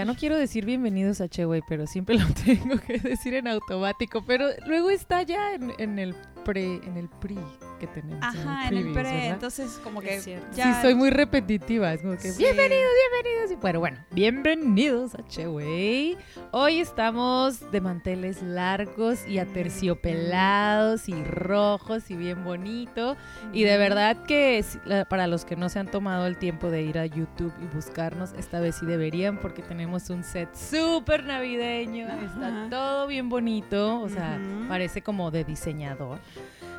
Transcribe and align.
Ya 0.00 0.06
no 0.06 0.16
quiero 0.16 0.38
decir 0.38 0.64
bienvenidos 0.64 1.20
a 1.20 1.28
Cheway, 1.28 1.60
pero 1.68 1.86
siempre 1.86 2.18
lo 2.18 2.24
tengo 2.46 2.78
que 2.78 2.98
decir 3.00 3.34
en 3.34 3.46
automático. 3.46 4.24
Pero 4.26 4.46
luego 4.66 4.88
está 4.88 5.20
ya 5.24 5.52
en, 5.52 5.74
en 5.76 5.98
el 5.98 6.14
pre, 6.42 6.76
en 6.76 6.96
el 6.96 7.10
pre 7.10 7.36
que 7.80 7.86
tenemos. 7.86 8.22
Ajá, 8.22 8.68
en 8.68 8.76
el, 8.76 8.92
pre, 8.92 9.28
entonces 9.28 9.80
como 9.82 10.00
que 10.00 10.20
ya... 10.54 10.74
Sí, 10.74 10.82
soy 10.82 10.94
muy 10.94 11.10
repetitiva, 11.10 11.94
es 11.94 12.02
como 12.02 12.16
que 12.16 12.30
bienvenidos, 12.32 12.90
bienvenidos. 13.10 13.50
Y 13.50 13.54
bueno, 13.56 13.80
bueno, 13.80 13.98
bienvenidos 14.10 15.14
a 15.14 15.26
Cheway. 15.26 16.18
Hoy 16.52 16.80
estamos 16.80 17.72
de 17.72 17.80
manteles 17.80 18.42
largos 18.42 19.26
y 19.26 19.38
aterciopelados 19.38 21.08
y 21.08 21.24
rojos 21.24 22.10
y 22.10 22.16
bien 22.16 22.44
bonito. 22.44 23.16
Y 23.54 23.64
de 23.64 23.78
verdad 23.78 24.24
que 24.24 24.62
para 25.08 25.26
los 25.26 25.46
que 25.46 25.56
no 25.56 25.70
se 25.70 25.78
han 25.78 25.90
tomado 25.90 26.26
el 26.26 26.36
tiempo 26.36 26.70
de 26.70 26.82
ir 26.82 26.98
a 26.98 27.06
YouTube 27.06 27.54
y 27.62 27.74
buscarnos, 27.74 28.34
esta 28.34 28.60
vez 28.60 28.76
sí 28.76 28.84
deberían 28.84 29.38
porque 29.38 29.62
tenemos 29.62 30.10
un 30.10 30.22
set 30.22 30.54
súper 30.54 31.24
navideño. 31.24 32.08
Está 32.08 32.66
todo 32.68 33.06
bien 33.06 33.30
bonito, 33.30 34.02
o 34.02 34.08
sea, 34.10 34.38
parece 34.68 35.00
como 35.00 35.30
de 35.30 35.44
diseñador. 35.44 36.20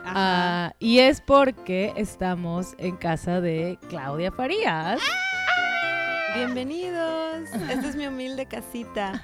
Ah, 0.04 0.74
y 0.80 0.91
es 1.00 1.22
porque 1.22 1.94
estamos 1.95 2.75
en 2.78 2.97
casa 2.97 3.39
de 3.39 3.78
Claudia 3.89 4.31
Farías. 4.31 5.00
Bienvenidos. 6.36 7.50
Esta 7.70 7.89
es 7.89 7.95
mi 7.95 8.08
humilde 8.08 8.45
casita. 8.45 9.22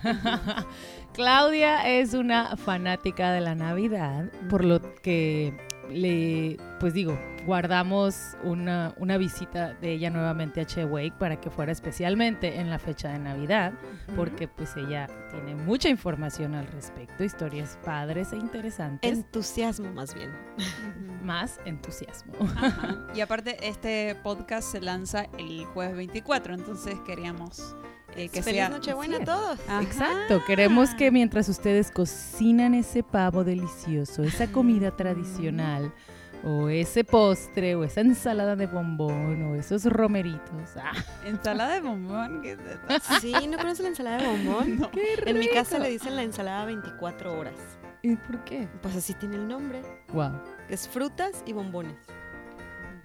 Claudia 1.13 1.87
es 1.87 2.13
una 2.13 2.55
fanática 2.57 3.31
de 3.31 3.41
la 3.41 3.55
Navidad, 3.55 4.25
por 4.49 4.63
lo 4.63 4.81
que 5.01 5.57
le, 5.89 6.57
pues 6.79 6.93
digo, 6.93 7.17
guardamos 7.45 8.35
una, 8.43 8.93
una 8.97 9.17
visita 9.17 9.73
de 9.75 9.93
ella 9.93 10.09
nuevamente 10.09 10.61
a 10.61 10.65
Chewake 10.65 11.13
para 11.17 11.39
que 11.39 11.49
fuera 11.49 11.71
especialmente 11.71 12.59
en 12.59 12.69
la 12.69 12.77
fecha 12.77 13.09
de 13.09 13.19
Navidad, 13.19 13.73
porque 14.15 14.47
pues 14.47 14.75
ella 14.75 15.07
tiene 15.31 15.55
mucha 15.55 15.89
información 15.89 16.55
al 16.55 16.67
respecto, 16.67 17.23
historias 17.23 17.79
padres 17.83 18.33
e 18.33 18.37
interesantes. 18.37 19.11
Entusiasmo 19.11 19.91
más 19.93 20.13
bien. 20.13 20.31
Más 21.23 21.59
entusiasmo. 21.65 22.33
Y 23.13 23.21
aparte, 23.21 23.57
este 23.67 24.15
podcast 24.23 24.71
se 24.71 24.81
lanza 24.81 25.27
el 25.37 25.65
jueves 25.65 25.95
24, 25.95 26.53
entonces 26.53 26.95
queríamos... 27.05 27.75
Eh, 28.17 28.29
que 28.29 28.41
Feliz 28.41 28.67
Nochebuena 28.69 29.17
a 29.17 29.23
todos. 29.23 29.59
Exacto, 29.81 30.43
queremos 30.47 30.89
que 30.95 31.11
mientras 31.11 31.47
ustedes 31.49 31.91
cocinan 31.91 32.73
ese 32.73 33.03
pavo 33.03 33.43
delicioso, 33.43 34.23
esa 34.23 34.47
comida 34.51 34.89
tradicional, 34.89 35.93
o 36.43 36.67
ese 36.69 37.03
postre, 37.03 37.75
o 37.75 37.83
esa 37.83 38.01
ensalada 38.01 38.55
de 38.55 38.65
bombón, 38.65 39.43
o 39.43 39.55
esos 39.55 39.85
romeritos. 39.85 40.75
Ah. 40.77 40.93
¿Ensalada 41.25 41.75
de 41.75 41.81
bombón? 41.81 42.41
¿Qué 42.41 42.57
Sí, 43.21 43.33
¿no 43.47 43.57
conoces 43.57 43.81
la 43.81 43.89
ensalada 43.89 44.17
de 44.17 44.27
bombón? 44.27 44.89
En 45.25 45.37
mi 45.37 45.47
casa 45.49 45.77
le 45.77 45.89
dicen 45.89 46.15
la 46.15 46.23
ensalada 46.23 46.65
24 46.65 47.37
horas. 47.37 47.77
¿Y 48.01 48.15
por 48.15 48.43
qué? 48.45 48.67
Pues 48.81 48.95
así 48.95 49.13
tiene 49.13 49.35
el 49.35 49.47
nombre. 49.47 49.81
Wow. 50.13 50.41
Es 50.69 50.87
frutas 50.87 51.43
y 51.45 51.53
bombones. 51.53 51.97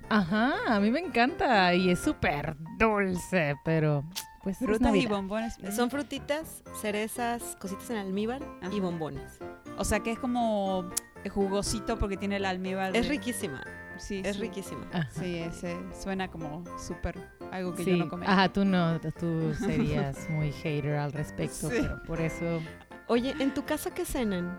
Ajá, 0.09 0.55
a 0.67 0.81
mí 0.81 0.91
me 0.91 1.01
encanta 1.01 1.75
y 1.75 1.91
es 1.91 1.99
súper 1.99 2.57
dulce, 2.79 3.55
pero 3.65 4.05
pues 4.43 4.59
frutas 4.59 4.95
y 4.95 5.07
bombones. 5.07 5.59
Son 5.75 5.91
frutitas, 5.91 6.63
cerezas, 6.81 7.57
cositas 7.61 7.91
en 7.91 7.97
almíbar 7.99 8.43
y 8.71 8.81
bombones. 8.81 9.39
O 9.79 9.85
sea 9.85 10.01
que 10.01 10.13
es 10.13 10.19
como 10.19 10.91
jugosito 11.31 11.99
porque 11.99 12.17
tiene 12.17 12.37
el 12.37 12.45
almíbar. 12.45 12.95
Es 12.97 13.09
riquísima. 13.09 13.63
Sí, 13.99 14.23
es 14.25 14.39
riquísima. 14.39 14.85
Sí, 15.11 15.39
ese 15.39 15.77
suena 16.01 16.29
como 16.29 16.65
súper 16.79 17.19
algo 17.53 17.75
que 17.75 17.85
yo 17.85 17.97
no 17.97 18.09
comía. 18.09 18.31
Ajá, 18.31 18.49
tú 18.53 18.65
no, 18.65 19.01
tú 19.01 19.55
serías 19.55 20.29
muy 20.31 20.51
hater 20.51 20.97
al 20.97 21.13
respecto, 21.13 21.69
pero 21.69 22.03
por 22.03 22.21
eso. 22.21 22.61
Oye, 23.07 23.35
¿en 23.39 23.55
tu 23.55 23.65
casa 23.65 23.93
qué 23.93 24.05
cenan? 24.05 24.59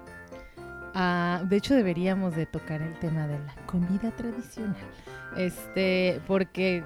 Ah, 0.96 1.42
de 1.44 1.58
hecho 1.58 1.74
deberíamos 1.74 2.36
de 2.36 2.46
tocar 2.46 2.82
el 2.82 2.94
tema 3.00 3.26
de 3.28 3.40
la 3.40 3.56
comida 3.66 4.12
tradicional. 4.12 4.76
Este, 5.38 6.22
porque 6.28 6.84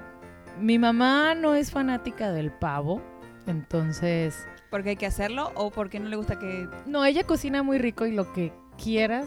mi 0.60 0.78
mamá 0.78 1.34
no 1.34 1.54
es 1.54 1.70
fanática 1.70 2.32
del 2.32 2.50
pavo, 2.50 3.02
entonces... 3.46 4.46
¿Porque 4.70 4.90
hay 4.90 4.96
que 4.96 5.06
hacerlo 5.06 5.50
o 5.54 5.70
porque 5.70 5.98
no 5.98 6.08
le 6.08 6.16
gusta 6.16 6.38
que...? 6.38 6.68
No, 6.86 7.04
ella 7.04 7.24
cocina 7.24 7.62
muy 7.62 7.78
rico 7.78 8.06
y 8.06 8.12
lo 8.12 8.32
que 8.32 8.52
quieras 8.82 9.26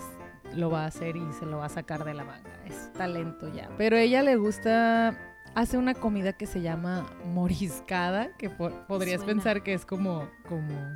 lo 0.56 0.70
va 0.70 0.84
a 0.84 0.88
hacer 0.88 1.16
y 1.16 1.34
se 1.40 1.46
lo 1.46 1.58
va 1.58 1.66
a 1.66 1.70
sacar 1.70 2.04
de 2.04 2.14
la 2.14 2.24
manga. 2.24 2.50
Es 2.66 2.92
talento 2.94 3.52
ya. 3.54 3.70
Pero 3.78 3.98
a 3.98 4.02
ella 4.02 4.22
le 4.22 4.36
gusta, 4.36 5.18
hace 5.56 5.78
una 5.78 5.94
comida 5.94 6.34
que 6.34 6.46
se 6.46 6.62
llama 6.62 7.06
moriscada, 7.26 8.36
que 8.38 8.50
podrías 8.50 9.24
pensar 9.24 9.64
que 9.64 9.74
es 9.74 9.86
como, 9.86 10.28
como, 10.48 10.94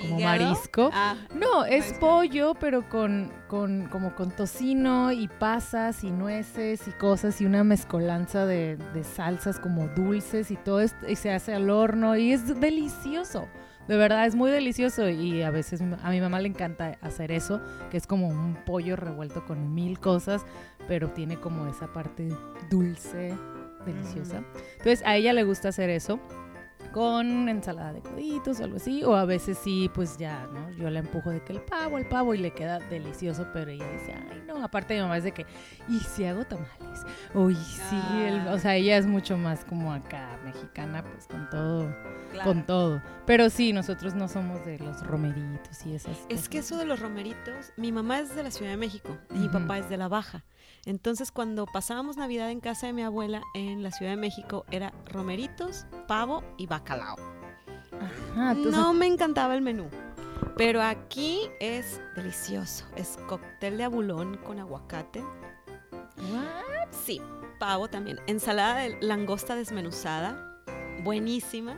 como 0.00 0.20
marisco. 0.20 0.90
Ah, 0.92 1.16
no, 1.34 1.64
es 1.64 1.92
pollo, 1.94 2.54
pero 2.58 2.88
con, 2.88 3.32
con, 3.48 3.88
como 3.88 4.14
con 4.14 4.30
tocino 4.30 5.12
y 5.12 5.28
pasas 5.28 6.04
y 6.04 6.10
nueces 6.10 6.86
y 6.88 6.92
cosas 6.92 7.40
y 7.40 7.46
una 7.46 7.64
mezcolanza 7.64 8.46
de, 8.46 8.76
de 8.76 9.04
salsas 9.04 9.58
como 9.58 9.88
dulces 9.88 10.50
y 10.50 10.56
todo 10.56 10.80
esto, 10.80 11.08
y 11.08 11.16
se 11.16 11.32
hace 11.32 11.54
al 11.54 11.70
horno 11.70 12.16
y 12.16 12.32
es 12.32 12.60
delicioso. 12.60 13.48
De 13.88 13.96
verdad 13.96 14.26
es 14.26 14.34
muy 14.34 14.50
delicioso 14.50 15.08
y 15.08 15.42
a 15.42 15.50
veces 15.50 15.80
a 15.80 16.10
mi 16.10 16.20
mamá 16.20 16.40
le 16.40 16.48
encanta 16.48 16.98
hacer 17.02 17.30
eso, 17.30 17.60
que 17.90 17.96
es 17.96 18.06
como 18.06 18.28
un 18.28 18.56
pollo 18.66 18.96
revuelto 18.96 19.44
con 19.44 19.74
mil 19.74 20.00
cosas, 20.00 20.44
pero 20.88 21.10
tiene 21.10 21.36
como 21.36 21.68
esa 21.68 21.92
parte 21.92 22.28
dulce, 22.68 23.32
deliciosa. 23.84 24.42
Entonces 24.72 25.02
a 25.06 25.14
ella 25.14 25.32
le 25.32 25.44
gusta 25.44 25.68
hacer 25.68 25.88
eso 25.90 26.18
con 26.88 27.48
ensalada 27.48 27.92
de 27.92 28.00
coditos 28.00 28.60
o 28.60 28.64
algo 28.64 28.76
así, 28.76 29.04
o 29.04 29.14
a 29.14 29.24
veces 29.24 29.58
sí, 29.58 29.90
pues 29.94 30.16
ya, 30.16 30.46
¿no? 30.52 30.70
Yo 30.72 30.90
la 30.90 31.00
empujo 31.00 31.30
de 31.30 31.42
que 31.42 31.52
el 31.52 31.60
pavo, 31.60 31.98
el 31.98 32.06
pavo, 32.06 32.34
y 32.34 32.38
le 32.38 32.52
queda 32.52 32.78
delicioso, 32.78 33.46
pero 33.52 33.70
ella 33.70 33.90
dice, 33.92 34.14
ay, 34.14 34.42
no, 34.46 34.62
aparte 34.62 34.94
mi 34.94 35.00
mamá 35.00 35.18
es 35.18 35.24
de 35.24 35.32
que, 35.32 35.46
¿y 35.88 36.00
si 36.00 36.24
hago 36.24 36.44
tamales? 36.44 37.04
Uy, 37.34 37.54
sí, 37.54 37.96
ah. 37.96 38.52
o 38.52 38.58
sea, 38.58 38.74
ella 38.76 38.96
es 38.96 39.06
mucho 39.06 39.36
más 39.36 39.64
como 39.64 39.92
acá, 39.92 40.38
mexicana, 40.44 41.02
pues 41.02 41.26
con 41.26 41.48
todo, 41.50 41.94
con 42.44 42.64
todo. 42.64 43.02
Pero 43.26 43.50
sí, 43.50 43.72
nosotros 43.72 44.14
no 44.14 44.28
somos 44.28 44.64
de 44.64 44.78
los 44.78 45.06
romeritos 45.06 45.84
y 45.86 45.94
esas 45.94 46.16
Es 46.28 46.48
que 46.48 46.58
eso 46.58 46.76
de 46.76 46.86
los 46.86 47.00
romeritos, 47.00 47.72
mi 47.76 47.92
mamá 47.92 48.20
es 48.20 48.34
de 48.34 48.42
la 48.42 48.50
Ciudad 48.50 48.70
de 48.70 48.76
México, 48.76 49.16
y 49.34 49.38
mi 49.38 49.48
papá 49.48 49.78
es 49.78 49.88
de 49.88 49.96
La 49.96 50.08
Baja. 50.08 50.44
Entonces, 50.86 51.32
cuando 51.32 51.66
pasábamos 51.66 52.16
Navidad 52.16 52.50
en 52.50 52.60
casa 52.60 52.86
de 52.86 52.92
mi 52.92 53.02
abuela 53.02 53.42
en 53.54 53.82
la 53.82 53.90
Ciudad 53.90 54.12
de 54.12 54.16
México, 54.16 54.64
era 54.70 54.92
romeritos, 55.06 55.84
pavo 56.06 56.44
y 56.56 56.66
bacalao. 56.66 57.16
no 58.34 58.94
me 58.94 59.06
encantaba 59.06 59.56
el 59.56 59.62
menú. 59.62 59.90
Pero 60.56 60.80
aquí 60.80 61.40
es 61.60 62.00
delicioso. 62.14 62.86
Es 62.96 63.18
cóctel 63.26 63.76
de 63.76 63.84
abulón 63.84 64.38
con 64.38 64.60
aguacate. 64.60 65.20
¿What? 65.20 66.88
Sí, 66.90 67.20
pavo 67.58 67.88
también. 67.88 68.20
Ensalada 68.26 68.80
de 68.80 68.96
langosta 69.02 69.56
desmenuzada. 69.56 70.62
Buenísima. 71.02 71.76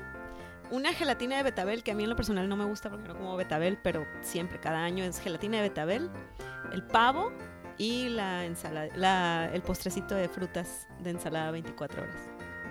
Una 0.71 0.93
gelatina 0.93 1.39
de 1.39 1.45
betabel, 1.45 1.83
que 1.83 1.93
a 1.93 1.95
mí 1.95 2.05
en 2.05 2.11
lo 2.11 2.17
personal 2.17 2.47
no 2.49 2.57
me 2.57 2.67
gusta 2.67 2.91
porque 2.91 3.09
no 3.09 3.17
como 3.17 3.37
betabel, 3.37 3.79
pero 3.83 4.07
siempre, 4.21 4.61
cada 4.61 4.85
año 4.85 5.03
es 5.03 5.19
gelatina 5.19 5.57
de 5.57 5.71
betabel. 5.71 6.11
El 6.73 6.83
pavo, 6.87 7.33
y 7.79 8.09
la 8.09 8.45
ensalada, 8.45 9.53
el 9.53 9.63
postrecito 9.63 10.15
de 10.15 10.29
frutas 10.29 10.87
de 11.01 11.11
ensalada 11.11 11.51
24 11.53 12.03
horas. 12.03 12.17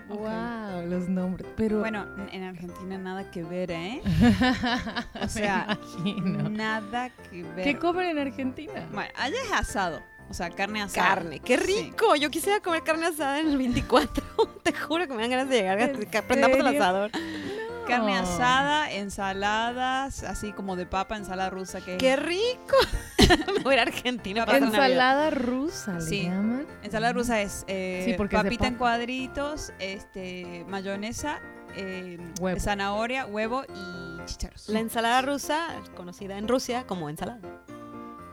Wow, 0.10 0.88
los 0.88 1.10
nombres. 1.10 1.50
Pero 1.58 1.80
bueno, 1.80 2.06
en 2.32 2.44
Argentina 2.44 2.98
nada 2.98 3.30
que 3.30 3.44
ver, 3.44 3.72
¿eh? 3.72 4.02
o 5.22 5.28
sea, 5.28 5.78
nada 6.50 7.10
que 7.10 7.44
ver. 7.44 7.64
¿Qué 7.66 7.78
comen 7.78 8.08
en 8.10 8.20
Argentina? 8.20 8.88
Bueno, 8.94 9.12
allá 9.16 9.38
es 9.44 9.52
asado. 9.52 10.02
O 10.30 10.34
sea, 10.34 10.50
carne 10.50 10.82
asada. 10.82 11.08
Carne, 11.08 11.40
qué 11.40 11.58
rico. 11.58 12.16
Yo 12.16 12.30
quisiera 12.30 12.60
comer 12.60 12.84
carne 12.84 13.06
asada 13.08 13.40
en 13.40 13.48
el 13.48 13.58
24. 13.58 14.24
Te 14.64 14.74
juro 14.74 15.08
que 15.08 15.14
me 15.14 15.22
dan 15.22 15.32
ganas 15.32 15.50
de 15.50 15.58
llegar. 15.58 16.26
Prendamos 16.28 16.58
el 16.58 16.68
asador. 16.68 17.12
Carne 17.88 18.18
asada, 18.18 18.92
ensaladas, 18.92 20.24
así 20.24 20.52
como 20.54 20.76
de 20.76 20.86
papa, 20.86 21.18
ensalada 21.18 21.50
rusa 21.50 21.82
que 21.82 21.98
¡Qué 21.98 22.16
rico! 22.16 22.76
Me 23.58 23.64
voy 23.64 23.74
a 23.74 23.74
ir 23.76 23.80
a 23.80 23.84
Argentina 23.84 24.46
para. 24.46 24.58
Ensalada 24.60 25.30
rusa, 25.30 25.94
le 25.96 26.02
Sí. 26.02 26.24
llaman. 26.24 26.68
Ensalada 26.84 27.14
rusa 27.14 27.42
es 27.42 27.64
eh, 27.68 28.04
Sí, 28.06 28.14
porque 28.18 28.36
es 28.36 28.44
de 28.44 28.50
papita 28.50 28.68
en 28.68 28.76
cuadritos, 28.76 29.74
este, 29.80 30.66
mayonesa, 30.68 31.40
eh, 31.76 32.18
Huevo. 32.40 32.60
zanahoria, 32.60 33.26
huevo 33.26 33.64
y 33.64 34.26
chicharos. 34.26 34.70
La 34.70 34.80
ensalada 34.80 35.22
rusa, 35.22 35.68
conocida 35.96 36.38
en 36.38 36.48
Rusia 36.48 36.86
como 36.88 37.10
ensalada. 37.10 37.40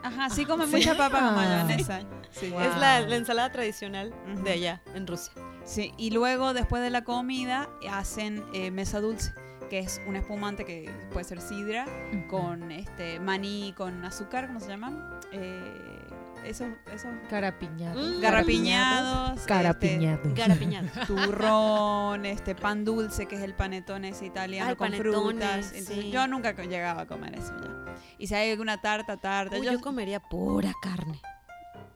Ajá, 0.03 0.29
sí 0.29 0.45
comen 0.45 0.67
¿sí? 0.69 0.75
mucha 0.75 0.95
papa 0.95 1.19
con 1.19 1.29
Ah. 1.29 1.31
mayonesa. 1.65 2.01
Sí. 2.31 2.49
Wow. 2.51 2.61
Es 2.61 2.77
la, 2.77 2.99
la 3.01 3.15
ensalada 3.15 3.51
tradicional 3.51 4.13
de 4.43 4.51
allá, 4.51 4.81
en 4.93 5.07
Rusia. 5.07 5.33
Sí, 5.63 5.93
y 5.97 6.11
luego 6.11 6.53
después 6.53 6.83
de 6.83 6.91
la 6.91 7.03
comida 7.03 7.67
hacen 7.89 8.43
eh, 8.53 8.69
mesa 8.69 8.99
dulce, 9.01 9.33
que 9.69 9.79
es 9.79 10.01
un 10.07 10.15
espumante 10.15 10.65
que 10.65 10.91
puede 11.11 11.23
ser 11.25 11.41
sidra 11.41 11.85
con 12.29 12.71
este 12.71 13.19
maní 13.19 13.73
con 13.77 14.03
azúcar, 14.05 14.47
¿cómo 14.47 14.59
se 14.59 14.67
llama? 14.69 15.19
Eh, 15.31 16.01
esos, 16.45 16.67
esos 16.93 17.11
Carapiñados. 17.29 18.17
Mm. 18.17 18.21
garrapiñados, 18.21 19.41
Carapiñados. 19.47 20.33
Garapiñado. 20.35 20.85
este, 20.87 21.05
turrón, 21.07 22.25
este 22.25 22.53
pan 22.55 22.85
dulce 22.85 23.25
que 23.25 23.35
es 23.35 23.41
el 23.41 23.55
panetone 23.55 24.09
ese 24.09 24.27
italiano 24.27 24.69
el 24.71 24.77
con 24.77 24.93
frutas. 24.93 25.71
Entonces, 25.73 25.87
sí. 25.87 26.11
yo 26.11 26.27
nunca 26.27 26.51
llegaba 26.53 27.01
a 27.01 27.07
comer 27.07 27.35
eso 27.35 27.53
ya. 27.61 27.95
Y 28.17 28.27
si 28.27 28.35
hay 28.35 28.51
alguna 28.51 28.79
tarta, 28.81 29.17
tarta. 29.17 29.57
Uy, 29.57 29.65
yo- 29.65 29.71
yo 29.73 29.81
comería 29.81 30.19
pura 30.19 30.71
carne. 30.81 31.19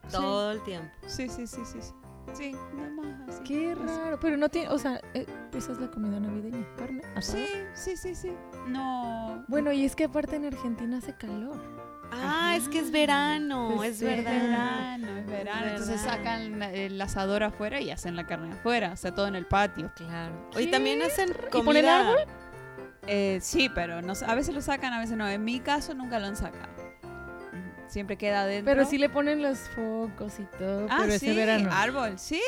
Sí. 0.07 0.13
Todo 0.17 0.51
el 0.51 0.63
tiempo. 0.63 0.89
Sí, 1.05 1.29
sí, 1.29 1.45
sí, 1.45 1.61
sí. 1.65 1.77
Sí, 1.81 1.93
sí 2.33 2.51
nada 2.73 2.89
más 2.91 3.29
así. 3.29 3.43
Qué 3.43 3.75
raro, 3.75 4.19
pero 4.19 4.37
no 4.37 4.49
tiene, 4.49 4.69
o 4.69 4.77
sea, 4.77 5.01
eh, 5.13 5.25
esa 5.55 5.71
es 5.71 5.79
la 5.79 5.89
comida 5.89 6.19
navideña, 6.19 6.65
carne 6.77 7.01
asada. 7.15 7.39
Sí, 7.45 7.47
sí, 7.73 7.97
sí, 7.97 8.15
sí. 8.15 8.31
No. 8.67 9.43
Bueno, 9.47 9.71
y 9.71 9.85
es 9.85 9.95
que 9.95 10.05
aparte 10.05 10.35
en 10.35 10.45
Argentina 10.45 10.97
hace 10.97 11.13
calor. 11.15 11.59
Ah, 12.11 12.55
es 12.57 12.67
que 12.67 12.79
es 12.79 12.89
verano, 12.91 13.73
Pues 13.75 14.01
es 14.01 14.01
verdad. 14.01 14.31
verano, 14.31 15.17
es 15.17 15.27
verano. 15.27 15.65
Es 15.67 15.71
Entonces 15.73 16.01
sacan 16.01 16.63
el 16.63 16.99
asador 16.99 17.43
afuera 17.43 17.81
y 17.81 17.91
hacen 17.91 18.15
la 18.15 18.25
carne 18.25 18.51
afuera, 18.53 18.93
o 18.93 18.95
sea, 18.95 19.13
todo 19.13 19.27
en 19.27 19.35
el 19.35 19.45
patio. 19.45 19.91
Claro. 19.95 20.49
¿Qué? 20.51 20.63
Y 20.63 20.71
también 20.71 21.01
hacen 21.03 21.31
comida. 21.51 21.63
ponen 21.65 21.85
árbol? 21.85 22.17
Eh, 23.05 23.39
sí, 23.41 23.69
pero 23.73 24.01
no, 24.01 24.13
a 24.25 24.35
veces 24.35 24.53
lo 24.55 24.61
sacan, 24.61 24.93
a 24.93 24.99
veces 24.99 25.17
no. 25.17 25.27
En 25.27 25.43
mi 25.43 25.59
caso 25.59 25.93
nunca 25.93 26.19
lo 26.19 26.25
han 26.25 26.35
sacado. 26.35 26.78
Siempre 27.89 28.17
queda 28.17 28.41
adentro. 28.43 28.71
Pero 28.71 28.85
sí 28.85 28.97
le 28.99 29.09
ponen 29.09 29.41
los 29.41 29.57
focos 29.75 30.39
y 30.39 30.43
todo, 30.59 30.85
Ah, 30.91 30.99
pero 31.01 31.17
sí, 31.17 31.25
ese 31.27 31.35
verano. 31.35 31.69
árbol, 31.73 32.19
sí. 32.19 32.39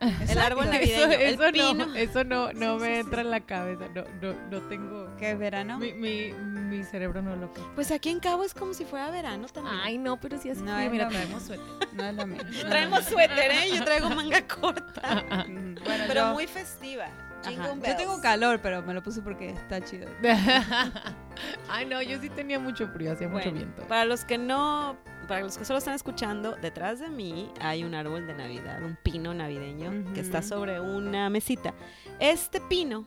El 0.28 0.38
árbol 0.38 0.66
navideño, 0.66 1.04
Eso, 1.04 1.12
el 1.12 1.34
eso 1.34 1.42
pino. 1.52 1.86
no, 1.86 1.94
eso 1.96 2.24
no, 2.24 2.52
no 2.52 2.76
Sí, 2.78 2.82
me 2.82 2.94
sí, 2.94 3.00
entra 3.00 3.16
sí. 3.22 3.26
en 3.26 3.30
la 3.30 3.40
cabeza, 3.40 3.84
no, 3.94 4.04
no, 4.20 4.34
no 4.50 4.60
tengo... 4.68 5.16
¿Qué 5.16 5.30
es 5.30 5.38
verano? 5.38 5.78
Mi, 5.78 5.92
mi, 5.94 6.32
mi 6.32 6.84
cerebro 6.84 7.22
no 7.22 7.34
lo. 7.36 7.52
Pues 7.74 7.90
aquí 7.90 8.10
en 8.10 8.20
Cabo 8.20 8.44
es 8.44 8.52
como 8.54 8.74
si 8.74 8.84
fuera 8.84 9.10
verano 9.10 9.46
también. 9.48 9.76
Ay, 9.82 9.96
no, 9.98 10.20
pero 10.20 10.38
sí 10.38 10.50
hace 10.50 10.60
No, 10.62 10.74
frío. 10.76 10.90
Mira, 10.90 11.08
traemos 11.08 11.42
suéter. 11.42 11.66
No 11.94 12.04
es 12.04 12.14
lo 12.14 12.26
mismo. 12.26 12.50
Traemos 12.68 13.04
suéter, 13.04 13.50
¿eh? 13.50 13.70
Yo 13.74 13.84
traigo 13.84 14.10
manga 14.14 14.46
corta. 14.46 15.24
Bueno, 15.46 16.04
Pero 16.06 16.20
yo, 16.20 16.32
muy 16.34 16.46
festiva. 16.46 17.06
Yo 17.50 17.96
tengo 17.96 18.20
calor, 18.20 18.60
pero 18.62 18.82
me 18.82 18.94
lo 18.94 19.02
puse 19.02 19.22
porque 19.22 19.50
está 19.50 19.80
chido. 19.80 20.08
Ay, 21.68 21.86
no, 21.86 22.00
yo 22.02 22.20
sí 22.20 22.28
tenía 22.30 22.58
mucho 22.58 22.88
frío, 22.88 23.12
hacía 23.12 23.28
mucho 23.28 23.52
viento. 23.52 23.82
Para 23.88 24.04
los 24.04 24.24
que 24.24 24.38
no, 24.38 24.96
para 25.28 25.40
los 25.40 25.58
que 25.58 25.64
solo 25.64 25.78
están 25.78 25.94
escuchando, 25.94 26.56
detrás 26.56 27.00
de 27.00 27.08
mí 27.08 27.50
hay 27.60 27.84
un 27.84 27.94
árbol 27.94 28.26
de 28.26 28.34
Navidad, 28.34 28.82
un 28.82 28.96
pino 29.02 29.34
navideño 29.34 30.12
que 30.14 30.20
está 30.20 30.42
sobre 30.42 30.80
una 30.80 31.30
mesita. 31.30 31.74
Este 32.18 32.60
pino 32.60 33.04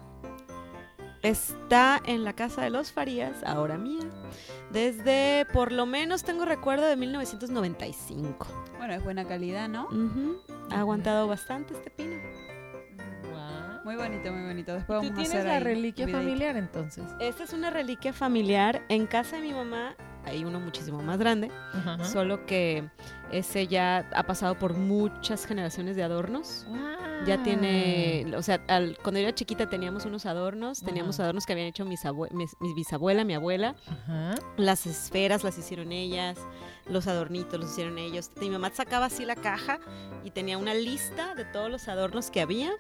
está 1.22 2.02
en 2.06 2.24
la 2.24 2.34
casa 2.34 2.62
de 2.62 2.70
los 2.70 2.92
Farías, 2.92 3.44
ahora 3.44 3.78
mía, 3.78 4.04
desde 4.72 5.46
por 5.54 5.72
lo 5.72 5.86
menos 5.86 6.24
tengo 6.24 6.46
recuerdo 6.46 6.86
de 6.86 6.96
1995. 6.96 8.48
Bueno, 8.78 8.94
es 8.94 9.04
buena 9.04 9.26
calidad, 9.26 9.68
¿no? 9.70 9.88
Ha 10.72 10.80
aguantado 10.80 11.28
bastante 11.28 11.74
este 11.74 11.90
pino. 11.90 12.16
Muy 13.86 13.96
bonito, 13.98 14.32
muy 14.34 14.48
bonito. 14.48 14.74
Después 14.74 15.00
Tú 15.00 15.06
vamos 15.06 15.12
a 15.12 15.14
tienes 15.14 15.30
hacer 15.30 15.46
la 15.46 15.54
ahí 15.58 15.64
reliquia 15.64 16.08
familiar 16.08 16.58
entonces. 16.58 17.04
Esta 17.20 17.44
es 17.44 17.54
una 17.54 17.70
reliquia 17.70 18.14
familiar. 18.14 18.82
En 18.90 19.06
casa 19.06 19.36
de 19.36 19.44
mi 19.44 19.54
mamá 19.54 19.96
hay 20.26 20.44
uno 20.44 20.60
muchísimo 20.60 21.04
más 21.04 21.20
grande, 21.20 21.52
Ajá. 21.72 22.04
solo 22.04 22.48
que 22.48 22.90
ese 23.32 23.68
ya 23.68 24.10
ha 24.16 24.24
pasado 24.24 24.58
por 24.58 24.74
muchas 24.74 25.46
generaciones 25.46 25.96
de 25.96 26.02
adornos. 26.02 26.66
Ya 27.28 27.44
tiene, 27.44 28.26
o 28.36 28.42
sea, 28.42 28.60
al- 28.68 28.98
cuando 29.04 29.20
yo 29.20 29.28
era 29.28 29.36
chiquita 29.36 29.70
teníamos 29.70 30.06
unos 30.06 30.26
adornos, 30.26 30.82
teníamos 30.82 31.16
Ajá. 31.20 31.26
adornos 31.26 31.46
que 31.46 31.54
habían 31.54 31.68
hecho 31.68 31.86
mis, 31.86 32.04
abue- 32.06 32.32
mis, 32.32 32.56
mis 32.60 32.74
bisabuela, 32.76 33.24
mi 33.24 33.36
abuela, 33.36 33.76
Ajá. 33.88 34.34
las 34.58 34.86
esferas 34.88 35.44
las 35.44 35.58
hicieron 35.60 35.92
ellas, 35.92 36.38
los 36.88 37.08
adornitos 37.08 37.60
los 37.60 37.72
hicieron 37.72 37.98
ellos. 37.98 38.30
Mi 38.40 38.50
mamá 38.50 38.72
sacaba 38.74 39.06
así 39.06 39.26
la 39.26 39.36
caja 39.36 39.80
y 40.24 40.32
tenía 40.32 40.58
una 40.58 40.74
lista 40.74 41.36
de 41.36 41.46
todos 41.46 41.70
los 41.70 41.88
adornos 41.88 42.30
que 42.32 42.42
había 42.42 42.72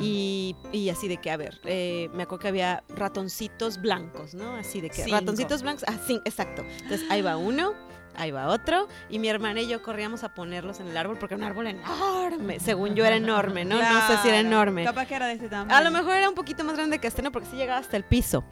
y, 0.00 0.56
y 0.72 0.88
así 0.90 1.08
de 1.08 1.18
que, 1.18 1.30
a 1.30 1.36
ver, 1.36 1.60
eh, 1.64 2.08
me 2.14 2.24
acuerdo 2.24 2.42
que 2.42 2.48
había 2.48 2.84
ratoncitos 2.88 3.80
blancos, 3.80 4.34
¿no? 4.34 4.54
Así 4.54 4.80
de 4.80 4.88
que 4.90 5.02
Cinco. 5.04 5.16
ratoncitos 5.16 5.62
blancos, 5.62 5.84
ah, 5.86 5.98
sí, 6.06 6.20
exacto. 6.24 6.64
Entonces 6.82 7.04
ahí 7.10 7.22
va 7.22 7.36
uno, 7.36 7.74
ahí 8.16 8.30
va 8.30 8.48
otro, 8.48 8.88
y 9.08 9.18
mi 9.18 9.28
hermana 9.28 9.60
y 9.60 9.68
yo 9.68 9.82
corríamos 9.82 10.24
a 10.24 10.34
ponerlos 10.34 10.80
en 10.80 10.88
el 10.88 10.96
árbol 10.96 11.18
porque 11.18 11.34
era 11.34 11.44
un 11.44 11.50
árbol 11.50 11.66
enorme, 11.66 12.60
según 12.60 12.94
yo 12.94 13.04
era 13.04 13.16
enorme, 13.16 13.64
¿no? 13.64 13.78
No 13.78 14.06
sé 14.06 14.18
si 14.22 14.28
era 14.28 14.40
enorme. 14.40 14.84
Capaz 14.84 15.06
que 15.06 15.14
era 15.14 15.26
de 15.26 15.34
este 15.34 15.48
tamaño. 15.48 15.74
A 15.74 15.82
lo 15.82 15.90
mejor 15.90 16.16
era 16.16 16.28
un 16.28 16.34
poquito 16.34 16.64
más 16.64 16.76
grande 16.76 16.98
que 16.98 17.06
este, 17.06 17.22
¿no? 17.22 17.32
Porque 17.32 17.48
sí 17.48 17.56
llegaba 17.56 17.78
hasta 17.78 17.96
el 17.96 18.04
piso. 18.04 18.44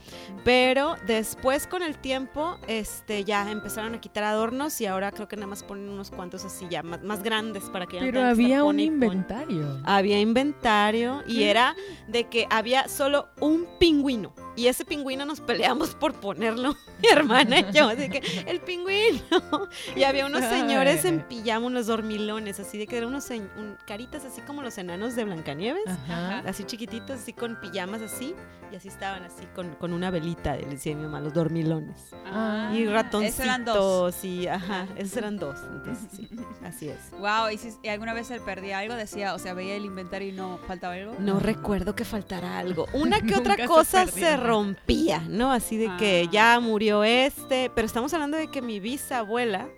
Pero 0.45 0.97
después, 1.07 1.67
con 1.67 1.83
el 1.83 1.99
tiempo, 1.99 2.59
este, 2.67 3.25
ya 3.25 3.51
empezaron 3.51 3.95
a 3.95 4.01
quitar 4.01 4.25
adornos 4.25 4.81
y 4.81 4.87
ahora 4.87 5.13
creo 5.13 5.29
que 5.29 5.37
nada 5.37 5.49
más 5.49 5.63
ponen 5.63 5.89
unos 5.89 6.11
cuantos 6.11 6.45
así 6.45 6.67
ya 6.71 6.83
más, 6.83 7.03
más 7.03 7.23
grandes 7.23 7.65
para 7.65 7.87
que 7.87 7.97
ya 7.97 8.03
no 8.03 8.07
Pero 8.07 8.25
había 8.25 8.65
un 8.65 8.81
inventario. 8.81 9.81
Había 9.85 10.21
inventario 10.21 11.23
y 11.27 11.45
era 11.45 11.75
de 12.09 12.25
que 12.25 12.47
había 12.51 12.89
solo 12.89 13.29
un 13.41 13.67
pingüino. 13.79 14.33
Y 14.57 14.69
ese 14.69 14.85
pingüino 14.85 15.25
nos 15.27 15.41
peleamos 15.41 15.95
por 15.95 16.15
ponerlo, 16.15 16.75
mi 17.03 17.09
hermana 17.11 17.61
y 17.61 17.73
yo. 17.73 17.89
Así 17.89 18.09
que, 18.09 18.23
el 18.47 18.61
pingüino. 18.61 19.69
Y 19.95 20.03
había 20.05 20.27
unos 20.27 20.43
señores 20.45 21.05
en 21.05 21.21
pijama, 21.21 21.67
unos 21.67 21.87
dormilones, 21.87 22.59
así 22.59 22.79
de 22.79 22.87
que 22.87 22.97
eran 22.97 23.11
unos 23.11 23.25
se- 23.25 23.37
un- 23.39 23.77
caritas 23.87 24.25
así 24.25 24.41
como 24.41 24.63
los 24.63 24.79
enanos 24.79 25.15
de 25.15 25.25
Blancanieves. 25.25 25.87
Ajá. 25.87 26.39
Así 26.47 26.65
chiquititos, 26.65 27.21
así 27.21 27.33
con 27.33 27.61
pijamas 27.61 28.03
así. 28.03 28.35
Y 28.73 28.75
así 28.75 28.89
estaban 28.89 29.23
así 29.23 29.45
con, 29.55 29.75
con 29.77 29.93
una 29.93 30.11
velita, 30.11 30.57
le 30.57 30.67
decía 30.67 30.97
mi 30.97 31.03
mamá, 31.05 31.21
los 31.21 31.33
dormilones. 31.33 32.11
Ah, 32.25 32.73
y 32.75 32.83
esos 32.83 32.95
ratoncitos. 32.95 33.39
eran 33.41 33.65
dos. 33.65 34.25
Y, 34.25 34.49
ajá, 34.49 34.89
esos 34.97 35.17
eran 35.17 35.37
dos. 35.37 35.61
Entonces, 35.73 36.09
sí, 36.17 36.29
así 36.65 36.89
es. 36.89 36.99
Wow, 37.13 37.51
¿y 37.53 37.59
si 37.59 37.71
y 37.85 37.89
alguna 37.89 38.13
vez 38.13 38.29
él 38.33 38.41
perdía 38.41 38.81
algo? 38.81 38.95
Decía, 38.95 39.35
o 39.35 39.39
sea, 39.39 39.55
veía 39.55 39.77
el 39.77 39.85
inventario 39.85 40.29
y 40.31 40.33
no 40.33 40.59
faltaba 40.67 40.95
algo. 40.95 41.15
No 41.21 41.39
recuerdo 41.39 41.95
que 41.95 42.05
faltara 42.05 42.59
algo. 42.59 42.87
Una 42.93 43.21
que 43.21 43.35
otra 43.39 43.55
se 43.55 43.67
cosa 43.67 44.07
se. 44.07 44.37
Rompía, 44.47 45.23
¿no? 45.29 45.53
Así 45.53 45.77
de 45.77 45.91
que 45.99 46.25
Ah. 46.27 46.31
ya 46.31 46.61
murió 46.61 47.05
este. 47.05 47.71
Pero 47.75 47.87
estamos 47.87 48.13
hablando 48.15 48.37
de 48.37 48.49
que 48.49 48.63
mi 48.63 48.81
bisabuela 48.81 49.69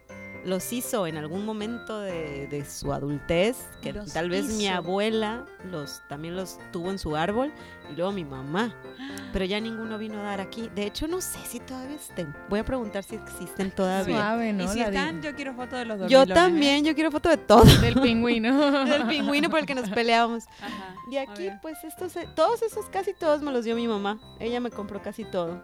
los 0.49 0.73
hizo 0.73 1.07
en 1.07 1.17
algún 1.17 1.45
momento 1.45 2.01
de, 2.01 2.47
de 2.49 2.65
su 2.65 2.93
adultez, 2.93 3.57
que 3.83 3.93
Los 3.93 4.13
tal 4.13 4.29
vez 4.31 4.47
mi 4.47 4.65
hizo. 4.65 4.75
abuela 4.75 5.45
los 5.71 6.03
también 6.09 6.35
los 6.37 6.59
tuvo 6.73 6.91
en 6.91 6.99
su 6.99 7.17
árbol 7.17 7.53
y 7.91 7.95
luego 7.97 8.13
mi 8.13 8.25
mamá. 8.25 8.75
Pero 9.33 9.45
ya 9.45 9.61
ninguno 9.61 9.99
vino 9.99 10.19
a 10.21 10.23
dar 10.25 10.41
aquí. 10.41 10.71
De 10.75 10.85
hecho, 10.87 11.07
no 11.07 11.21
sé 11.21 11.39
si 11.47 11.61
todavía 11.61 11.97
estén. 11.97 12.35
Voy 12.49 12.61
a 12.61 12.65
preguntar 12.65 13.05
si 13.05 13.15
existen 13.17 13.71
todavía. 13.71 14.17
Suave, 14.17 14.49
Y 14.51 14.53
¿no? 14.55 14.73
si 14.73 14.79
La 14.79 14.87
están, 14.89 15.23
yo 15.23 15.35
quiero 15.35 15.55
fotos 15.55 15.79
de 15.79 15.85
los 15.85 15.99
Yo 15.99 16.19
dormilones, 16.21 16.31
¿eh? 16.31 16.35
también, 16.35 16.85
yo 16.85 16.95
quiero 16.95 17.11
foto 17.11 17.29
de 17.29 17.37
todo. 17.37 17.65
Del 17.81 17.95
pingüino. 18.01 18.85
Del 18.87 19.07
pingüino 19.07 19.51
por 19.51 19.61
el 19.61 19.67
que 19.67 19.75
nos 19.75 19.89
peleábamos. 19.91 20.45
Ajá, 20.61 20.95
Y 21.11 21.17
aquí, 21.19 21.51
pues, 21.63 21.77
estos, 21.85 22.17
eh, 22.17 22.29
todos 22.35 22.63
esos, 22.63 22.87
casi 22.87 23.13
todos 23.13 23.43
me 23.43 23.53
los 23.53 23.65
dio 23.65 23.75
mi 23.77 23.87
mamá. 23.87 24.19
Ella 24.41 24.61
me 24.61 24.71
compró 24.71 25.03
casi 25.03 25.25
todo. 25.25 25.63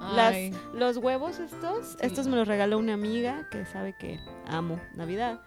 Las, 0.00 0.34
los 0.74 0.96
huevos 0.98 1.38
estos, 1.38 1.96
estos 2.00 2.26
me 2.28 2.36
los 2.36 2.46
regaló 2.48 2.78
una 2.78 2.94
amiga 2.94 3.48
que 3.50 3.64
sabe 3.66 3.94
que 3.98 4.18
amo 4.46 4.80
Navidad. 4.94 5.40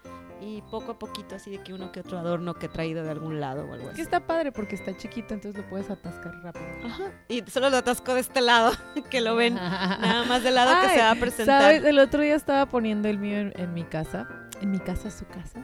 Y 0.44 0.64
poco 0.72 0.94
a 0.94 0.98
poquito, 0.98 1.36
así 1.36 1.52
de 1.52 1.60
que 1.60 1.72
uno 1.72 1.92
que 1.92 2.00
otro 2.00 2.18
adorno 2.18 2.56
que 2.56 2.66
he 2.66 2.70
traído 2.70 3.04
de 3.04 3.12
algún 3.12 3.40
lado 3.40 3.62
o 3.62 3.74
algo 3.74 3.90
Es 3.90 3.90
que 3.90 3.92
así. 3.94 4.02
está 4.02 4.22
padre 4.22 4.52
porque 4.52 4.74
está 4.74 4.98
chiquito, 4.98 5.36
entonces 5.36 5.62
lo 5.62 5.70
puedes 5.70 5.88
atascar 5.92 6.34
rápido. 6.42 6.66
Ajá. 6.84 7.12
Y 7.28 7.44
solo 7.44 7.70
lo 7.70 7.78
atasco 7.78 8.16
de 8.16 8.22
este 8.22 8.42
lado, 8.42 8.72
que 9.12 9.22
lo 9.22 9.36
ven. 9.36 9.54
Nada 9.56 10.26
más 10.26 10.42
del 10.42 10.56
lado 10.56 10.72
que 10.82 10.88
Ay, 10.88 10.96
se 10.98 11.02
va 11.04 11.12
a 11.12 11.16
presentar. 11.16 11.62
¿Sabes? 11.62 11.84
El 11.84 12.00
otro 12.00 12.22
día 12.24 12.34
estaba 12.34 12.66
poniendo 12.66 13.08
el 13.08 13.20
mío 13.20 13.38
en, 13.38 13.54
en 13.56 13.72
mi 13.76 13.84
casa. 13.84 14.28
En 14.62 14.72
mi 14.72 14.80
casa, 14.80 15.12
su 15.12 15.28
casa. 15.28 15.60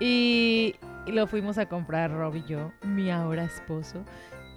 y, 0.00 0.74
y 1.06 1.12
lo 1.12 1.26
fuimos 1.26 1.58
a 1.58 1.66
comprar 1.68 2.10
Rob 2.10 2.36
y 2.36 2.44
yo, 2.44 2.72
mi 2.82 3.10
ahora 3.10 3.44
esposo. 3.44 4.02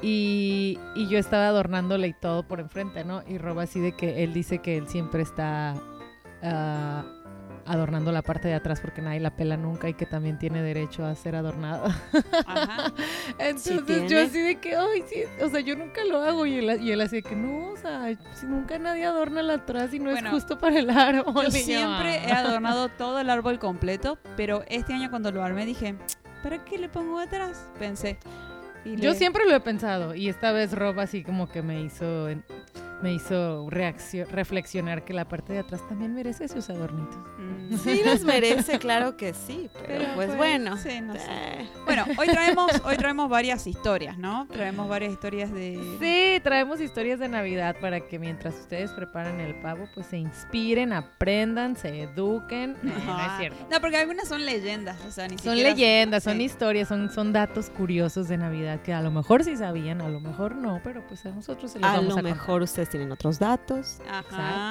Y, 0.02 0.80
y 0.96 1.08
yo 1.08 1.20
estaba 1.20 1.48
adornándole 1.48 2.08
y 2.08 2.14
todo 2.14 2.44
por 2.44 2.60
enfrente, 2.60 3.04
¿no? 3.06 3.24
Y 3.28 3.38
Rob 3.38 3.60
así 3.60 3.80
de 3.80 3.92
que 3.94 4.24
él 4.24 4.34
dice 4.34 4.60
que 4.60 4.78
él 4.78 4.88
siempre 4.88 5.22
está 5.22 5.76
ah, 6.42 7.04
adornando 7.68 8.12
la 8.12 8.24
parte 8.24 8.48
de 8.48 8.56
atrás 8.56 8.80
porque 8.82 9.04
nadie 9.04 9.20
la 9.20 9.36
pela 9.36 9.58
nunca 9.58 9.88
y 9.88 9.94
que 9.94 10.08
también 10.08 10.40
tiene 10.40 10.64
derecho 10.64 11.06
a 11.06 11.14
ser 11.14 11.36
adornada. 11.36 11.96
Ajá. 12.48 12.92
Entonces 13.40 14.10
yo 14.10 14.20
así 14.24 14.40
de 14.42 14.60
que, 14.60 14.76
ay, 14.76 15.04
sí, 15.08 15.22
o 15.44 15.50
sea, 15.50 15.60
yo 15.60 15.76
nunca 15.76 16.04
lo 16.04 16.20
hago 16.22 16.48
y 16.48 16.56
él, 16.56 16.82
y 16.82 16.92
él 16.92 17.02
así 17.02 17.18
de 17.18 17.22
que 17.24 17.36
no, 17.36 17.68
o 17.74 17.78
sea, 17.78 18.08
si 18.34 18.48
nunca 18.48 18.80
nadie 18.80 19.06
adorna 19.06 19.44
la 19.44 19.54
atrás 19.54 19.94
y 19.94 20.00
no 20.00 20.10
Bueno, 20.10 20.30
es 20.30 20.34
justo 20.34 20.58
para 20.58 20.80
el 20.80 20.90
árbol. 20.90 21.46
Yo 21.46 21.52
siempre 21.52 22.28
he 22.28 22.32
"Ah". 22.32 22.40
adornado 22.40 22.90
todo 22.98 23.20
el 23.20 23.30
árbol 23.30 23.60
completo, 23.60 24.18
pero 24.36 24.64
este 24.68 24.94
año 24.94 25.12
cuando 25.12 25.32
lo 25.32 25.44
armé 25.44 25.66
dije, 25.68 25.96
¿para 26.42 26.66
qué 26.66 26.80
le 26.80 26.90
pongo 26.90 27.20
atrás? 27.20 27.70
Pensé. 27.78 28.18
Yo 28.86 29.14
siempre 29.14 29.46
lo 29.46 29.56
he 29.56 29.60
pensado 29.60 30.16
y 30.16 30.30
esta 30.30 30.52
vez 30.52 30.74
Rob 30.74 31.00
así 31.00 31.24
como 31.24 31.50
que 31.50 31.62
me 31.62 31.82
hizo 31.82 32.30
me 33.02 33.14
hizo 33.14 33.68
reflexionar 33.70 35.04
que 35.04 35.14
la 35.14 35.26
parte 35.28 35.54
de 35.54 35.60
atrás 35.60 35.82
también 35.88 36.14
merece 36.14 36.48
sus 36.48 36.70
adornitos. 36.70 37.18
Mm, 37.38 37.76
Sí 37.78 38.02
los 38.06 38.24
merece, 38.24 38.80
claro 38.80 39.18
que 39.18 39.34
sí, 39.34 39.70
pero, 39.88 40.06
pues, 40.16 40.36
bueno. 40.36 40.78
sí, 40.78 41.02
no 41.02 41.14
sé. 41.14 41.22
eh, 41.30 41.70
Bueno, 41.86 42.06
hoy 42.18 42.28
traemos, 42.28 42.72
hoy 42.86 42.98
traemos 42.98 43.30
varias 43.30 43.66
historias, 43.66 44.18
¿no? 44.18 44.46
Traemos 44.52 44.88
varias 44.90 45.14
historias 45.14 45.52
de... 45.52 45.80
Sí, 46.00 46.40
traemos 46.44 46.80
historias 46.82 47.20
de 47.20 47.30
Navidad 47.30 47.76
para 47.80 48.02
que 48.02 48.20
mientras 48.20 48.54
ustedes 48.56 48.92
preparan 48.92 49.40
el 49.40 49.56
pavo, 49.62 49.88
pues 49.94 50.08
se 50.08 50.18
inspiren, 50.18 50.94
aprendan, 50.94 51.76
se 51.76 52.04
eduquen. 52.04 52.76
No, 52.84 52.94
no 52.94 53.20
es 53.26 53.38
cierto. 53.40 53.68
No, 53.72 53.80
porque 53.82 53.98
algunas 53.98 54.28
son 54.28 54.46
leyendas, 54.46 54.98
o 55.08 55.12
sea, 55.12 55.28
ni 55.28 55.38
Son 55.38 55.54
siquiera- 55.56 55.70
leyendas, 55.72 56.24
son 56.24 56.38
sí. 56.38 56.44
historias, 56.44 56.88
son, 56.88 57.10
son 57.12 57.34
datos 57.34 57.70
curiosos 57.70 58.28
de 58.28 58.38
Navidad 58.38 58.82
que 58.82 58.94
a 58.94 59.02
lo 59.02 59.12
mejor 59.12 59.44
sí 59.44 59.56
sabían, 59.56 60.02
a 60.02 60.10
lo 60.10 60.20
mejor 60.20 60.56
no, 60.56 60.82
pero 60.84 61.06
pues 61.08 61.26
a 61.26 61.30
nosotros 61.30 61.72
se 61.72 61.80
los 61.80 61.90
a 61.90 61.94
vamos 61.94 62.06
lo 62.10 62.12
a 62.14 62.16
contar. 62.22 62.34
mejor 62.34 62.62
ustedes 62.62 62.90
tienen 62.92 63.12
otros 63.12 63.40
datos. 63.40 63.98
Ajá, 64.08 64.22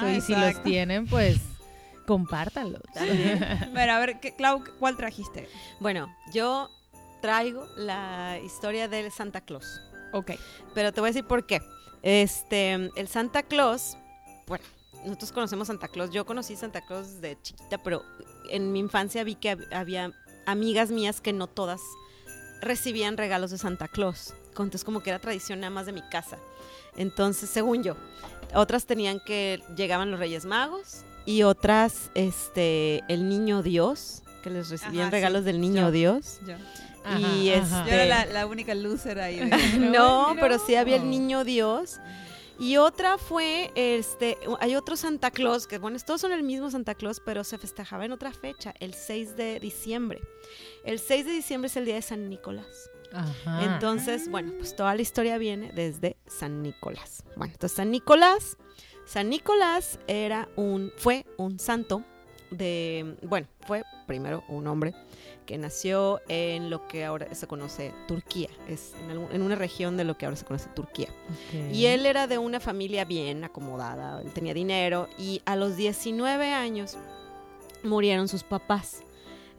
Exacto, 0.07 0.09
y 0.09 0.21
si 0.21 0.35
los 0.35 0.63
tienen, 0.63 1.07
pues 1.07 1.37
compártanlos. 2.07 2.81
Bueno, 3.71 3.93
a 3.93 3.99
ver, 3.99 4.19
¿qué- 4.19 4.35
Clau, 4.35 4.63
¿cuál 4.79 4.95
trajiste? 4.97 5.49
Bueno, 5.79 6.15
yo 6.33 6.69
traigo 7.21 7.65
la 7.77 8.39
historia 8.43 8.87
del 8.87 9.11
Santa 9.11 9.41
Claus. 9.41 9.81
Ok. 10.13 10.31
Pero 10.73 10.91
te 10.91 10.99
voy 11.01 11.09
a 11.09 11.11
decir 11.13 11.25
por 11.27 11.45
qué. 11.45 11.61
Este, 12.01 12.73
el 12.73 13.07
Santa 13.07 13.43
Claus, 13.43 13.97
bueno, 14.47 14.63
nosotros 15.05 15.31
conocemos 15.31 15.67
Santa 15.67 15.87
Claus. 15.87 16.09
Yo 16.11 16.25
conocí 16.25 16.55
Santa 16.55 16.81
Claus 16.81 17.21
de 17.21 17.37
chiquita, 17.41 17.77
pero 17.77 18.03
en 18.49 18.71
mi 18.71 18.79
infancia 18.79 19.23
vi 19.23 19.35
que 19.35 19.51
hab- 19.55 19.67
había 19.73 20.11
amigas 20.45 20.89
mías 20.89 21.21
que 21.21 21.31
no 21.33 21.47
todas 21.47 21.79
recibían 22.61 23.17
regalos 23.17 23.51
de 23.51 23.57
Santa 23.57 23.87
Claus. 23.87 24.33
Entonces 24.49 24.83
como 24.83 25.01
que 25.01 25.11
era 25.11 25.19
tradición 25.19 25.59
nada 25.61 25.71
más 25.71 25.85
de 25.85 25.93
mi 25.93 26.01
casa. 26.09 26.37
Entonces, 26.97 27.49
según 27.49 27.83
yo, 27.83 27.95
otras 28.53 28.85
tenían 28.85 29.19
que 29.19 29.61
llegaban 29.75 30.11
los 30.11 30.19
Reyes 30.19 30.45
Magos 30.45 31.03
y 31.25 31.43
otras 31.43 32.11
este 32.15 33.03
el 33.07 33.29
Niño 33.29 33.63
Dios, 33.63 34.23
que 34.43 34.49
les 34.49 34.69
recibían 34.69 35.03
Ajá, 35.03 35.09
sí. 35.09 35.15
regalos 35.15 35.45
del 35.45 35.61
Niño 35.61 35.83
Yo. 35.87 35.91
Dios. 35.91 36.39
Yo, 36.45 36.55
Y 37.17 37.45
yo 37.45 37.53
Este- 37.53 37.93
era 37.93 38.05
la, 38.05 38.25
la 38.25 38.45
única 38.47 38.75
loser 38.75 39.19
ahí. 39.19 39.39
No, 39.79 40.35
pero 40.39 40.59
sí 40.59 40.75
había 40.75 40.97
el 40.97 41.09
niño 41.09 41.43
Dios. 41.43 41.99
Y 42.59 42.77
otra 42.77 43.17
fue, 43.17 43.71
este, 43.73 44.37
hay 44.59 44.75
otro 44.75 44.95
Santa 44.95 45.31
Claus, 45.31 45.65
que 45.65 45.79
bueno, 45.79 45.97
todos 46.05 46.21
son 46.21 46.31
el 46.31 46.43
mismo 46.43 46.69
Santa 46.69 46.93
Claus, 46.93 47.19
pero 47.19 47.43
se 47.43 47.57
festejaba 47.57 48.05
en 48.05 48.11
otra 48.11 48.31
fecha, 48.33 48.75
el 48.79 48.93
6 48.93 49.35
de 49.35 49.59
diciembre. 49.59 50.21
El 50.83 50.99
6 50.99 51.25
de 51.25 51.31
diciembre 51.31 51.69
es 51.69 51.77
el 51.77 51.85
día 51.85 51.95
de 51.95 52.03
San 52.03 52.29
Nicolás. 52.29 52.91
Ajá. 53.13 53.63
Entonces, 53.75 54.29
bueno, 54.29 54.53
pues 54.57 54.75
toda 54.75 54.95
la 54.95 55.01
historia 55.01 55.37
viene 55.37 55.71
desde 55.73 56.17
San 56.27 56.61
Nicolás. 56.61 57.23
Bueno, 57.35 57.53
entonces 57.53 57.75
San 57.75 57.91
Nicolás, 57.91 58.57
San 59.05 59.29
Nicolás 59.29 59.99
era 60.07 60.47
un, 60.55 60.91
fue 60.97 61.25
un 61.37 61.59
santo 61.59 62.03
de, 62.51 63.15
bueno, 63.23 63.47
fue 63.65 63.83
primero 64.07 64.43
un 64.49 64.67
hombre 64.67 64.93
que 65.45 65.57
nació 65.57 66.21
en 66.27 66.69
lo 66.69 66.87
que 66.87 67.03
ahora 67.05 67.33
se 67.33 67.47
conoce 67.47 67.93
Turquía, 68.07 68.49
es 68.67 68.93
en, 69.03 69.09
algún- 69.11 69.31
en 69.31 69.41
una 69.41 69.55
región 69.55 69.95
de 69.97 70.03
lo 70.03 70.17
que 70.17 70.25
ahora 70.25 70.35
se 70.37 70.45
conoce 70.45 70.67
Turquía. 70.75 71.07
Y 71.71 71.85
él 71.85 72.05
era 72.05 72.27
de 72.27 72.37
una 72.37 72.59
familia 72.59 73.05
bien 73.05 73.43
acomodada, 73.43 74.21
él 74.21 74.31
tenía 74.33 74.53
dinero 74.53 75.07
y 75.17 75.41
a 75.45 75.55
los 75.55 75.75
19 75.77 76.53
años 76.53 76.97
murieron 77.83 78.27
sus 78.27 78.43
papás. 78.43 79.01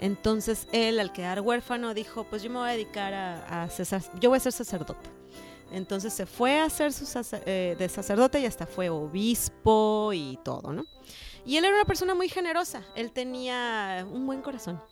Entonces 0.03 0.67
él, 0.73 0.99
al 0.99 1.13
quedar 1.13 1.41
huérfano, 1.41 1.95
dijo, 1.95 2.25
pues 2.25 2.43
yo 2.43 2.51
me 2.51 2.59
voy 2.59 2.69
a 2.71 2.73
dedicar 2.73 3.15
a, 3.15 3.69
sac- 3.69 4.11
yo 4.19 4.31
voy 4.31 4.39
a 4.39 4.41
ser 4.41 4.53
sacerdote. 4.53 5.09
Entonces 5.71 6.13
se 6.13 6.27
fue 6.27 6.59
a 6.61 6.69
ser 6.69 6.93
su 6.93 7.05
sacer- 7.07 7.43
eh, 7.47 7.77
de 7.79 7.89
sacerdote 7.89 8.41
y 8.41 8.47
hasta 8.47 8.67
fue 8.67 8.91
obispo 8.91 10.11
y 10.13 10.39
todo, 10.45 10.73
¿no? 10.73 10.85
Y 11.47 11.57
él 11.57 11.65
era 11.65 11.75
una 11.77 11.85
persona 11.85 12.15
muy 12.17 12.29
generosa, 12.29 12.83
él 12.97 13.13
tenía 13.13 14.05
un 14.11 14.27
buen 14.27 14.43
corazón. 14.43 14.83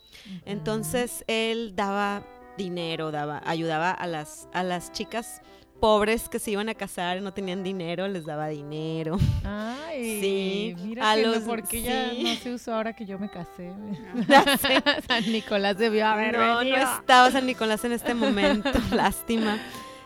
Entonces 0.45 1.25
él 1.27 1.73
daba 1.75 2.25
dinero, 2.57 3.11
daba, 3.11 3.43
ayudaba 3.45 3.91
a 3.91 4.07
las, 4.07 4.49
a 4.53 4.63
las 4.63 4.93
chicas 4.93 5.43
pobres 5.81 6.29
que 6.29 6.39
se 6.39 6.51
iban 6.53 6.69
a 6.69 6.75
casar 6.75 7.17
y 7.19 7.21
no 7.21 7.33
tenían 7.33 7.63
dinero, 7.63 8.07
les 8.09 8.25
daba 8.27 8.49
dinero. 8.49 9.19
Ay, 9.45 10.21
Sí, 10.21 10.77
mira 10.85 11.11
a 11.11 11.17
no, 11.17 11.29
los- 11.33 11.39
porque 11.45 11.83
ya 11.83 12.13
no 12.13 12.35
se 12.37 12.55
usó 12.55 12.75
ahora 12.75 12.93
que 12.95 13.07
yo 13.07 13.19
me 13.19 13.29
casé. 13.31 13.73
San 15.09 15.25
Nicolás 15.33 15.79
debió 15.79 16.07
haber 16.07 16.37
no, 16.37 16.47
no 16.55 16.59
venido. 16.61 16.77
estaba 16.77 17.31
San 17.31 17.47
Nicolás 17.47 17.85
en 17.85 17.93
este 17.93 18.15
momento, 18.15 18.71
lástima. 18.93 19.59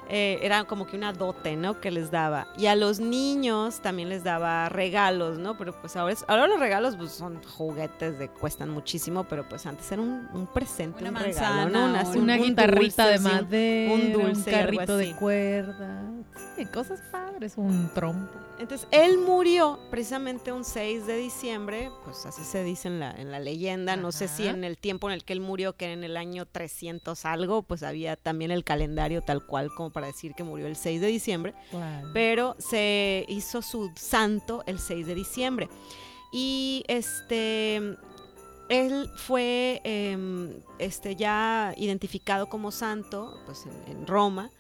Eh, 0.09 0.39
era 0.43 0.65
como 0.65 0.87
que 0.87 0.97
una 0.97 1.13
dote, 1.13 1.57
¿no? 1.57 1.81
Que 1.81 1.91
les 1.91 2.11
daba. 2.11 2.47
Y 2.59 2.67
a 2.67 2.77
los 2.77 3.01
niños 3.01 3.81
también 3.81 4.09
les 4.09 4.23
daba 4.23 4.69
regalos, 4.69 5.39
¿no? 5.39 5.57
Pero 5.57 5.73
pues 5.81 5.97
ahora, 5.97 6.13
es- 6.13 6.25
ahora 6.29 6.47
los 6.47 6.61
regalos 6.61 6.97
pues, 6.97 7.13
son 7.13 7.43
juguetes 7.43 8.19
de 8.19 8.29
cuestan 8.29 8.69
muchísimo, 8.71 9.25
pero 9.25 9.49
pues 9.49 9.65
antes 9.67 9.91
era 9.91 10.03
un, 10.03 10.29
un 10.35 10.47
presente, 10.47 11.01
Una 11.03 11.11
un 11.11 11.17
regalo, 11.25 11.71
¿no? 11.71 11.81
manzana, 11.89 12.01
así, 12.01 12.19
Una 12.19 12.35
un 12.37 12.43
guitarrita 12.43 13.05
dulce, 13.11 13.13
de 13.13 13.19
madera, 13.19 13.93
un 13.95 14.13
dulce 14.13 14.55
algo 14.55 14.77
carrito 14.77 14.97
de 14.97 15.13
cuerda, 15.17 16.03
sí, 16.57 16.67
cosas 16.67 17.01
padres, 17.11 17.55
un 17.57 17.89
trompo. 17.95 18.33
Entonces, 18.59 18.87
él 18.93 19.19
murió 19.19 19.81
precisamente 19.91 20.53
un 20.53 20.65
6 20.65 21.07
de 21.09 21.17
diciembre, 21.17 21.91
pues 22.05 22.25
así 22.25 22.45
se 22.45 22.63
dice 22.63 22.87
en 22.87 23.01
la, 23.01 23.11
en 23.11 23.33
la 23.33 23.41
leyenda, 23.41 23.97
no 23.97 24.13
sé 24.13 24.29
si 24.29 24.47
en 24.47 24.63
el 24.63 24.79
tiempo 24.79 25.09
en 25.11 25.15
el 25.15 25.25
que 25.25 25.33
él 25.33 25.41
murió, 25.41 25.73
que 25.77 25.87
era 25.87 25.95
en 25.95 26.05
el 26.05 26.17
año 26.17 26.47
300 26.47 27.25
algo, 27.25 27.63
pues 27.63 27.83
había 27.83 28.15
también 28.15 28.53
el 28.53 28.63
calendario 28.63 29.23
tal 29.23 29.45
cual 29.45 29.71
como 29.77 29.91
para 29.95 30.09
decir 30.09 30.35
que 30.35 30.45
murió 30.45 30.67
el 30.67 30.77
6 30.77 31.01
de 31.01 31.07
diciembre, 31.07 31.55
pero 32.13 32.57
se 32.59 33.25
hizo 33.29 33.63
su 33.63 33.91
santo 33.95 34.63
el 34.67 34.79
6 34.79 35.07
de 35.07 35.15
diciembre. 35.15 35.69
Y 36.33 36.85
este, 36.89 37.77
él 38.69 39.11
fue 39.17 39.81
em, 39.85 40.51
este, 40.79 41.17
ya 41.17 41.73
identificado 41.79 42.49
como 42.49 42.73
santo 42.73 43.41
pues 43.47 43.65
en, 43.65 43.97
en 43.97 44.07
Roma. 44.07 44.51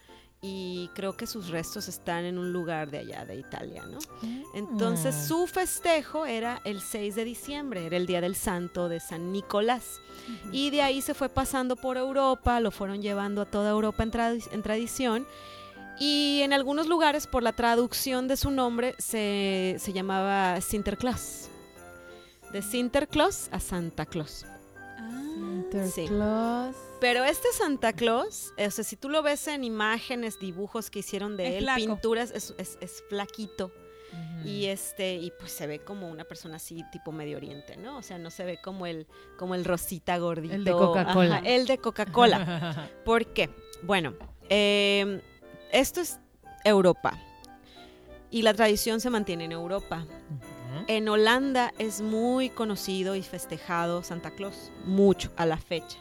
Y 0.47 0.91
creo 0.95 1.17
que 1.17 1.27
sus 1.27 1.49
restos 1.49 1.89
están 1.89 2.27
en 2.27 2.37
un 2.37 2.53
lugar 2.53 2.91
de 2.91 2.99
allá, 2.99 3.25
de 3.25 3.37
Italia, 3.37 3.83
¿no? 3.91 3.99
Entonces 4.53 5.15
Ah. 5.15 5.25
su 5.27 5.47
festejo 5.47 6.27
era 6.27 6.61
el 6.67 6.83
6 6.83 7.15
de 7.15 7.25
diciembre, 7.25 7.87
era 7.87 7.97
el 7.97 8.05
día 8.07 8.21
del 8.21 8.35
santo 8.37 8.91
de 8.91 9.01
San 9.01 9.33
Nicolás. 9.33 10.01
Y 10.53 10.69
de 10.69 10.83
ahí 10.83 11.01
se 11.01 11.15
fue 11.15 11.31
pasando 11.31 11.77
por 11.77 11.97
Europa, 11.97 12.61
lo 12.61 12.71
fueron 12.71 13.01
llevando 13.01 13.41
a 13.41 13.47
toda 13.47 13.71
Europa 13.71 14.03
en, 14.03 14.11
tradi- 14.13 14.49
en 14.53 14.63
tradición. 14.63 15.27
Y 15.99 16.41
en 16.43 16.53
algunos 16.53 16.89
lugares, 16.89 17.27
por 17.27 17.43
la 17.43 17.53
traducción 17.53 18.29
de 18.29 18.37
su 18.37 18.51
nombre, 18.51 18.95
se, 18.99 19.77
se 19.79 19.93
llamaba 19.95 20.61
Sinterklaas. 20.61 21.49
De 22.53 22.61
Sinterklaas 22.61 23.49
a 23.51 23.61
Santa 23.61 24.05
Claus. 24.05 24.45
Sí. 25.73 25.89
Sinterklaas. 25.91 26.77
Pero 27.01 27.25
este 27.25 27.49
Santa 27.53 27.93
Claus, 27.93 28.53
o 28.57 28.71
sea, 28.71 28.85
si 28.85 28.97
tú 28.97 29.09
lo 29.09 29.23
ves 29.23 29.47
en 29.49 29.63
imágenes, 29.65 30.39
dibujos 30.39 30.91
que 30.91 31.01
hicieron 31.01 31.37
de 31.37 31.49
Es 31.49 31.55
él, 31.57 31.65
flaco. 31.65 31.77
pinturas, 31.79 32.31
es, 32.31 32.55
es- 32.59 32.79
es 32.81 33.03
flaquito. 33.09 33.73
Y 34.45 34.67
este, 34.67 35.15
y 35.17 35.33
pues 35.41 35.51
se 35.51 35.67
ve 35.67 35.81
como 35.81 36.09
una 36.09 36.23
persona 36.25 36.57
así, 36.57 36.85
tipo 36.93 37.11
Medio 37.11 37.37
Oriente, 37.37 37.77
¿no? 37.77 37.97
O 37.97 38.03
sea, 38.03 38.17
no 38.17 38.31
se 38.31 38.45
ve 38.45 38.61
como 38.63 38.87
el, 38.87 39.09
como 39.39 39.57
el 39.57 39.65
rosita 39.65 40.19
gordito. 40.19 40.55
El 40.55 40.63
de 40.65 40.71
Coca-Cola. 40.71 41.39
El 41.45 41.67
de 41.67 41.79
Coca-Cola. 41.79 42.91
¿Por 43.05 43.27
qué? 43.27 43.51
Bueno, 43.83 44.15
eh, 44.51 45.21
esto 45.73 46.01
es 46.01 46.21
Europa. 46.63 47.19
Y 48.31 48.43
la 48.43 48.55
tradición 48.55 49.01
se 49.01 49.11
mantiene 49.11 49.47
en 49.47 49.53
Europa. 49.53 50.07
En 50.87 51.09
Holanda 51.09 51.73
es 51.79 52.01
muy 52.01 52.51
conocido 52.51 53.17
y 53.17 53.23
festejado 53.23 54.03
Santa 54.05 54.31
Claus, 54.33 54.71
mucho 54.85 55.33
a 55.37 55.47
la 55.47 55.57
fecha. 55.57 55.99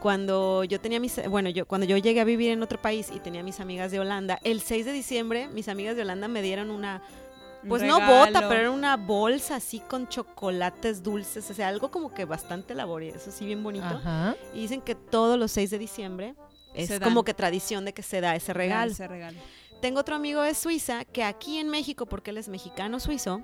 Cuando 0.00 0.64
yo 0.64 0.80
tenía 0.80 1.00
mis, 1.00 1.20
bueno, 1.28 1.48
yo 1.50 1.66
cuando 1.66 1.86
yo 1.86 1.96
llegué 1.96 2.20
a 2.20 2.24
vivir 2.24 2.50
en 2.50 2.62
otro 2.62 2.80
país 2.80 3.10
y 3.14 3.18
tenía 3.20 3.42
mis 3.42 3.60
amigas 3.60 3.90
de 3.90 4.00
Holanda, 4.00 4.38
el 4.44 4.60
6 4.60 4.84
de 4.86 4.92
diciembre 4.92 5.48
mis 5.48 5.68
amigas 5.68 5.96
de 5.96 6.02
Holanda 6.02 6.28
me 6.28 6.42
dieron 6.42 6.70
una 6.70 7.02
Un 7.62 7.68
pues 7.68 7.82
no 7.82 7.98
bota, 8.00 8.26
regalo. 8.26 8.48
pero 8.48 8.60
era 8.60 8.70
una 8.70 8.96
bolsa 8.96 9.56
así 9.56 9.80
con 9.80 10.08
chocolates 10.08 11.02
dulces, 11.02 11.50
o 11.50 11.54
sea, 11.54 11.68
algo 11.68 11.90
como 11.90 12.12
que 12.14 12.24
bastante 12.24 12.74
laborioso, 12.74 13.30
así 13.30 13.44
bien 13.46 13.62
bonito. 13.62 13.84
Ajá. 13.86 14.36
Y 14.54 14.60
dicen 14.60 14.80
que 14.80 14.94
todos 14.94 15.38
los 15.38 15.50
6 15.52 15.70
de 15.70 15.78
diciembre 15.78 16.34
es 16.74 16.88
Se 16.88 16.98
dan. 16.98 17.08
como 17.08 17.24
que 17.24 17.34
tradición 17.34 17.84
de 17.84 17.92
que 17.94 18.02
se 18.02 18.20
da 18.20 18.36
ese 18.36 18.52
regalo. 18.52 18.92
Ese 18.92 19.08
regalo. 19.08 19.38
Tengo 19.80 20.00
otro 20.00 20.14
amigo 20.16 20.42
de 20.42 20.54
Suiza 20.54 21.04
que 21.04 21.22
aquí 21.24 21.58
en 21.58 21.68
México, 21.68 22.06
porque 22.06 22.30
él 22.30 22.38
es 22.38 22.48
mexicano 22.48 22.98
suizo, 23.00 23.42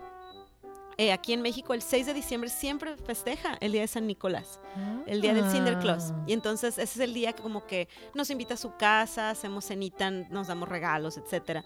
eh, 0.98 1.12
aquí 1.12 1.32
en 1.32 1.42
México 1.42 1.74
el 1.74 1.82
6 1.82 2.06
de 2.06 2.14
diciembre 2.14 2.50
siempre 2.50 2.96
festeja 2.96 3.56
el 3.60 3.72
Día 3.72 3.82
de 3.82 3.88
San 3.88 4.06
Nicolás, 4.06 4.60
el 5.06 5.20
Día 5.20 5.34
del 5.34 5.50
Cinderclaus. 5.50 6.10
Ah. 6.10 6.24
Y 6.26 6.32
entonces 6.32 6.78
ese 6.78 6.82
es 6.82 7.00
el 7.00 7.14
día 7.14 7.32
que 7.32 7.42
como 7.42 7.66
que 7.66 7.88
nos 8.14 8.30
invita 8.30 8.54
a 8.54 8.56
su 8.56 8.76
casa, 8.76 9.30
hacemos 9.30 9.66
cenita, 9.66 10.10
nos 10.10 10.48
damos 10.48 10.68
regalos, 10.68 11.16
etcétera. 11.16 11.64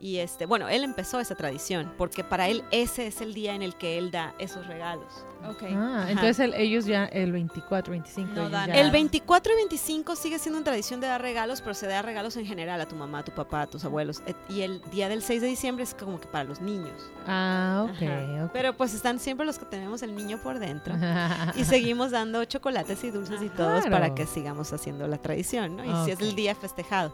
Y 0.00 0.18
este, 0.18 0.46
bueno, 0.46 0.68
él 0.68 0.84
empezó 0.84 1.18
esa 1.18 1.34
tradición 1.34 1.92
porque 1.98 2.22
para 2.22 2.46
él 2.48 2.62
ese 2.70 3.08
es 3.08 3.20
el 3.20 3.34
día 3.34 3.54
en 3.54 3.62
el 3.62 3.74
que 3.74 3.98
él 3.98 4.10
da 4.12 4.32
esos 4.38 4.66
regalos. 4.68 5.24
Ok. 5.48 5.62
Ah, 5.74 6.06
entonces 6.08 6.38
el- 6.40 6.54
ellos 6.54 6.84
ya 6.84 7.04
el 7.06 7.32
24, 7.32 7.90
25. 7.90 8.30
No 8.32 8.40
ellos 8.42 8.52
dan. 8.52 8.68
ya- 8.68 8.74
El 8.80 8.90
24 8.92 9.52
y 9.52 9.56
25 9.56 10.14
sigue 10.16 10.38
siendo 10.38 10.58
una 10.58 10.64
tradición 10.64 11.00
de 11.00 11.08
dar 11.08 11.20
regalos, 11.20 11.60
pero 11.62 11.74
se 11.74 11.86
da 11.88 12.00
regalos 12.02 12.36
en 12.36 12.46
general 12.46 12.80
a 12.80 12.86
tu 12.86 12.94
mamá, 12.96 13.20
a 13.20 13.24
tu 13.24 13.32
papá, 13.32 13.62
a 13.62 13.66
tus 13.66 13.84
abuelos. 13.84 14.22
Y 14.48 14.60
el 14.62 14.80
día 14.90 15.08
del 15.08 15.20
6 15.22 15.40
de 15.42 15.48
diciembre 15.48 15.82
es 15.84 15.94
como 15.94 16.20
que 16.20 16.26
para 16.28 16.44
los 16.44 16.60
niños. 16.60 17.10
Ah, 17.26 17.86
ok, 17.88 18.44
ok. 18.44 18.50
Pero 18.52 18.76
pues 18.76 18.94
están 18.94 19.18
siempre 19.18 19.46
los 19.46 19.58
que 19.58 19.64
tenemos 19.66 20.02
el 20.02 20.14
niño 20.14 20.38
por 20.42 20.58
dentro. 20.60 20.94
Y 21.56 21.64
seguimos 21.64 22.12
dando 22.12 22.44
chocolates 22.44 23.02
y 23.04 23.10
dulces 23.10 23.42
y 23.42 23.48
todos 23.48 23.80
Claro. 23.80 23.90
para 23.90 24.14
que 24.14 24.26
sigamos 24.26 24.72
haciendo 24.72 25.06
la 25.08 25.18
tradición, 25.18 25.76
¿no? 25.76 25.84
Y 25.84 26.04
si 26.04 26.12
es 26.12 26.20
el 26.20 26.34
día 26.36 26.54
festejado. 26.54 27.12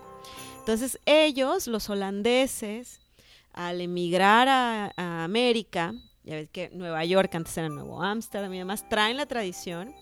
Entonces 0.64 0.99
ellos, 1.04 1.66
los 1.66 1.90
holandeses, 1.90 2.99
al 3.52 3.83
emigrar 3.83 4.49
a, 4.49 5.23
América, 5.23 5.92
ya 6.23 6.37
ves 6.37 6.49
que 6.49 6.71
Nueva 6.73 7.04
York 7.04 7.35
antes 7.35 7.54
era 7.59 7.68
Nuevo 7.68 8.02
Ámsterdam 8.02 8.54
y 8.54 8.59
demás, 8.61 8.88
traen 8.88 9.18
la 9.18 9.26
tradición 9.26 9.94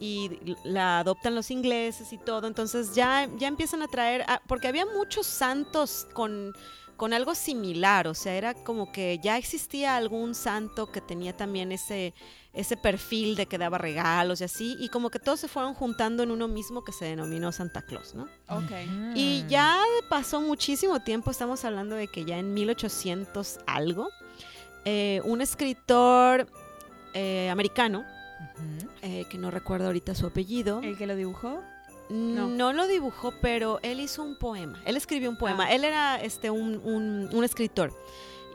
y 0.00 0.30
la 0.64 1.00
adoptan 1.00 1.34
los 1.34 1.50
ingleses 1.50 2.14
y 2.14 2.16
todo. 2.16 2.46
Entonces 2.46 2.94
ya, 2.94 3.28
ya 3.36 3.46
empiezan 3.46 3.82
a 3.82 3.88
traer, 3.88 4.24
porque 4.46 4.68
había 4.68 4.86
muchos 4.86 5.26
santos 5.26 6.06
con 6.14 6.54
con 6.96 7.12
algo 7.12 7.34
similar, 7.34 8.08
o 8.08 8.14
sea, 8.14 8.34
era 8.36 8.54
como 8.54 8.90
que 8.90 9.18
ya 9.22 9.36
existía 9.36 9.96
algún 9.96 10.34
santo 10.34 10.90
que 10.90 11.00
tenía 11.00 11.36
también 11.36 11.70
ese, 11.72 12.14
ese 12.56 12.76
perfil 12.76 13.36
de 13.36 13.46
que 13.46 13.58
daba 13.58 13.78
regalos 13.78 14.40
y 14.40 14.44
así, 14.44 14.76
y 14.80 14.88
como 14.88 15.10
que 15.10 15.18
todos 15.18 15.38
se 15.38 15.46
fueron 15.46 15.74
juntando 15.74 16.22
en 16.22 16.30
uno 16.30 16.48
mismo 16.48 16.82
que 16.82 16.90
se 16.92 17.04
denominó 17.04 17.52
Santa 17.52 17.82
Claus, 17.82 18.14
¿no? 18.14 18.24
Ok. 18.48 18.70
Y 19.14 19.44
ya 19.46 19.78
pasó 20.08 20.40
muchísimo 20.40 21.00
tiempo, 21.00 21.30
estamos 21.30 21.64
hablando 21.64 21.94
de 21.96 22.08
que 22.08 22.24
ya 22.24 22.38
en 22.38 22.54
1800 22.54 23.58
algo, 23.66 24.08
eh, 24.84 25.20
un 25.24 25.40
escritor 25.42 26.46
eh, 27.14 27.48
americano, 27.50 28.04
eh, 29.02 29.24
que 29.30 29.38
no 29.38 29.50
recuerdo 29.50 29.86
ahorita 29.86 30.14
su 30.14 30.26
apellido, 30.26 30.80
¿El 30.82 30.96
que 30.96 31.06
lo 31.06 31.14
dibujó? 31.16 31.62
no. 32.08 32.72
lo 32.72 32.86
dibujó, 32.86 33.32
pero 33.42 33.80
él 33.82 34.00
hizo 34.00 34.22
un 34.22 34.38
poema. 34.38 34.80
Él 34.84 34.96
escribió 34.96 35.28
un 35.28 35.36
poema. 35.36 35.64
Ah. 35.66 35.72
Él 35.74 35.84
era 35.84 36.20
este, 36.22 36.50
un, 36.50 36.80
un- 36.84 37.28
un 37.32 37.44
escritor. 37.44 37.92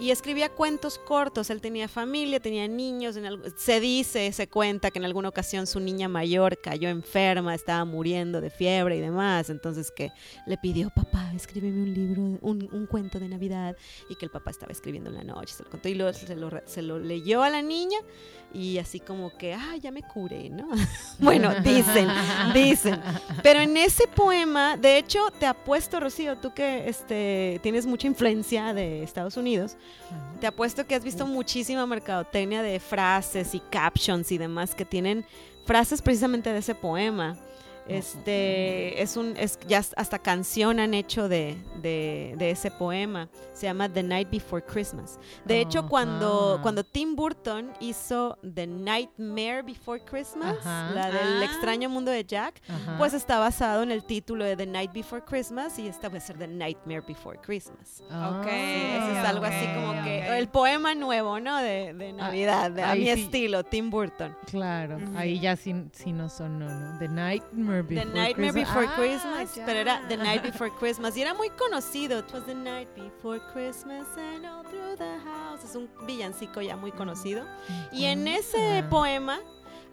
Y 0.02 0.10
escribía 0.12 0.50
cuentos 0.50 0.98
cortos. 0.98 1.50
Él 1.52 1.62
tenía 1.62 1.88
familia, 1.88 2.40
tenía 2.40 2.68
niños. 2.68 3.16
en 3.18 3.26
algu- 3.26 3.54
se 3.56 3.80
dice, 3.80 4.32
se 4.34 4.48
cuenta 4.50 4.90
que 4.90 4.98
en 5.00 5.06
alguna 5.06 5.30
ocasión 5.30 5.68
su 5.68 5.80
niña 5.80 6.08
mayor 6.10 6.60
cayó 6.60 6.90
enferma, 6.90 7.54
estaba 7.54 7.86
muriendo 7.86 8.42
de 8.42 8.50
fiebre 8.50 8.98
y 8.98 9.00
demás. 9.00 9.50
Entonces 9.52 9.92
que 9.92 10.12
le 10.48 10.58
pidió, 10.58 10.90
papá, 10.90 11.32
escríbeme 11.36 11.84
un 11.84 11.94
libro, 11.94 12.22
un, 12.42 12.68
un 12.72 12.88
cuento 12.88 13.20
de 13.20 13.30
Navidad. 13.30 13.78
Y 14.10 14.16
que 14.16 14.26
el 14.26 14.32
papá 14.32 14.50
estaba 14.52 14.72
escribiendo 14.72 15.12
en 15.12 15.18
la 15.18 15.24
noche. 15.24 15.54
Se 15.54 15.64
lo 15.64 15.70
y 15.90 15.94
luego 15.94 16.14
se 16.14 16.36
lo, 16.36 16.50
se 16.66 16.82
lo 16.82 16.98
leyó 17.00 17.44
a 17.44 17.50
la 17.52 17.62
niña. 17.62 18.00
Y 18.54 18.80
así 18.80 19.00
como 19.00 19.38
que, 19.38 19.54
ah, 19.54 19.78
ya 19.80 19.92
me 19.92 20.02
curé, 20.02 20.50
¿no? 20.50 20.68
bueno, 21.20 21.54
dicen, 21.62 22.08
dicen. 22.54 23.00
Pero 23.44 23.60
en 23.62 23.78
ese 23.78 24.08
poema, 24.08 24.76
de 24.78 24.98
hecho, 24.98 25.20
te 25.40 25.46
apuesto, 25.46 26.00
Rocío, 26.02 26.36
tú 26.38 26.54
que 26.54 26.90
este, 26.90 27.60
tienes 27.64 27.86
mucha 27.86 28.08
influencia 28.08 28.74
de 28.74 29.04
Estados 29.04 29.38
Unidos, 29.38 29.78
te 30.40 30.48
apuesto 30.48 30.86
que 30.86 30.96
has 30.96 31.04
visto 31.04 31.26
muchísima 31.26 31.86
mercadotecnia 31.86 32.62
de 32.62 32.80
frases 32.80 33.54
y 33.54 33.60
captions 33.60 34.32
y 34.32 34.38
demás 34.38 34.76
que 34.76 34.86
tienen 34.86 35.26
frases 35.66 36.02
precisamente 36.02 36.52
de 36.52 36.60
ese 36.60 36.76
poema. 36.76 37.38
Este 37.88 39.02
es 39.02 39.18
un 39.18 39.36
es 39.38 39.60
ya 39.68 39.80
hasta 39.96 40.20
canción 40.20 40.80
han 40.80 40.94
hecho 40.94 41.28
de, 41.30 41.56
de, 41.82 42.36
de 42.38 42.52
ese 42.52 42.72
poema. 42.72 43.28
Se 43.54 43.68
llama 43.68 43.90
The 43.90 44.04
Night 44.04 44.30
Before 44.32 44.64
Christmas. 44.66 45.20
De 45.46 45.62
hecho, 45.62 45.88
cuando, 45.88 46.54
Ajá. 46.56 46.62
cuando 46.64 46.84
Tim 46.84 47.16
Burton 47.16 47.72
hizo 47.80 48.38
The 48.56 48.66
Nightmare 48.68 49.62
Before 49.64 50.00
Christmas, 50.04 50.58
Ajá. 50.60 50.92
la 50.94 51.08
del 51.12 51.42
Ah. 51.42 51.46
extraño 51.46 51.90
mundo 51.90 52.12
de 52.12 52.24
Jack, 52.26 52.62
Ajá. 52.68 52.98
pues 52.98 53.14
está 53.14 53.40
basado 53.40 53.84
en 53.84 53.92
el 53.92 54.04
título 54.04 54.46
de 54.46 54.56
The 54.56 54.66
Night 54.66 54.92
Before 54.94 55.24
Christmas 55.24 55.78
y 55.80 55.88
esta 55.88 56.10
va 56.10 56.18
a 56.18 56.22
ser 56.22 56.38
The 56.38 56.48
Nightmare 56.48 57.02
Before 57.02 57.40
Christmas. 57.42 58.02
Ah, 58.10 58.40
Ok, 58.42 58.48
Eso 58.48 59.12
es 59.20 59.26
algo 59.26 59.46
así 59.46 59.66
como 59.76 60.04
que 60.04 60.38
el 60.38 60.48
poema 60.48 60.96
nuevo, 60.96 61.40
¿no? 61.40 61.58
De, 61.58 61.94
de 61.94 62.14
Navidad, 62.14 62.72
de, 62.72 62.84
a 62.84 62.96
mi 62.96 63.04
sí. 63.04 63.10
estilo, 63.10 63.64
Tim 63.64 63.90
Burton. 63.90 64.36
Claro, 64.50 64.98
ahí 65.16 65.40
ya 65.40 65.56
sí, 65.56 65.76
sí 65.92 66.12
no 66.14 66.30
sonó, 66.30 66.70
¿no? 66.70 67.00
The 67.00 67.08
Nightmare 67.08 67.71
Before 67.84 68.06
The 68.06 68.06
Nightmare 68.06 68.52
Christmas. 68.52 68.68
Before 68.68 68.88
Ah, 68.88 68.96
Christmas, 68.96 69.56
ya. 69.56 69.66
pero 69.66 69.80
era 69.80 70.02
The 70.08 70.18
Night 70.18 70.44
Before 70.44 70.72
Christmas 70.80 71.18
y 71.18 71.22
era 71.22 71.34
muy 71.34 71.50
conocido. 71.52 72.20
It 72.20 72.32
was 72.34 72.46
the 72.46 72.56
night 72.56 72.88
before 72.96 73.40
Christmas 73.54 74.06
and 74.18 74.46
all 74.46 74.64
through 74.64 74.98
the 74.98 75.18
house. 75.24 75.64
Es 75.64 75.76
un 75.76 75.90
villancico 76.06 76.62
ya 76.62 76.76
muy 76.76 76.92
conocido. 76.92 77.46
Y 77.92 78.06
en 78.06 78.28
ese 78.28 78.80
Ah. 78.80 78.90
poema, 78.90 79.40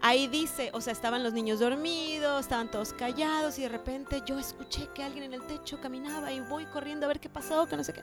ahí 0.01 0.27
dice, 0.29 0.71
o 0.75 0.81
sea, 0.81 0.93
estaban 0.93 1.23
los 1.23 1.33
niños 1.33 1.59
dormidos, 1.61 2.41
estaban 2.41 2.71
todos 2.71 2.93
callados 2.93 3.59
y 3.59 3.62
de 3.62 3.69
repente 3.69 4.23
yo 4.27 4.38
escuché 4.38 4.88
que 4.95 5.03
alguien 5.03 5.25
en 5.25 5.35
el 5.35 5.43
techo 5.43 5.81
caminaba 5.81 6.31
y 6.33 6.41
voy 6.41 6.67
corriendo 6.67 7.07
a 7.07 7.09
ver 7.09 7.21
qué 7.21 7.29
pasó, 7.29 7.67
que 7.67 7.77
no 7.77 7.85
sé 7.85 7.93
qué. 7.93 8.03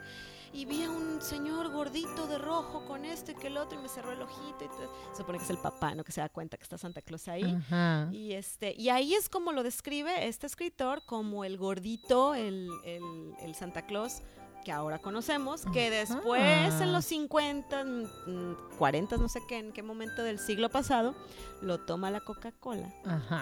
Y 0.55 0.63
vi 0.65 0.83
a 0.83 0.89
un 0.89 1.21
señor 1.21 1.69
gordito 1.69 2.27
de 2.27 2.37
rojo 2.37 2.85
con 2.85 3.03
esto 3.03 3.31
y 3.31 3.35
que 3.35 3.47
el 3.47 3.57
otro 3.57 3.77
y 3.77 3.81
me 3.81 3.89
cerró 3.89 4.13
el 4.13 4.21
ojito. 4.21 4.63
Y 4.63 4.67
todo. 4.69 4.89
Se 5.11 5.17
supone 5.17 5.37
que 5.37 5.43
es 5.43 5.49
el 5.49 5.57
papá, 5.57 5.93
¿no? 5.95 6.03
Que 6.05 6.11
se 6.13 6.21
da 6.21 6.29
cuenta 6.29 6.55
que 6.57 6.63
está 6.63 6.77
Santa 6.77 7.01
Claus 7.01 7.27
ahí. 7.27 7.43
Ajá. 7.43 8.07
Y, 8.13 8.31
este, 8.33 8.73
y 8.77 8.87
ahí 8.89 9.13
es 9.15 9.27
como 9.27 9.51
lo 9.51 9.63
describe 9.63 10.27
este 10.27 10.47
escritor, 10.47 11.03
como 11.05 11.43
el 11.43 11.57
gordito, 11.57 12.35
el, 12.35 12.69
el- 12.85 13.33
el 13.41 13.53
Santa 13.55 13.85
Claus 13.85 14.21
que 14.65 14.71
ahora 14.73 14.99
conocemos, 14.99 15.61
que 15.71 15.89
después 15.91 16.73
en 16.81 16.91
los 16.91 17.05
50, 17.05 17.83
mm, 17.85 18.55
40, 18.77 19.15
no 19.17 19.29
sé 19.29 19.39
qué, 19.47 19.59
en 19.59 19.71
qué 19.71 19.83
momento 19.83 20.23
del 20.23 20.39
siglo 20.39 20.69
pasado, 20.69 21.15
lo 21.61 21.79
toma 21.79 22.11
la 22.11 22.19
Coca-Cola 22.19 22.89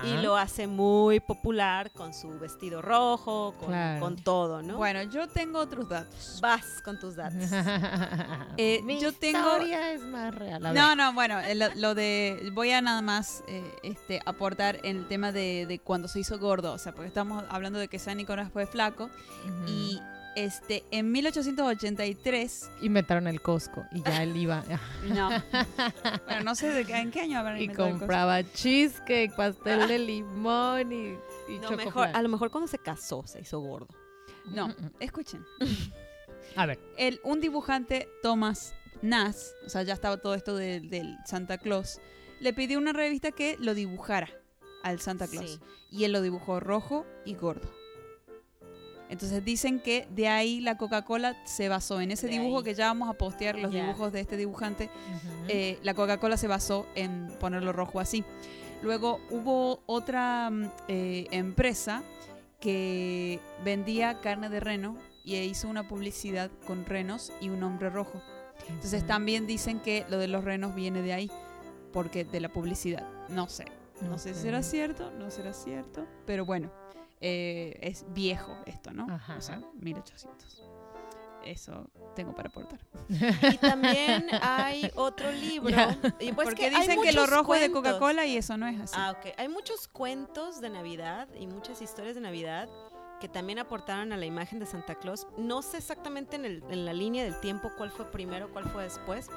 y 0.03 0.21
lo 0.21 0.35
hace 0.37 0.67
muy 0.67 1.19
popular 1.19 1.91
con 1.91 2.13
su 2.13 2.37
vestido 2.39 2.81
rojo, 2.81 3.55
con, 3.59 3.69
Claro. 3.69 3.99
con 4.01 4.15
todo, 4.17 4.61
¿no? 4.61 4.77
Bueno, 4.77 5.01
yo 5.03 5.27
tengo 5.27 5.59
otros 5.59 5.89
datos. 5.89 6.39
Vas 6.41 6.81
con 6.83 6.99
tus 6.99 7.15
datos. 7.15 7.39
Eh, 8.57 8.81
Mi 8.83 8.99
yo 8.99 9.11
tengo- 9.13 9.39
historia 9.39 9.93
es 9.93 10.01
más 10.01 10.35
real. 10.35 10.61
No, 10.73 10.95
no, 10.95 11.13
bueno, 11.13 11.39
eh, 11.39 11.55
lo, 11.55 11.73
lo 11.75 11.95
de. 11.95 12.51
Voy 12.53 12.71
a 12.71 12.81
nada 12.81 13.01
más 13.01 13.43
eh, 13.47 13.63
este, 13.81 14.21
aportar 14.25 14.79
en 14.83 14.97
el 14.97 15.07
tema 15.07 15.31
de, 15.31 15.65
de 15.67 15.79
cuando 15.79 16.07
se 16.07 16.19
hizo 16.19 16.37
gordo. 16.37 16.73
O 16.73 16.77
sea, 16.77 16.91
porque 16.93 17.07
estamos 17.07 17.43
hablando 17.49 17.79
de 17.79 17.87
que 17.87 17.97
San 17.97 18.17
Nicolás 18.17 18.51
fue 18.51 18.65
flaco. 18.67 19.09
Y 19.67 19.99
este 20.35 20.83
en 20.91 21.11
1883. 21.11 22.69
Inventaron 22.81 23.27
el 23.27 23.41
Costco 23.41 23.83
y 23.91 24.01
ya 24.03 24.23
él 24.23 24.35
iba 24.35 24.63
No. 25.07 25.29
bueno, 26.25 26.43
no 26.43 26.55
sé 26.55 26.69
de 26.69 26.85
qué, 26.85 26.95
en 26.97 27.11
qué 27.11 27.21
año 27.21 27.39
habrán 27.39 27.57
y 27.57 27.63
inventado 27.63 27.87
el 27.89 27.97
compraba 27.99 28.43
cheesecake, 28.43 29.35
pastel 29.35 29.87
de 29.87 29.99
limón 29.99 30.91
y, 30.91 31.17
y 31.53 31.59
No, 31.59 31.71
mejor, 31.71 32.09
a 32.13 32.21
lo 32.21 32.29
mejor 32.29 32.49
cuando 32.51 32.67
se 32.67 32.77
casó 32.77 33.25
se 33.27 33.41
hizo 33.41 33.59
gordo. 33.59 33.87
No, 34.45 34.67
Mm, 34.67 34.71
mm. 34.79 34.91
escuchen. 34.99 35.45
A 36.55 36.65
ver. 36.65 36.79
El, 36.97 37.19
un 37.23 37.39
dibujante, 37.39 38.07
Thomas 38.21 38.73
Nass, 39.01 39.53
o 39.65 39.69
sea, 39.69 39.83
ya 39.83 39.93
estaba 39.93 40.17
todo 40.17 40.35
esto 40.35 40.55
de- 40.55 40.79
del 40.81 41.17
Santa 41.25 41.57
Claus, 41.57 41.99
le 42.39 42.53
pidió 42.53 42.77
a 42.77 42.81
una 42.81 42.93
revista 42.93 43.31
que 43.31 43.57
lo 43.59 43.73
dibujara 43.73 44.29
al 44.83 44.99
Santa 44.99 45.27
Claus. 45.27 45.51
Sí. 45.51 45.59
Y 45.91 46.03
él 46.05 46.11
lo 46.11 46.21
dibujó 46.21 46.59
rojo 46.59 47.05
y 47.25 47.35
gordo. 47.35 47.71
Entonces 49.13 49.45
dicen 49.45 49.79
que 49.79 50.07
de 50.09 50.27
ahí 50.27 50.59
la 50.59 50.75
Coca-Cola 50.75 51.37
se 51.45 51.69
basó 51.69 52.01
en 52.01 52.09
ese 52.09 52.25
De 52.25 52.33
dibujo 52.33 52.57
ahí. 52.57 52.63
que 52.63 52.73
ya 52.73 52.87
vamos 52.87 53.09
a 53.09 53.13
postear 53.13 53.59
los 53.59 53.71
dibujos 53.71 54.11
de 54.11 54.19
este 54.19 54.37
dibujante. 54.37 54.89
Eh, 55.47 55.77
la 55.83 55.93
Coca-Cola 55.93 56.35
se 56.35 56.47
basó 56.47 56.87
en 56.95 57.27
ponerlo 57.39 57.73
rojo 57.73 57.99
así. 57.99 58.23
Luego 58.81 59.21
hubo 59.29 59.83
otra 59.85 60.49
mm, 60.49 60.71
eh, 60.87 61.27
empresa 61.29 62.01
que 62.59 63.39
vendía 63.63 64.19
carne 64.19 64.49
de 64.49 64.59
reno 64.59 64.97
y 65.23 65.35
hizo 65.35 65.67
una 65.67 65.87
publicidad 65.87 66.49
con 66.65 66.83
renos 66.83 67.31
y 67.39 67.49
un 67.49 67.61
hombre 67.61 67.91
rojo. 67.91 68.19
Entonces 68.67 69.05
también 69.05 69.45
dicen 69.45 69.79
que 69.79 70.05
lo 70.09 70.17
de 70.17 70.27
los 70.27 70.43
renos 70.43 70.73
viene 70.73 71.03
de 71.03 71.13
ahí, 71.13 71.31
porque 71.91 72.25
de 72.25 72.39
la 72.39 72.49
publicidad. 72.49 73.07
No 73.29 73.47
sé, 73.47 73.65
no 74.01 74.17
sé 74.17 74.33
si 74.33 74.41
será 74.41 74.63
cierto, 74.63 75.11
no 75.11 75.29
será 75.29 75.53
cierto, 75.53 76.07
pero 76.25 76.45
bueno, 76.45 76.71
eh, 77.25 77.79
es 77.79 78.05
viejo 78.09 78.57
esto, 78.65 78.91
¿no? 78.91 79.07
Ajá. 79.09 79.37
O 79.37 79.41
sea, 79.41 79.61
1800. 79.79 80.61
Eso 81.45 81.89
tengo 82.15 82.35
para 82.35 82.49
aportar. 82.49 82.79
Y 83.09 83.57
también 83.57 84.27
hay 84.41 84.91
otro 84.95 85.31
libro. 85.31 85.75
Y 86.19 86.33
pues 86.33 86.49
porque 86.49 86.69
que 86.69 86.69
dicen 86.69 87.01
que 87.01 87.13
lo 87.13 87.25
rojo 87.25 87.55
es 87.55 87.61
de. 87.61 87.71
Coca-Cola 87.71 88.25
y 88.25 88.35
eso 88.35 88.57
no 88.57 88.67
es 88.67 88.79
así. 88.79 88.95
Ah, 88.97 89.11
ok. 89.11 89.33
Hay 89.37 89.47
muchos 89.47 89.87
cuentos 89.87 90.59
de 90.59 90.69
Navidad 90.69 91.29
y 91.39 91.47
muchas 91.47 91.81
historias 91.81 92.15
de 92.15 92.21
Navidad 92.21 92.67
que 93.23 93.29
también 93.29 93.57
aportaron 93.57 94.11
a 94.11 94.17
la 94.17 94.25
imagen 94.25 94.59
de 94.59 94.65
Santa 94.65 94.95
Claus. 94.95 95.27
No 95.37 95.61
sé 95.61 95.77
exactamente 95.77 96.35
en, 96.35 96.43
el- 96.43 96.63
en 96.69 96.83
la 96.83 96.91
línea 96.91 97.23
del 97.23 97.39
tiempo 97.39 97.71
cuál 97.77 97.89
fue 97.89 98.03
primero, 98.11 98.49
cuál 98.51 98.65
fue 98.65 98.83
después, 98.83 99.29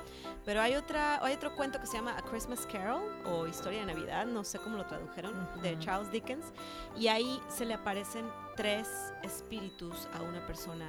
pero 0.44 0.60
hay, 0.60 0.74
otra, 0.74 1.24
hay 1.24 1.34
otro 1.36 1.54
cuento 1.54 1.78
que 1.80 1.86
se 1.86 1.92
llama 1.96 2.16
A 2.18 2.22
Christmas 2.22 2.66
Carol 2.66 3.00
o 3.26 3.46
Historia 3.46 3.86
de 3.86 3.86
Navidad, 3.94 4.26
no 4.26 4.42
sé 4.42 4.58
cómo 4.58 4.76
lo 4.76 4.86
tradujeron, 4.86 5.48
de. 5.62 5.78
Charles 5.78 6.10
Dickens, 6.10 6.46
y 6.96 7.06
ahí 7.06 7.40
se 7.48 7.64
le 7.64 7.74
aparecen 7.74 8.26
tres 8.56 8.88
espíritus 9.22 10.08
a 10.18 10.22
una 10.22 10.44
persona 10.48 10.84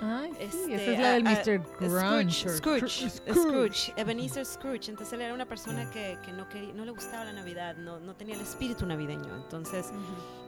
Ay, 0.00 0.30
sí, 0.38 0.44
Este, 0.44 0.74
esa 0.74 0.92
es 0.92 0.98
la 1.00 1.10
del 1.12 1.24
Mr. 1.24 1.62
Grunge. 1.80 2.48
Scrooge, 2.50 2.88
Scrooge, 3.08 3.10
Scrooge, 3.32 3.92
Ebenezer 3.96 4.44
Scrooge. 4.44 4.90
Entonces 4.90 5.12
él 5.14 5.22
era 5.22 5.32
una 5.32 5.46
persona 5.46 5.90
que, 5.90 6.18
que 6.24 6.32
no, 6.32 6.48
quería, 6.48 6.72
no 6.74 6.84
le 6.84 6.90
gustaba 6.90 7.24
la 7.24 7.32
Navidad, 7.32 7.76
no, 7.76 7.98
no 7.98 8.14
tenía 8.14 8.34
el 8.34 8.40
espíritu 8.42 8.84
navideño. 8.84 9.34
Entonces 9.36 9.86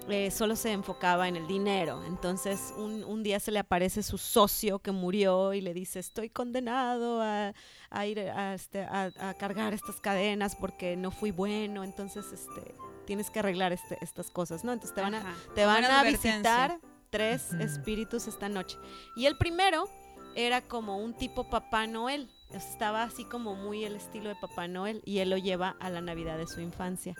eh, 0.08 0.30
solo 0.30 0.54
se 0.56 0.72
enfocaba 0.72 1.28
en 1.28 1.37
el 1.37 1.46
dinero. 1.46 2.02
Entonces 2.06 2.74
un, 2.76 3.02
un 3.04 3.22
día 3.22 3.40
se 3.40 3.50
le 3.50 3.58
aparece 3.58 4.02
su 4.02 4.18
socio 4.18 4.80
que 4.80 4.92
murió 4.92 5.54
y 5.54 5.61
le 5.62 5.72
dice, 5.72 5.98
estoy 5.98 6.28
condenado 6.30 7.22
a, 7.22 7.54
a 7.90 8.06
ir 8.06 8.20
a, 8.20 8.54
este, 8.54 8.82
a- 8.82 9.12
a 9.18 9.34
cargar 9.34 9.72
estas 9.72 10.00
cadenas 10.00 10.56
porque 10.56 10.96
no 10.96 11.11
fui 11.11 11.30
bueno. 11.30 11.84
Entonces 11.84 12.26
este, 12.32 12.74
tienes 13.06 13.30
que 13.30 13.38
arreglar 13.38 13.72
este- 13.72 13.96
estas 14.02 14.30
cosas, 14.30 14.62
¿no? 14.64 14.72
Entonces 14.74 14.94
te 14.94 15.00
van 15.00 15.14
a, 15.14 15.34
te 15.54 15.64
van 15.64 15.84
visitar 16.04 16.78
tres 17.10 17.52
espíritus 17.54 18.26
esta 18.26 18.48
noche. 18.48 18.76
Y 19.16 19.26
el 19.26 19.36
primero 19.36 19.88
era 20.34 20.60
como 20.60 20.98
un 20.98 21.14
tipo 21.14 21.48
Papá 21.50 21.86
Noel. 21.86 22.28
Estaba 22.50 23.02
así 23.02 23.24
como 23.24 23.54
muy 23.54 23.84
el 23.84 23.96
estilo 23.96 24.28
de 24.28 24.36
Papá 24.36 24.68
Noel 24.68 25.02
y 25.04 25.18
él 25.18 25.30
lo 25.30 25.36
lleva 25.36 25.76
a 25.80 25.90
la 25.90 26.00
Navidad 26.00 26.38
de 26.38 26.46
su 26.46 26.60
infancia. 26.60 27.14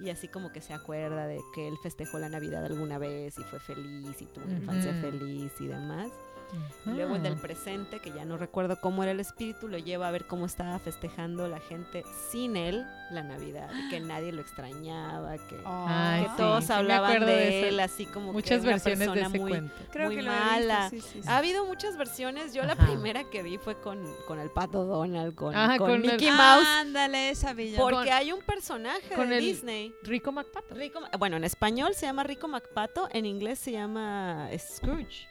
Y 0.00 0.10
así 0.10 0.28
como 0.28 0.52
que 0.52 0.60
se 0.60 0.72
acuerda 0.72 1.26
de 1.26 1.40
que 1.54 1.66
él 1.66 1.74
festejó 1.82 2.18
la 2.18 2.28
Navidad 2.28 2.64
alguna 2.64 2.98
vez 2.98 3.36
y 3.38 3.42
fue 3.42 3.58
feliz 3.58 4.20
y 4.20 4.26
tuvo 4.26 4.44
una 4.44 4.58
infancia 4.58 4.92
feliz 5.00 5.52
y 5.60 5.66
demás. 5.66 6.10
Ajá. 6.50 6.90
Luego 6.96 7.16
el 7.16 7.22
del 7.22 7.36
presente, 7.36 8.00
que 8.00 8.10
ya 8.10 8.24
no 8.24 8.36
recuerdo 8.38 8.80
cómo 8.80 9.02
era 9.02 9.12
el 9.12 9.20
espíritu, 9.20 9.68
lo 9.68 9.76
lleva 9.78 10.08
a 10.08 10.10
ver 10.10 10.26
cómo 10.26 10.46
estaba 10.46 10.78
festejando 10.78 11.46
la 11.48 11.60
gente 11.60 12.04
sin 12.30 12.56
él 12.56 12.86
la 13.10 13.22
Navidad, 13.22 13.70
y 13.74 13.88
que 13.90 14.00
nadie 14.00 14.32
lo 14.32 14.40
extrañaba, 14.40 15.36
que, 15.36 15.58
Ay, 15.64 16.22
que 16.24 16.28
sí, 16.30 16.34
todos 16.38 16.70
hablaban 16.70 17.20
de, 17.20 17.26
de 17.26 17.68
él 17.68 17.80
así 17.80 18.06
como 18.06 18.32
Muchas 18.32 18.60
que 18.60 18.66
una 18.66 18.70
versiones 18.72 18.98
de 19.00 19.06
persona 19.06 19.26
ese 19.28 19.38
muy, 19.38 19.50
cuento. 19.50 19.74
Creo 19.92 20.06
muy 20.06 20.16
que 20.16 20.22
mala. 20.22 20.88
visto, 20.90 21.06
sí, 21.06 21.12
sí, 21.12 21.22
sí. 21.22 21.28
Ha 21.28 21.36
habido 21.38 21.64
muchas 21.66 21.96
versiones. 21.96 22.52
Yo 22.54 22.62
la 22.64 22.76
primera 22.76 23.24
que 23.24 23.42
vi 23.42 23.58
fue 23.58 23.78
con, 23.80 23.98
con 24.26 24.38
el 24.40 24.50
pato 24.50 24.84
Donald, 24.84 25.34
con, 25.34 25.54
Ajá, 25.54 25.76
con 25.78 25.88
con 25.90 26.04
el- 26.04 26.10
Mickey 26.12 26.30
Mouse. 26.30 26.66
Ándale, 26.66 27.30
esa 27.30 27.52
villa. 27.52 27.78
Porque 27.78 27.96
con- 27.96 28.08
hay 28.12 28.32
un 28.32 28.40
personaje 28.40 29.14
con 29.14 29.28
de 29.30 29.38
el- 29.38 29.44
Disney. 29.44 29.94
Rico 30.02 30.32
McPato. 30.32 30.74
Rico, 30.74 31.00
bueno, 31.18 31.36
en 31.36 31.44
español 31.44 31.94
se 31.94 32.06
llama 32.06 32.24
Rico 32.24 32.48
MacPato, 32.48 33.08
en 33.12 33.26
inglés 33.26 33.58
se 33.58 33.72
llama 33.72 34.48
Scrooge. 34.58 35.28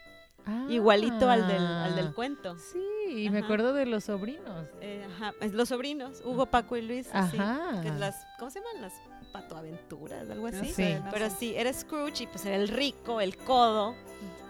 Igualito 0.69 1.29
al 1.29 1.47
del, 1.47 1.65
al 1.65 1.95
del 1.95 2.07
Ah, 2.07 2.13
cuento. 2.15 2.57
Sí, 2.57 2.83
y 3.25 3.29
me 3.29 3.39
acuerdo 3.39 3.73
de 3.73 3.85
los 3.85 4.05
sobrinos. 4.05 4.67
Eh, 4.81 5.05
ajá, 5.15 5.33
Los 5.51 5.69
sobrinos, 5.69 6.21
Hugo, 6.25 6.45
Paco 6.45 6.75
y 6.77 6.81
Luis. 6.81 7.09
así, 7.13 7.37
Ajá. 7.37 7.81
que 7.81 7.89
las, 7.91 8.25
¿Cómo 8.39 8.51
se 8.51 8.59
llaman? 8.59 8.81
Las 8.81 8.93
patoaventuras, 9.31 10.29
algo 10.29 10.49
No 10.49 10.59
así. 10.59 10.73
Pero 11.11 11.29
sí, 11.29 11.53
era 11.55 11.71
Scrooge 11.73 12.23
y 12.23 12.27
pues 12.27 12.45
era 12.45 12.55
el 12.55 12.67
rico, 12.67 13.21
el 13.21 13.35
codo. 13.37 13.95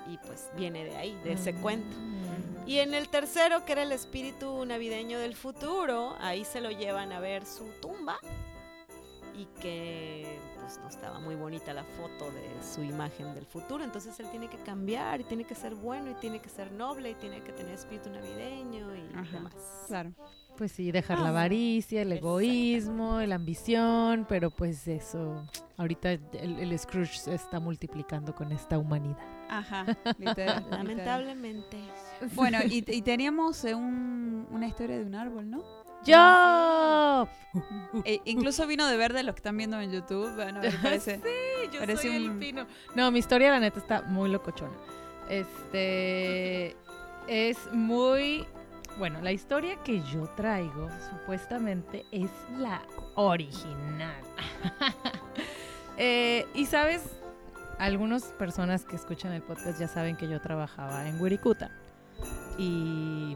Y 0.10 0.18
pues 0.20 0.50
viene 0.56 0.86
de 0.86 0.96
ahí, 0.96 1.18
de 1.24 1.32
Ah. 1.32 1.34
ese 1.34 1.54
cuento. 1.56 1.96
Y 2.66 2.80
en 2.80 2.94
el 2.94 3.10
tercero, 3.10 3.66
que 3.66 3.72
era 3.74 3.84
el 3.84 3.92
espíritu 3.92 4.66
navideño 4.66 5.20
del 5.20 5.36
futuro, 5.36 6.16
ahí 6.20 6.44
se 6.46 6.60
lo 6.62 6.70
llevan 6.72 7.12
a 7.14 7.20
ver 7.20 7.46
su 7.46 7.66
tumba 7.82 8.18
y 9.36 9.46
que 9.62 10.38
pues 10.68 10.80
no 10.80 10.90
estaba 10.90 11.20
muy 11.22 11.36
bonita 11.36 11.74
la 11.74 11.86
foto 11.86 12.30
de 12.30 12.44
su 12.62 12.84
imagen 12.84 13.34
del 13.34 13.46
futuro, 13.46 13.86
entonces 13.86 14.20
él 14.20 14.30
tiene 14.32 14.50
que 14.50 14.58
cambiar 14.58 15.22
y 15.22 15.24
tiene 15.24 15.46
que 15.46 15.56
ser 15.56 15.76
bueno 15.76 16.12
y 16.12 16.14
tiene 16.16 16.40
que 16.42 16.50
ser 16.50 16.74
noble 16.74 17.12
y 17.12 17.16
tiene 17.16 17.40
que 17.42 17.54
tener 17.54 17.74
espíritu 17.76 18.10
navideño 18.10 18.94
y 18.94 19.16
Ajá. 19.16 19.32
demás. 19.32 19.54
Claro. 19.88 20.12
Pues 20.58 20.74
sí, 20.74 20.92
dejar 20.92 21.20
la 21.20 21.28
Ah, 21.28 21.30
avaricia, 21.30 22.02
el 22.02 22.12
egoísmo, 22.12 23.22
la 23.22 23.36
ambición, 23.36 24.26
pero 24.28 24.50
pues 24.50 24.88
eso, 24.90 25.48
ahorita 25.78 26.12
el, 26.12 26.60
el 26.60 26.78
Scrooge 26.80 27.18
se 27.20 27.36
está 27.36 27.60
multiplicando 27.62 28.36
con 28.36 28.52
esta 28.52 28.78
humanidad. 28.78 29.18
Ajá, 29.50 29.86
literal. 30.20 30.64
literal. 30.64 30.70
Lamentablemente. 30.72 31.78
Bueno, 32.34 32.58
y, 32.68 32.84
y 32.92 33.02
teníamos 33.04 33.64
eh, 33.64 33.74
un- 33.76 34.48
una 34.52 34.68
historia 34.68 34.98
de 34.98 35.06
un 35.06 35.16
árbol, 35.16 35.50
¿no? 35.50 35.64
¡Yo! 36.08 37.28
E- 38.06 38.22
incluso 38.26 38.66
vino 38.68 38.86
de 38.88 38.98
verde, 38.98 39.24
los 39.24 39.34
que 39.36 39.40
están 39.40 39.58
viendo 39.58 39.80
en 39.80 39.92
YouTube. 39.92 40.34
Bueno, 40.36 40.60
me 40.62 40.72
parece. 40.84 41.18
Sí, 41.18 41.70
yo 41.74 41.80
parece 41.80 42.08
soy 42.08 42.16
el 42.16 42.30
un- 42.32 42.40
pino. 42.40 42.66
No, 42.96 43.12
mi 43.12 43.20
historia 43.20 43.52
la 43.52 43.60
neta 43.60 43.80
está 43.80 44.02
muy 44.04 44.30
locochona. 44.30 44.74
Este 45.30 46.76
es 47.28 47.58
muy 47.74 48.46
bueno, 48.98 49.22
la 49.22 49.32
historia 49.32 49.76
que 49.84 50.02
yo 50.12 50.28
traigo 50.36 50.90
supuestamente 51.12 52.06
es 52.12 52.30
la 52.58 52.82
original. 53.16 54.22
Eh, 56.00 56.46
y 56.54 56.68
sabes, 56.68 57.02
algunas 57.80 58.26
personas 58.26 58.86
que 58.86 58.96
escuchan 58.96 59.34
el 59.34 59.42
podcast 59.42 59.80
ya 59.80 59.88
saben 59.88 60.16
que 60.16 60.28
yo 60.28 60.40
trabajaba 60.40 61.08
en 61.08 61.20
Wirikuta. 61.20 61.72
Y, 62.60 63.36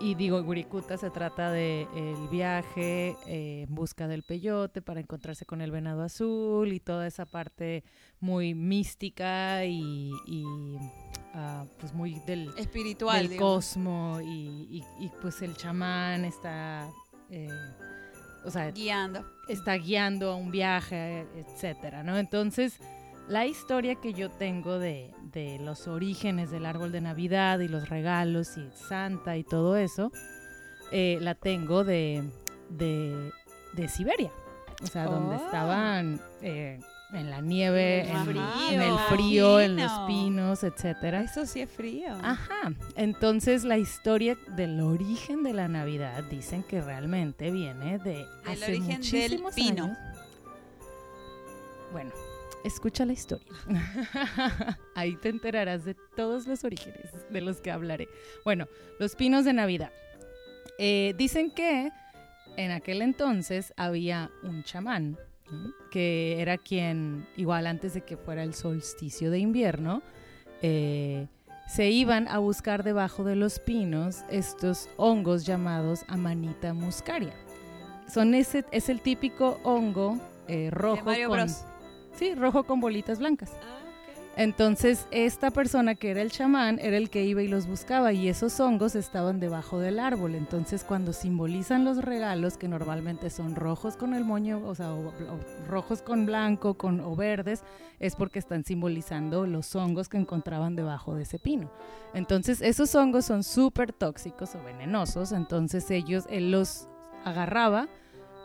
y 0.00 0.14
digo, 0.14 0.40
Wirikuta 0.40 0.96
se 0.96 1.10
trata 1.10 1.50
de 1.50 1.82
el 1.94 2.28
viaje 2.28 3.16
eh, 3.26 3.64
en 3.68 3.74
busca 3.74 4.06
del 4.06 4.22
peyote 4.22 4.80
para 4.82 5.00
encontrarse 5.00 5.44
con 5.44 5.60
el 5.60 5.70
venado 5.70 6.02
azul 6.02 6.72
y 6.72 6.78
toda 6.80 7.06
esa 7.06 7.26
parte 7.26 7.82
muy 8.20 8.54
mística 8.54 9.64
y, 9.64 10.12
y, 10.26 10.44
ah, 11.34 11.64
pues 11.80 11.92
muy 11.94 12.20
del, 12.26 12.50
Espiritual, 12.56 13.22
del 13.22 13.30
digamos. 13.30 13.54
cosmo 13.66 14.20
y, 14.20 14.68
y- 14.70 15.04
y, 15.04 15.10
pues 15.20 15.42
el 15.42 15.56
chamán 15.56 16.24
está, 16.24 16.88
eh, 17.30 17.48
o 18.44 18.50
sea, 18.50 18.70
Guiando. 18.70 19.24
está 19.48 19.74
guiando 19.74 20.30
a 20.32 20.36
un 20.36 20.50
viaje, 20.52 21.26
etcétera, 21.36 22.02
¿no? 22.04 22.16
Entonces, 22.18 22.78
la 23.28 23.46
historia 23.46 23.94
que 23.96 24.12
yo 24.14 24.30
tengo 24.30 24.78
de, 24.78 25.12
de 25.32 25.58
los 25.60 25.86
orígenes 25.88 26.50
del 26.50 26.66
árbol 26.66 26.92
de 26.92 27.00
Navidad 27.00 27.58
y 27.60 27.68
los 27.68 27.88
regalos 27.88 28.56
y 28.56 28.68
Santa 28.88 29.36
y 29.36 29.44
todo 29.44 29.76
eso, 29.76 30.10
eh, 30.92 31.18
la 31.20 31.34
tengo 31.34 31.84
de, 31.84 32.24
de, 32.70 33.30
de 33.74 33.88
Siberia. 33.88 34.30
O 34.82 34.86
sea, 34.86 35.04
donde 35.04 35.36
Oh. 35.36 35.44
estaban 35.44 36.20
eh, 36.40 36.78
en 37.12 37.30
la 37.30 37.40
nieve, 37.40 38.08
En 38.08 38.16
el 38.16 38.24
frío. 38.24 38.42
en 38.70 38.82
el 38.82 38.98
frío, 39.10 39.60
en 39.60 39.76
los 39.76 39.92
pinos, 40.06 40.62
etcétera. 40.62 41.22
Eso 41.22 41.46
sí 41.46 41.60
es 41.62 41.70
frío. 41.70 42.14
Ajá. 42.22 42.72
Entonces 42.96 43.64
la 43.64 43.76
historia 43.76 44.36
del 44.56 44.80
origen 44.80 45.42
de 45.42 45.52
la 45.52 45.68
Navidad 45.68 46.22
dicen 46.30 46.62
que 46.62 46.80
realmente 46.80 47.50
viene 47.50 47.98
de 47.98 48.24
hace 48.46 48.64
origen 48.66 48.86
del 48.88 48.96
muchísimos 49.42 49.54
pino. 49.54 49.84
años. 49.84 49.98
Bueno, 51.92 52.10
escucha 52.68 53.04
la 53.04 53.12
historia. 53.12 53.52
Ahí 54.94 55.16
te 55.16 55.28
enterarás 55.28 55.84
de 55.84 55.94
todos 56.16 56.46
los 56.46 56.64
orígenes 56.64 57.10
de 57.30 57.40
los 57.40 57.60
que 57.60 57.70
hablaré. 57.70 58.08
Bueno, 58.44 58.66
los 58.98 59.16
pinos 59.16 59.44
de 59.44 59.52
Navidad. 59.52 59.92
Eh, 60.78 61.14
dicen 61.18 61.50
que 61.50 61.90
en 62.56 62.70
aquel 62.70 63.02
entonces 63.02 63.72
había 63.76 64.30
un 64.42 64.62
chamán 64.62 65.18
¿no? 65.50 65.72
que 65.90 66.40
era 66.40 66.58
quien, 66.58 67.26
igual 67.36 67.66
antes 67.66 67.94
de 67.94 68.02
que 68.02 68.16
fuera 68.16 68.42
el 68.42 68.54
solsticio 68.54 69.30
de 69.30 69.38
invierno, 69.38 70.02
eh, 70.62 71.26
se 71.68 71.90
iban 71.90 72.28
a 72.28 72.38
buscar 72.38 72.82
debajo 72.82 73.24
de 73.24 73.36
los 73.36 73.58
pinos 73.58 74.24
estos 74.30 74.88
hongos 74.96 75.44
llamados 75.44 76.04
Amanita 76.08 76.72
muscaria. 76.72 77.34
Son 78.12 78.34
ese, 78.34 78.64
es 78.72 78.88
el 78.88 79.00
típico 79.02 79.60
hongo 79.64 80.18
eh, 80.48 80.64
De 80.64 80.70
rojo 80.70 81.04
Mario 81.04 81.28
con, 81.28 81.38
Bros. 81.38 81.64
Sí, 82.18 82.34
rojo 82.34 82.64
con 82.64 82.80
bolitas 82.80 83.18
blancas. 83.18 83.52
Ah. 83.62 83.74
Entonces, 84.36 85.08
esta 85.10 85.50
persona 85.50 85.96
que 85.96 86.10
era 86.12 86.22
el 86.22 86.30
chamán 86.30 86.78
era 86.80 86.96
el 86.96 87.10
que 87.10 87.24
iba 87.24 87.42
y 87.42 87.48
los 87.48 87.66
buscaba 87.66 88.12
y 88.12 88.28
esos 88.28 88.60
hongos 88.60 88.94
estaban 88.94 89.40
debajo 89.40 89.80
del 89.80 89.98
árbol. 89.98 90.36
Entonces, 90.36 90.84
cuando 90.84 91.12
simbolizan 91.12 91.84
los 91.84 92.04
regalos, 92.04 92.56
que 92.56 92.68
normalmente 92.68 93.30
son 93.30 93.56
rojos 93.56 93.96
con 93.96 94.14
el 94.14 94.24
moño, 94.24 94.62
o 94.64 94.76
sea, 94.76 94.92
o- 94.94 95.08
o 95.08 95.66
rojos 95.66 96.02
con 96.02 96.24
blanco 96.24 96.74
con, 96.74 97.00
o 97.00 97.16
verdes, 97.16 97.64
es 97.98 98.14
porque 98.14 98.38
están 98.38 98.62
simbolizando 98.62 99.44
los 99.44 99.74
hongos 99.74 100.08
que 100.08 100.18
encontraban 100.18 100.76
debajo 100.76 101.16
de 101.16 101.22
ese 101.24 101.40
pino. 101.40 101.68
Entonces, 102.14 102.60
esos 102.62 102.94
hongos 102.94 103.24
son 103.24 103.42
súper 103.42 103.92
tóxicos 103.92 104.54
o 104.54 104.62
venenosos. 104.62 105.32
Entonces, 105.32 105.90
ellos, 105.90 106.26
él 106.30 106.52
los 106.52 106.86
agarraba 107.24 107.88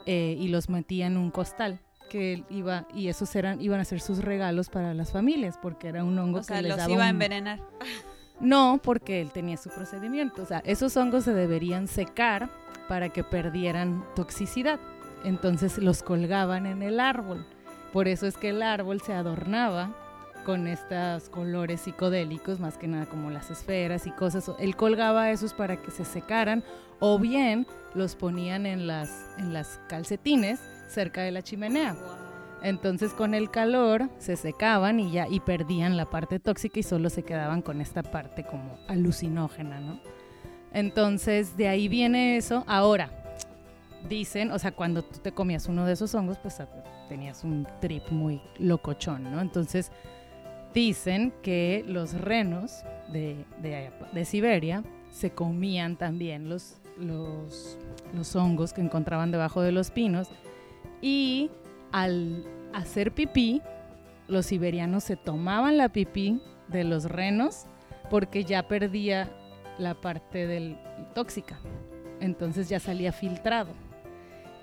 eh, 0.08 0.36
y 0.40 0.48
los 0.48 0.70
metía 0.70 1.06
en 1.06 1.18
un 1.18 1.30
costal 1.30 1.80
que 2.13 2.34
él 2.34 2.45
iba 2.52 2.86
y 2.93 3.08
esos 3.08 3.36
eran 3.36 3.60
iban 3.60 3.80
a 3.80 3.86
ser 3.86 3.99
sus 3.99 4.19
regalos 4.19 4.69
para 4.69 4.93
las 4.93 5.12
familias 5.12 5.58
porque 5.60 5.88
era 5.88 6.04
un 6.04 6.19
hongo 6.19 6.39
O 6.39 6.43
sea, 6.43 6.58
que 6.58 6.62
les 6.62 6.69
los 6.69 6.78
daba 6.78 6.93
iba 6.93 7.06
a 7.06 7.10
envenenar. 7.10 7.60
no 8.39 8.80
porque 8.84 9.19
él 9.19 9.32
tenía 9.32 9.58
su 9.58 9.71
procedimiento 9.71 10.43
o 10.43 10.45
sea 10.45 10.62
esos 10.63 10.95
hongos 10.95 11.23
se 11.23 11.34
deberían 11.34 11.88
secar 11.88 12.52
para 12.88 13.10
que 13.10 13.23
perdieran 13.23 14.06
toxicidad 14.15 14.80
entonces 15.23 15.80
los 15.80 16.04
colgaban 16.04 16.67
en 16.67 16.84
el 16.84 16.99
árbol 16.99 17.47
por 17.91 18.08
eso 18.08 18.28
es 18.28 18.38
que 18.38 18.49
el 18.49 18.62
árbol 18.62 19.02
se 19.02 19.13
adornaba 19.13 19.89
con 20.45 20.67
estos 20.67 21.30
colores 21.30 21.82
psicodélicos, 21.82 22.60
más 22.60 22.78
que 22.78 22.88
nada 22.88 23.06
como 23.06 23.32
las 23.32 23.49
esferas 23.49 24.06
y 24.08 24.12
cosas. 24.12 24.52
Él 24.60 24.76
colgaba 24.76 25.32
esos 25.32 25.54
para 25.54 25.78
que 25.82 25.89
se 25.89 26.04
secaran 26.04 26.65
o 26.99 27.17
bien 27.17 27.65
los 27.95 28.15
ponían 28.15 28.65
en 28.65 28.86
las, 28.86 29.10
en 29.38 29.54
las 29.54 29.80
calcetines 29.88 30.60
cerca 30.88 31.22
de 31.22 31.32
la 31.32 31.41
chimenea. 31.41 31.96
Entonces 32.63 33.12
con 33.12 33.34
el 33.34 33.52
calor 33.52 34.10
se 34.19 34.38
secaban 34.38 35.00
y 35.00 35.12
ya 35.12 35.28
y 35.28 35.41
perdían 35.41 35.98
la 35.98 36.10
parte 36.10 36.39
tóxica 36.39 36.80
y 36.80 36.84
solo 36.84 37.10
se 37.10 37.24
quedaban 37.24 37.62
con 37.62 37.82
esta 37.82 38.04
parte 38.04 38.46
como 38.46 38.78
alucinógena, 38.88 39.82
¿no? 39.82 40.00
Entonces 40.72 41.58
de 41.58 41.67
ahí 41.67 41.89
viene 41.89 42.38
eso. 42.38 42.63
Ahora, 42.65 43.12
dicen, 44.08 44.52
o 44.52 44.60
sea, 44.60 44.72
cuando 44.72 45.04
tú 45.04 45.19
te 45.19 45.34
comías 45.34 45.67
uno 45.67 45.86
de 45.86 45.93
esos 45.93 46.15
hongos, 46.15 46.38
pues 46.38 46.58
tenías 47.10 47.43
un 47.43 47.67
trip 47.82 48.10
muy 48.12 48.41
locochón, 48.60 49.24
¿no? 49.24 49.41
Entonces 49.41 49.91
dicen 50.74 51.34
que 51.43 51.84
los 51.86 52.13
renos 52.13 52.84
de, 53.12 53.46
de, 53.62 54.26
Siberia 54.26 54.84
se 55.12 55.32
comían 55.32 55.98
también 55.98 56.50
los, 56.50 56.78
los 56.98 58.36
hongos 58.36 58.72
que 58.72 58.82
encontraban 58.82 59.32
debajo 59.32 59.62
de 59.62 59.74
los 59.74 59.91
pinos 59.91 60.30
y 61.04 61.52
al 61.92 62.46
hacer 62.74 63.12
pipí, 63.12 63.62
los 64.30 64.46
siberianos 64.46 65.04
se 65.04 65.18
tomaban 65.18 65.78
la 65.78 65.89
pipí 65.89 66.42
de 66.70 66.86
los 66.86 67.04
renos 67.04 67.66
porque 68.10 68.46
ya 68.46 68.70
perdía 68.70 69.30
la 69.78 70.00
parte 70.00 70.48
del 70.48 70.78
tóxica. 71.13 71.60
Entonces 72.22 72.70
ya 72.70 72.80
salía 72.80 73.12
filtrado. 73.12 73.74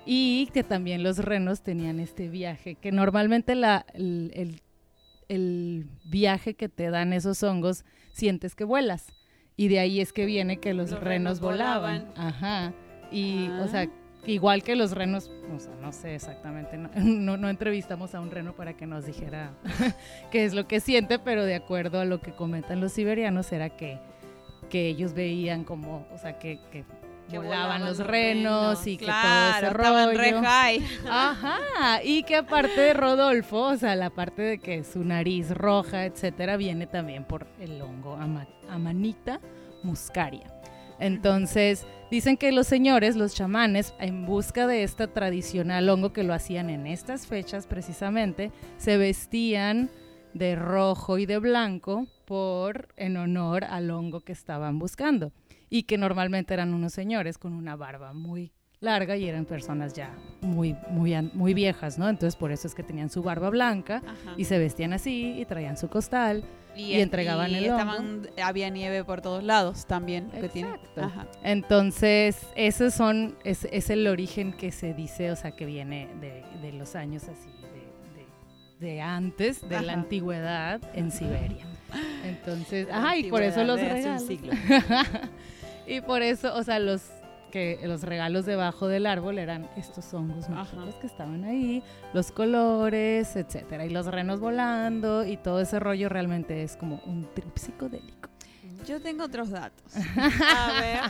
Y 0.03 0.49
que 0.51 0.63
también 0.63 1.03
los 1.03 1.19
renos 1.19 1.61
tenían 1.61 1.99
este 1.99 2.27
viaje, 2.27 2.73
que 2.73 2.91
normalmente 2.91 3.53
la, 3.53 3.85
el, 3.93 4.59
viaje 6.05 6.55
que 6.55 6.69
te 6.69 6.89
dan 6.89 7.13
esos 7.13 7.43
hongos 7.43 7.85
sientes 8.13 8.55
que 8.55 8.63
vuelas. 8.63 9.13
Y 9.55 9.67
de 9.67 9.77
ahí 9.77 10.01
es 10.01 10.11
que 10.11 10.25
viene 10.25 10.57
que 10.57 10.73
los, 10.73 10.89
renos, 10.99 11.39
volaban. 11.39 12.11
Ajá. 12.15 12.73
Y, 13.11 13.47
o 13.49 13.67
sea, 13.67 13.81
ah. 13.81 14.00
Igual 14.25 14.63
que 14.63 14.75
los 14.75 14.91
renos, 14.91 15.31
o 15.53 15.59
sea, 15.59 15.73
no 15.81 15.91
sé 15.91 16.15
exactamente, 16.15 16.77
no, 16.77 17.37
no, 17.37 17.49
entrevistamos 17.49 18.13
a 18.13 18.19
un 18.19 18.31
reno 18.31 18.53
para 18.53 18.73
que 18.77 18.85
nos 18.85 19.05
dijera 19.05 19.53
qué 20.31 20.45
es 20.45 20.53
lo 20.53 20.67
que 20.67 20.79
siente, 20.79 21.19
pero 21.19 21.43
de 21.43 21.55
acuerdo 21.55 21.99
a 21.99 22.05
lo 22.05 22.21
que 22.21 22.31
comentan 22.31 22.81
los 22.81 22.91
siberianos 22.91 23.51
era 23.51 23.69
que, 23.69 23.99
que 24.69 24.87
ellos 24.87 25.13
veían 25.13 25.63
como, 25.63 26.07
o 26.13 26.17
sea, 26.17 26.37
que, 26.37 26.59
que 26.71 26.85
volaban, 27.37 27.85
los 27.85 27.97
renos, 27.99 28.85
y 28.87 28.97
que 28.97 29.05
todo 29.05 29.57
ese 29.57 29.69
rollo. 29.69 30.41
Ajá, 31.09 32.03
y 32.03 32.23
que 32.23 32.35
aparte 32.35 32.79
de 32.79 32.93
Rodolfo, 32.93 33.59
o 33.59 33.77
sea, 33.77 33.95
la 33.95 34.09
parte 34.09 34.41
de 34.41 34.57
que 34.59 34.83
su 34.83 35.03
nariz 35.03 35.51
roja, 35.51 36.05
etcétera, 36.05 36.57
viene 36.57 36.87
también 36.87 37.23
por 37.23 37.47
el 37.59 37.81
hongo 37.81 38.17
Amanita 38.69 39.39
muscaria. 39.83 40.60
Entonces, 41.01 41.87
dicen 42.11 42.37
que 42.37 42.51
los 42.51 42.67
señores, 42.67 43.15
los 43.15 43.33
chamanes, 43.33 43.95
en 43.99 44.27
busca 44.27 44.67
de 44.67 44.83
este 44.83 45.07
tradicional 45.07 45.89
hongo 45.89 46.13
que 46.13 46.23
lo 46.23 46.31
hacían 46.31 46.69
en 46.69 46.85
estas 46.85 47.25
fechas 47.25 47.65
precisamente, 47.65 48.51
se 48.77 48.97
vestían 48.97 49.89
de 50.35 50.55
rojo 50.55 51.17
y 51.17 51.25
de 51.25 51.39
blanco 51.39 52.05
por 52.25 52.89
en 52.97 53.17
honor 53.17 53.63
al 53.63 53.89
hongo 53.89 54.21
que 54.21 54.31
estaban 54.31 54.77
buscando. 54.77 55.31
Y 55.71 55.83
que 55.83 55.97
normalmente 55.97 56.53
eran 56.53 56.75
unos 56.75 56.93
señores 56.93 57.39
con 57.39 57.53
una 57.53 57.75
barba 57.75 58.13
muy 58.13 58.51
larga 58.79 59.17
y 59.17 59.27
eran 59.27 59.45
personas 59.45 59.93
ya 59.93 60.15
muy, 60.41 60.75
muy, 60.89 61.15
muy 61.33 61.55
viejas, 61.55 61.97
¿no? 61.97 62.09
Entonces 62.09 62.35
por 62.35 62.51
eso 62.51 62.67
es 62.67 62.75
que 62.75 62.83
tenían 62.83 63.09
su 63.09 63.23
barba 63.23 63.49
blanca 63.49 64.03
y 64.37 64.45
se 64.45 64.59
vestían 64.59 64.93
así 64.93 65.39
y 65.39 65.45
traían 65.45 65.77
su 65.77 65.87
costal 65.87 66.43
y, 66.75 66.99
entregaban 66.99 67.53
el 67.53 67.65
estaban, 67.65 68.29
Había 68.41 68.69
nieve 68.69 69.03
por 69.03 69.21
todos 69.21 69.43
lados 69.43 69.85
también. 69.85 70.29
Exacto. 70.33 71.11
Entonces, 71.43 72.47
esos 72.55 72.93
son, 72.93 73.35
es, 73.43 73.67
es, 73.71 73.89
el 73.89 74.07
origen 74.07 74.53
que 74.53 74.71
se 74.71 74.93
dice, 74.93 75.31
o 75.31 75.35
sea, 75.35 75.51
que 75.51 75.65
viene 75.65 76.07
de, 76.19 76.43
de 76.61 76.73
los 76.73 76.95
años 76.95 77.23
así, 77.23 77.49
de, 78.79 78.85
de, 78.85 79.01
antes, 79.01 79.67
de 79.67 79.81
la 79.81 79.93
antigüedad 79.93 80.81
en 80.93 81.11
Siberia. 81.11 81.65
Entonces, 82.23 82.87
ajá, 82.91 83.17
y 83.17 83.29
por 83.29 83.43
eso 83.43 83.63
los 83.63 83.79
regalos. 83.79 84.29
y 85.87 86.01
por 86.01 86.21
eso, 86.21 86.55
o 86.55 86.63
sea, 86.63 86.79
los 86.79 87.01
que 87.51 87.79
los 87.83 88.01
regalos 88.01 88.45
debajo 88.45 88.87
del 88.87 89.05
árbol 89.05 89.37
eran 89.37 89.69
estos 89.77 90.13
hongos 90.13 90.49
mágicos 90.49 90.95
que 90.95 91.07
estaban 91.07 91.43
ahí, 91.43 91.83
los 92.13 92.31
colores, 92.31 93.35
etcétera, 93.35 93.85
y 93.85 93.89
los 93.89 94.07
renos 94.07 94.39
volando 94.39 95.25
y 95.25 95.37
todo 95.37 95.61
ese 95.61 95.79
rollo 95.79 96.09
realmente 96.09 96.63
es 96.63 96.75
como 96.77 97.01
un 97.05 97.27
trip 97.35 97.55
psicodélico. 97.57 98.29
Yo 98.87 98.99
tengo 98.99 99.25
otros 99.25 99.51
datos. 99.51 99.93
A 99.95 100.81
ver. 100.81 101.01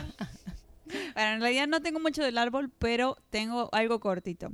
Bueno, 1.14 1.30
en 1.30 1.40
realidad 1.40 1.66
no 1.68 1.80
tengo 1.80 2.00
mucho 2.00 2.22
del 2.22 2.36
árbol, 2.36 2.70
pero 2.78 3.16
tengo 3.30 3.70
algo 3.72 3.98
cortito. 4.00 4.50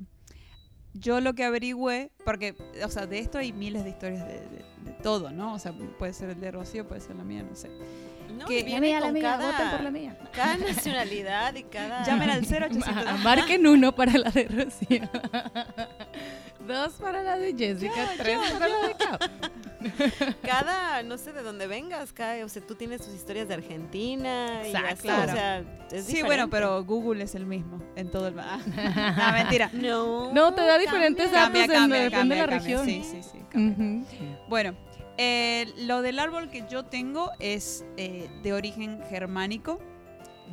Yo 0.95 1.21
lo 1.21 1.35
que 1.35 1.45
averigüé, 1.45 2.13
porque, 2.25 2.57
o 2.85 2.89
sea, 2.89 3.07
de 3.07 3.19
esto 3.19 3.39
hay 3.39 3.53
miles 3.53 3.83
de 3.83 3.91
historias 3.91 4.27
de, 4.27 4.41
de 4.41 4.93
todo, 5.03 5.31
¿no? 5.31 5.55
O 5.55 5.59
sea, 5.59 5.73
puede 5.99 6.13
ser 6.13 6.31
el 6.31 6.41
de 6.41 6.51
Rocío, 6.53 6.87
puede 6.87 7.01
ser 7.01 7.17
la 7.17 7.25
mía, 7.25 7.43
no 7.43 7.57
sé 7.57 7.69
que 8.47 8.63
viene 8.63 8.99
la 9.01 9.13
mía, 9.13 9.23
cada, 9.23 9.51
voten 9.51 9.71
por 9.71 9.81
la 9.83 9.91
mía. 9.91 10.17
Cada 10.33 10.57
nacionalidad 10.57 11.55
y 11.55 11.65
cada... 11.65 12.05
Llamen 12.07 12.31
al 12.31 12.41
0800. 12.45 13.21
Marquen 13.25 13.67
uno 13.67 13.95
para 13.95 14.13
la 14.13 14.31
de 14.31 14.45
Rocío. 14.45 15.09
Dos 16.67 16.93
para 16.95 17.23
la 17.23 17.39
de 17.39 17.55
Jessica, 17.57 18.09
tres 18.17 18.39
para 18.53 18.69
la 18.69 18.89
de 18.89 18.95
Cao. 18.95 19.19
Cada, 20.43 21.03
no 21.03 21.19
sé 21.19 21.33
de 21.33 21.43
dónde 21.43 21.67
vengas, 21.67 22.13
cada, 22.13 22.45
o 22.45 22.49
sea, 22.49 22.65
tú 22.65 22.75
tienes 22.75 23.01
tus 23.01 23.15
historias 23.15 23.49
de 23.49 23.55
Argentina. 23.55 24.65
Exacto. 24.65 25.09
Y 25.09 25.11
o 25.11 25.33
sea, 25.33 25.65
es 25.91 26.05
sí, 26.05 26.23
bueno, 26.23 26.49
pero 26.51 26.85
Google 26.85 27.25
es 27.25 27.35
el 27.35 27.47
mismo 27.47 27.83
en 27.97 28.11
todo 28.11 28.29
el... 28.29 28.39
Ah, 28.39 28.61
no, 29.17 29.33
mentira. 29.33 29.71
No, 29.73 30.33
no 30.33 30.55
te 30.55 30.63
da 30.63 30.79
diferentes 30.79 31.33
datos 31.33 31.67
cambia, 31.67 32.03
depende 32.03 32.35
de 32.35 32.41
la 32.41 32.47
región. 32.47 32.85
Sí, 32.85 33.03
sí, 33.03 33.23
sí. 33.23 33.39
Bueno, 34.49 34.75
eh, 35.21 35.75
lo 35.79 36.01
del 36.01 36.21
árbol 36.21 36.49
que 36.49 36.65
yo 36.71 36.85
tengo 36.85 37.33
es 37.41 37.85
eh, 37.97 38.31
de 38.45 38.53
origen 38.53 39.03
germánico 39.11 39.81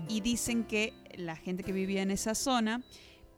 y 0.08 0.22
dicen 0.22 0.64
que 0.64 0.92
la 1.16 1.36
gente 1.36 1.64
que 1.64 1.72
vivía 1.72 2.02
en 2.02 2.10
esa 2.10 2.34
zona 2.34 2.82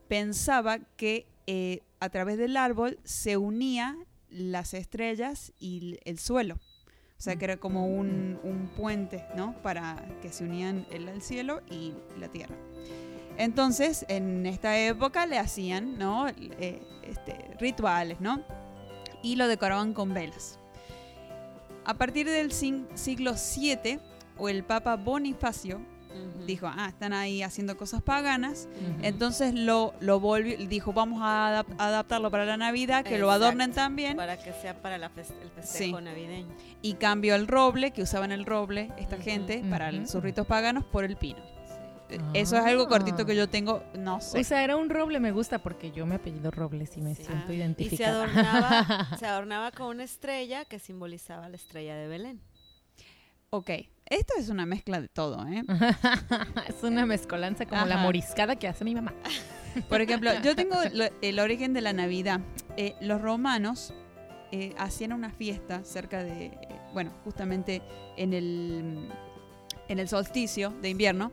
pensaba 0.08 0.78
que 0.96 1.26
eh, 1.46 1.82
a 2.00 2.08
través 2.08 2.38
del 2.38 2.56
árbol 2.56 2.98
se 3.04 3.36
unía 3.36 3.94
las 4.30 4.72
estrellas 4.72 5.52
y 5.58 5.98
el 6.06 6.18
suelo. 6.18 6.54
O 6.54 7.20
sea, 7.20 7.36
que 7.36 7.44
era 7.44 7.58
como 7.58 7.88
un, 7.88 8.70
puente, 8.74 9.26
¿no? 9.36 9.60
Para 9.60 10.08
que 10.22 10.32
se 10.32 10.44
unían 10.44 10.86
el, 10.90 11.20
cielo 11.20 11.60
y 11.68 11.92
la 12.18 12.28
tierra. 12.28 12.54
Entonces, 13.36 14.06
en 14.08 14.46
esta 14.46 14.78
época 14.78 15.26
le 15.26 15.36
hacían, 15.36 15.98
¿no? 15.98 16.28
este, 16.28 17.56
rituales, 17.58 18.20
¿no? 18.20 18.44
Y 19.22 19.36
lo 19.36 19.48
decoraban 19.48 19.94
con 19.94 20.14
velas. 20.14 20.58
A 21.88 21.94
partir 21.94 22.28
del 22.28 22.52
siglo 22.52 23.32
VII, 23.32 23.98
o 24.36 24.50
el 24.50 24.62
Papa 24.62 24.96
Bonifacio 24.96 25.80
dijo, 26.46 26.66
ah, 26.66 26.88
están 26.88 27.14
ahí 27.14 27.42
haciendo 27.42 27.78
cosas 27.78 28.02
paganas, 28.02 28.68
entonces 29.00 29.54
lo, 29.54 29.94
lo 30.00 30.20
volvió, 30.20 30.58
dijo, 30.66 30.92
vamos 30.92 31.20
a 31.22 31.60
adaptarlo 31.78 32.30
para 32.30 32.44
la 32.44 32.58
Navidad, 32.58 33.06
que 33.06 33.16
lo 33.16 33.30
adornen 33.30 33.72
también. 33.72 34.18
Para 34.18 34.36
que 34.36 34.52
sea 34.52 34.82
para 34.82 34.96
el 34.96 35.10
festejo 35.54 35.98
navideño. 36.02 36.54
Y 36.82 36.94
cambió 36.94 37.34
el 37.34 37.46
roble, 37.46 37.90
que 37.92 38.02
usaban 38.02 38.32
el 38.32 38.44
roble 38.44 38.92
esta 38.98 39.16
gente, 39.16 39.64
para 39.70 39.90
sus 40.06 40.22
ritos 40.22 40.46
paganos, 40.46 40.84
por 40.84 41.04
el 41.04 41.16
pino. 41.16 41.40
Eso 42.34 42.56
es 42.56 42.64
algo 42.64 42.88
cortito 42.88 43.26
que 43.26 43.36
yo 43.36 43.48
tengo, 43.48 43.82
no 43.98 44.20
sé. 44.20 44.40
O 44.40 44.44
sea, 44.44 44.64
era 44.64 44.76
un 44.76 44.88
roble, 44.88 45.20
me 45.20 45.32
gusta 45.32 45.58
porque 45.58 45.90
yo 45.90 46.06
me 46.06 46.14
apellido 46.16 46.50
Robles 46.50 46.96
y 46.96 47.02
me 47.02 47.14
siento 47.14 47.52
identificada. 47.52 48.26
Y 48.26 48.30
se 48.32 48.40
adornaba, 48.40 49.08
se 49.18 49.26
adornaba 49.26 49.70
con 49.72 49.88
una 49.88 50.04
estrella 50.04 50.64
que 50.64 50.78
simbolizaba 50.78 51.48
la 51.48 51.56
estrella 51.56 51.96
de 51.96 52.08
Belén. 52.08 52.40
Ok, 53.50 53.70
esto 54.06 54.34
es 54.38 54.48
una 54.48 54.66
mezcla 54.66 55.00
de 55.00 55.08
todo, 55.08 55.46
¿eh? 55.46 55.62
es 56.68 56.82
una 56.82 57.06
mezcolanza 57.06 57.66
como 57.66 57.84
la 57.86 57.96
moriscada 57.98 58.56
que 58.56 58.68
hace 58.68 58.84
mi 58.84 58.94
mamá. 58.94 59.14
Por 59.88 60.00
ejemplo, 60.00 60.30
yo 60.42 60.56
tengo 60.56 60.76
el 61.22 61.38
origen 61.38 61.72
de 61.72 61.80
la 61.80 61.92
Navidad. 61.92 62.40
Eh, 62.76 62.94
los 63.00 63.20
romanos 63.20 63.94
eh, 64.50 64.74
hacían 64.78 65.12
una 65.12 65.30
fiesta 65.30 65.84
cerca 65.84 66.24
de, 66.24 66.58
bueno, 66.94 67.12
justamente 67.24 67.82
en 68.16 68.32
el, 68.32 69.08
en 69.88 69.98
el 69.98 70.08
solsticio 70.08 70.70
de 70.82 70.88
invierno 70.88 71.32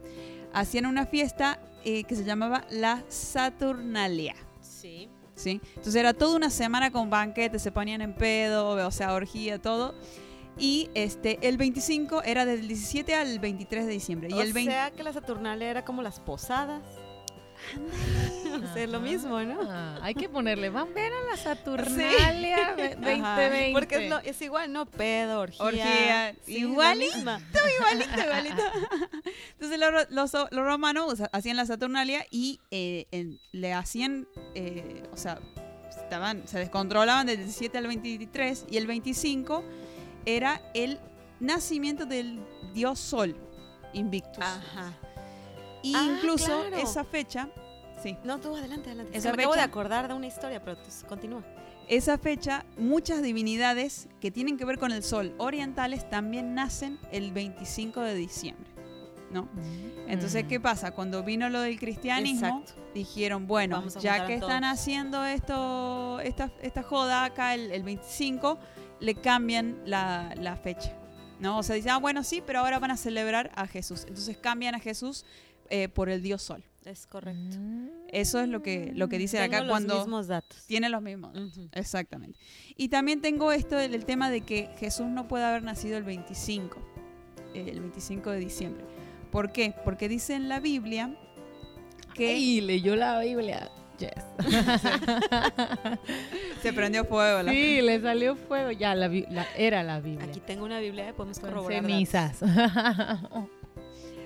hacían 0.56 0.86
una 0.86 1.06
fiesta 1.06 1.60
eh, 1.84 2.04
que 2.06 2.16
se 2.16 2.24
llamaba 2.24 2.66
la 2.72 3.04
Saturnalia. 3.10 4.36
Sí. 4.62 5.10
¿Sí? 5.36 5.62
Entonces 5.70 5.96
era 5.96 6.14
toda 6.14 6.38
una 6.38 6.50
semana 6.50 6.92
con 6.92 7.10
banquetes, 7.10 7.62
se 7.62 7.72
ponían 7.72 8.02
en 8.02 8.16
pedo, 8.16 8.70
o 8.88 8.92
sea, 8.92 9.14
orgía, 9.14 9.62
todo. 9.62 9.94
Y 10.58 10.90
este, 10.94 11.38
el 11.48 11.58
25 11.58 12.24
era 12.24 12.46
del 12.46 12.68
17 12.68 13.14
al 13.14 13.40
23 13.40 13.86
de 13.86 13.92
diciembre. 13.92 14.30
Y 14.32 14.34
o 14.34 14.42
el 14.42 14.54
sea 14.54 14.92
que 14.92 15.04
la 15.04 15.12
Saturnalia 15.12 15.70
era 15.70 15.84
como 15.84 16.02
las 16.02 16.22
posadas. 16.22 16.82
Ándale. 17.74 18.66
O 18.66 18.74
sea, 18.74 18.84
es 18.84 18.90
lo 18.90 19.00
mismo, 19.00 19.40
¿no? 19.42 19.60
Hay 20.02 20.16
que 20.16 20.30
ponerle, 20.30 20.70
van 20.70 20.88
a 20.90 20.92
ver 20.94 21.12
a 21.14 21.32
la 21.32 21.38
Saturnalia 21.38 22.74
ve- 22.76 22.96
2020. 22.96 23.72
Porque 23.74 24.04
es, 24.06 24.10
lo- 24.10 24.20
es 24.20 24.42
igual, 24.42 24.72
¿no? 24.72 24.86
Pedo, 24.86 25.42
orgía. 25.42 25.66
Orgía, 25.66 26.36
sí, 26.46 26.58
igualito. 26.60 27.18
igualito, 27.18 28.22
igualito. 28.24 28.64
Entonces 29.60 29.80
los, 29.80 30.10
los, 30.10 30.52
los 30.52 30.66
romanos 30.66 31.22
hacían 31.32 31.58
la 31.58 31.66
Saturnalia 31.66 32.26
y 32.32 32.60
eh, 32.72 33.08
en- 33.12 33.40
le 33.52 33.74
hacían, 33.74 34.28
eh, 34.56 35.04
o 35.12 35.18
sea, 35.18 35.40
estaban, 35.90 36.48
se 36.48 36.60
descontrolaban 36.60 37.26
del 37.28 37.38
17 37.38 37.78
al 37.78 37.88
23 37.88 38.66
y 38.70 38.78
el 38.78 38.88
25 38.88 39.64
era 40.26 40.62
el 40.74 41.00
nacimiento 41.40 42.06
del 42.06 42.40
dios 42.74 43.00
Sol, 43.00 43.36
Invictus. 43.94 44.44
Ajá. 44.44 44.94
Y 45.86 45.94
Ah, 45.96 46.16
incluso 46.18 46.46
claro. 46.68 46.76
esa 46.78 47.04
fecha, 47.04 47.50
sí, 48.02 48.18
No, 48.24 48.40
tú 48.40 48.56
adelante, 48.56 48.90
adelante. 48.90 49.12
Es 49.18 49.24
Esa 49.24 49.36
me 49.36 49.44
acabo 49.44 49.54
de 49.54 49.60
fecha- 49.62 49.70
acordar 49.70 50.08
de 50.08 50.14
una 50.14 50.28
historia, 50.28 50.62
pero 50.64 50.78
tú 50.78 50.90
continúa. 51.08 51.44
esa 51.88 52.18
fecha 52.18 52.66
muchas 52.78 53.22
divinidades 53.22 54.08
que 54.20 54.32
tienen 54.32 54.58
que 54.58 54.66
ver 54.66 54.80
con 54.80 54.92
el 54.92 55.04
Sol 55.04 55.34
orientales 55.38 56.10
también 56.10 56.56
nacen 56.56 56.98
el 57.12 57.32
25 57.32 58.02
de 58.02 58.16
diciembre, 58.16 58.72
¿no? 59.32 59.48
Entonces, 60.08 60.46
Mm. 60.46 60.48
¿qué 60.48 60.60
pasa? 60.60 60.92
Cuando 60.92 61.24
vino 61.24 61.48
lo 61.50 61.62
del 61.62 61.78
cristianismo, 61.80 62.62
Exacto. 62.66 62.82
dijeron, 62.96 63.46
bueno, 63.48 63.84
ya 64.02 64.26
que 64.26 64.34
están 64.36 64.64
haciendo 64.64 65.24
esto, 65.26 66.20
esta, 66.22 66.52
esta 66.64 66.82
joda 66.82 67.24
acá 67.26 67.54
el, 67.54 67.72
el 67.72 67.84
25, 67.84 68.58
le 69.00 69.14
cambian 69.16 69.78
la, 69.86 70.34
la 70.38 70.56
fecha. 70.56 70.92
¿no? 71.38 71.58
O 71.58 71.64
sea, 71.64 71.76
dicen, 71.76 71.92
ah, 71.92 71.98
bueno, 71.98 72.24
sí, 72.24 72.42
pero 72.46 72.60
ahora 72.60 72.80
van 72.80 72.92
a 72.92 72.98
celebrar 72.98 73.52
a 73.56 73.68
Jesús. 73.68 74.06
Entonces 74.08 74.38
cambian 74.38 74.74
a 74.74 74.80
Jesús 74.80 75.26
eh, 75.70 75.90
por 75.90 76.10
el 76.10 76.22
dios 76.22 76.42
Sol. 76.42 76.64
Es 76.86 77.08
correcto. 77.08 77.58
Mm. 77.60 77.88
Eso 78.10 78.40
es 78.40 78.48
lo 78.48 78.62
que, 78.62 78.92
lo 78.94 79.10
que 79.10 79.18
dice 79.18 79.38
Tengo 79.38 79.56
acá 79.56 79.64
los 79.64 79.72
cuando 79.72 79.98
mismos 80.00 80.28
datos. 80.28 80.64
tiene 80.68 80.88
los 80.90 81.02
mismos. 81.02 81.36
Ujú. 81.36 81.68
Exactamente. 81.72 82.38
Y 82.78 82.90
también 82.90 83.22
tengo 83.22 83.52
esto, 83.52 83.80
el, 83.80 83.96
el 83.96 84.06
tema 84.06 84.30
de 84.30 84.42
que 84.42 84.70
Jesús 84.78 85.08
no 85.08 85.28
puede 85.28 85.46
haber 85.46 85.64
nacido 85.64 85.98
el 85.98 86.04
25, 86.04 86.78
eh, 87.56 87.66
el 87.72 87.80
25 87.80 88.30
de 88.30 88.38
diciembre. 88.40 88.86
¿Por 89.32 89.52
qué? 89.52 89.74
Porque 89.84 90.08
dice 90.08 90.36
en 90.36 90.48
la 90.48 90.60
Biblia 90.60 91.18
que 92.14 92.38
Y 92.38 92.62
leyó 92.62 92.96
la 92.96 93.20
Biblia. 93.20 93.72
Yes. 93.98 94.12
se 96.62 96.74
prendió 96.74 97.06
fuego. 97.06 97.44
la- 97.44 97.52
Sí, 97.52 97.82
le 97.82 98.02
salió 98.02 98.36
fuego. 98.36 98.72
Ya, 98.72 98.96
la, 98.96 99.08
la- 99.08 99.48
era 99.58 99.84
la 99.84 100.00
Biblia. 100.00 100.28
Aquí 100.30 100.40
tengo 100.40 100.66
una 100.66 100.80
Biblia, 100.80 101.14
podemos 101.16 101.40
Con 101.40 101.50
corroborar. 101.50 101.82
datos. 101.82 101.92
cenizas. 101.92 102.42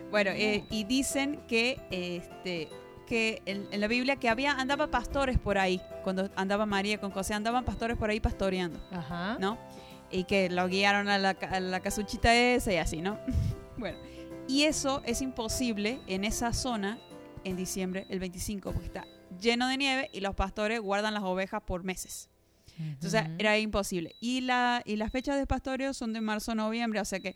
Bueno, 0.09 0.31
eh, 0.31 0.63
y 0.69 0.83
dicen 0.83 1.41
que 1.47 1.79
este 1.91 2.69
que 3.05 3.41
en, 3.45 3.67
en 3.71 3.81
la 3.81 3.87
Biblia 3.87 4.17
que 4.17 4.29
había 4.29 4.51
andaba 4.51 4.91
pastores 4.91 5.39
por 5.39 5.57
ahí 5.57 5.81
cuando 6.03 6.29
andaba 6.35 6.67
María 6.67 6.99
con 6.99 7.09
José 7.09 7.33
andaban 7.33 7.65
pastores 7.65 7.97
por 7.97 8.09
ahí 8.09 8.19
pastoreando, 8.19 8.79
Ajá. 8.91 9.37
¿no? 9.39 9.57
Y 10.11 10.25
que 10.25 10.49
lo 10.49 10.67
guiaron 10.67 11.07
a 11.09 11.17
la, 11.17 11.29
a 11.29 11.59
la 11.59 11.79
casuchita 11.79 12.35
esa 12.35 12.71
y 12.71 12.77
así, 12.77 13.01
¿no? 13.01 13.19
bueno, 13.77 13.97
y 14.47 14.63
eso 14.63 15.01
es 15.05 15.21
imposible 15.21 15.99
en 16.07 16.23
esa 16.23 16.53
zona 16.53 16.99
en 17.43 17.55
diciembre, 17.55 18.05
el 18.09 18.19
25, 18.19 18.71
porque 18.71 18.87
está 18.87 19.05
lleno 19.39 19.67
de 19.67 19.77
nieve 19.77 20.09
y 20.13 20.19
los 20.19 20.35
pastores 20.35 20.79
guardan 20.79 21.13
las 21.13 21.23
ovejas 21.23 21.61
por 21.63 21.83
meses. 21.83 22.29
Entonces 22.77 23.23
era 23.37 23.57
imposible. 23.59 24.15
Y, 24.21 24.41
la, 24.41 24.81
y 24.85 24.95
las 24.95 25.11
fechas 25.11 25.37
de 25.37 25.45
pastoreo 25.45 25.93
son 25.93 26.13
de 26.13 26.21
marzo 26.21 26.53
a 26.53 26.55
noviembre, 26.55 27.01
o 27.01 27.05
sea 27.05 27.19
que 27.19 27.35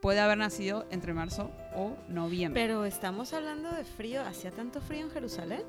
puede 0.00 0.20
haber 0.20 0.38
nacido 0.38 0.86
entre 0.90 1.12
marzo 1.12 1.50
o 1.74 1.96
noviembre. 2.08 2.60
Pero 2.62 2.84
estamos 2.84 3.32
hablando 3.32 3.70
de 3.72 3.84
frío. 3.84 4.22
¿Hacía 4.22 4.50
tanto 4.50 4.80
frío 4.80 5.04
en 5.06 5.10
Jerusalén? 5.10 5.62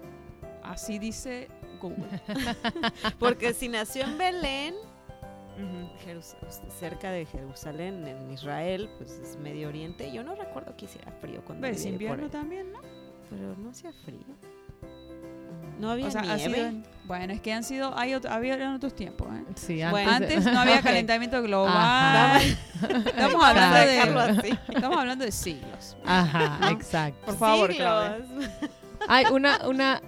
Así 0.64 1.00
dice 1.00 1.48
Google. 1.82 2.08
Porque 3.20 3.54
si 3.54 3.68
nació 3.68 4.04
en 4.04 4.18
Belén, 4.18 4.76
Ujú. 5.58 5.90
Jerus- 6.06 6.36
cerca 6.80 7.12
de 7.12 7.26
Jerusalén, 7.26 8.08
en 8.08 8.32
Israel, 8.32 8.90
pues 8.98 9.12
es 9.20 9.38
Medio 9.38 9.68
Oriente. 9.68 10.12
Yo 10.12 10.24
no 10.24 10.36
recuerdo 10.36 10.76
que 10.78 10.86
hiciera 10.86 11.12
frío 11.14 11.44
cuando 11.46 11.68
viví 11.68 11.78
por 11.84 11.92
invierno 11.92 12.30
también, 12.30 12.72
¿no? 12.72 12.80
Pero 13.30 13.56
no 13.58 13.70
hacía 13.72 13.92
frío. 14.06 14.20
No 15.82 15.92
había 15.92 16.08
O 16.08 16.12
sea, 16.12 16.22
ha 16.22 16.36
nieve. 16.38 16.54
sido 16.56 16.68
en- 16.68 16.84
bueno, 17.06 17.34
es 17.34 17.42
que 17.42 17.52
han 17.52 17.64
sido, 17.64 17.98
hay 17.98 18.12
ot- 18.12 18.30
había 18.30 18.54
en 18.54 18.62
otros 18.74 18.96
tiempos. 18.96 19.28
¿eh? 19.36 19.44
Sí, 19.56 19.82
Bueno, 19.90 20.12
antes, 20.12 20.30
de- 20.30 20.36
Antes 20.38 20.54
no 20.54 20.60
había 20.62 20.82
calentamiento 20.82 21.42
global. 21.42 21.74
Ajá. 21.76 22.40
Estamos 22.42 23.44
hablando 23.44 23.78
dejarlo 23.80 24.22
de, 24.22 24.30
así. 24.40 24.60
estamos 24.74 24.98
hablando 24.98 25.26
de 25.26 25.32
siglos. 25.32 25.98
Ajá, 26.06 26.72
exacto. 26.72 27.26
Por 27.26 27.38
favor, 27.38 27.72
Siglos. 27.72 27.88
Claudia. 27.88 28.52
Hay 29.08 29.26
una, 29.32 29.68
una, 29.68 30.02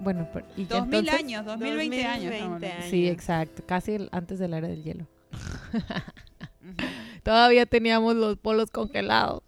bueno, 0.00 0.28
pero- 0.32 0.46
¿y 0.56 0.64
qué 0.66 0.74
2000 0.74 0.98
entonces? 1.00 1.24
años, 1.24 1.44
2020 1.46 2.04
años. 2.04 2.24
2020 2.24 2.36
estamos 2.36 2.62
hablando. 2.62 2.90
Sí, 2.90 3.08
exacto, 3.08 3.62
casi 3.66 3.92
el- 3.92 4.08
antes 4.12 4.38
de 4.38 4.48
la 4.48 4.58
era 4.58 4.68
del 4.68 4.82
hielo. 4.82 5.06
Todavía 7.22 7.64
teníamos 7.66 8.14
los 8.16 8.36
polos 8.36 8.70
congelados. 8.70 9.42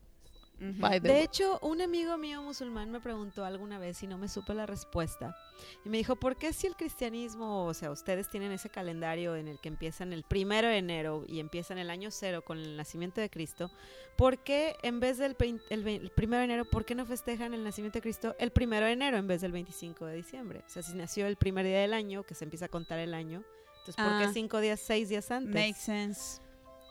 Ujú. 0.60 0.80
By 0.80 1.00
the 1.00 1.08
De 1.08 1.14
way. 1.14 1.22
hecho, 1.24 1.58
un 1.62 1.80
amigo 1.82 2.16
mío 2.18 2.42
musulmán 2.42 2.90
me 2.90 3.00
preguntó 3.00 3.44
alguna 3.44 3.78
vez 3.78 4.02
y 4.02 4.06
no 4.06 4.18
me 4.18 4.28
supe 4.28 4.54
la 4.54 4.66
respuesta. 4.66 5.36
Y 5.84 5.88
me 5.88 5.96
dijo, 5.98 6.16
¿por 6.16 6.36
qué 6.36 6.52
si 6.52 6.66
el 6.66 6.76
cristianismo, 6.76 7.64
o 7.66 7.74
sea, 7.74 7.90
ustedes 7.90 8.28
tienen 8.28 8.52
ese 8.52 8.68
calendario 8.68 9.36
en 9.36 9.48
el 9.48 9.58
que 9.58 9.68
empiezan 9.68 10.12
el 10.12 10.22
primero 10.22 10.68
de 10.68 10.78
enero 10.78 11.24
y 11.26 11.40
empiezan 11.40 11.78
el 11.78 11.88
año 11.90 12.10
cero 12.10 12.42
con 12.44 12.58
el 12.58 12.76
nacimiento 12.76 13.20
de 13.20 13.30
Cristo, 13.30 13.70
¿por 14.16 14.38
qué 14.38 14.76
en 14.82 15.00
vez 15.00 15.18
del 15.18 15.36
el, 15.70 16.10
primero 16.14 16.38
de 16.40 16.44
enero, 16.44 16.64
por 16.64 16.84
qué 16.84 16.94
no 16.94 17.06
festejan 17.06 17.54
el 17.54 17.64
nacimiento 17.64 17.98
de 17.98 18.02
Cristo 18.02 18.34
el 18.38 18.50
primero 18.50 18.86
de 18.86 18.92
enero 18.92 19.16
en 19.16 19.26
vez 19.26 19.40
del 19.40 19.52
25 19.52 20.04
de 20.06 20.14
diciembre? 20.16 20.62
O 20.66 20.68
sea, 20.68 20.82
si 20.82 20.94
nació 20.94 21.26
el 21.26 21.36
primer 21.36 21.64
día 21.64 21.80
del 21.80 21.94
año, 21.94 22.22
que 22.22 22.34
se 22.34 22.44
empieza 22.44 22.66
a 22.66 22.68
contar 22.68 22.98
el 22.98 23.14
año, 23.14 23.42
entonces, 23.78 23.96
¿por 23.96 24.06
Ah. 24.12 24.22
qué 24.26 24.32
cinco 24.32 24.60
días, 24.60 24.80
seis 24.80 25.08
días 25.08 25.30
antes? 25.30 25.54
Makes 25.54 25.80
sense. 25.80 26.40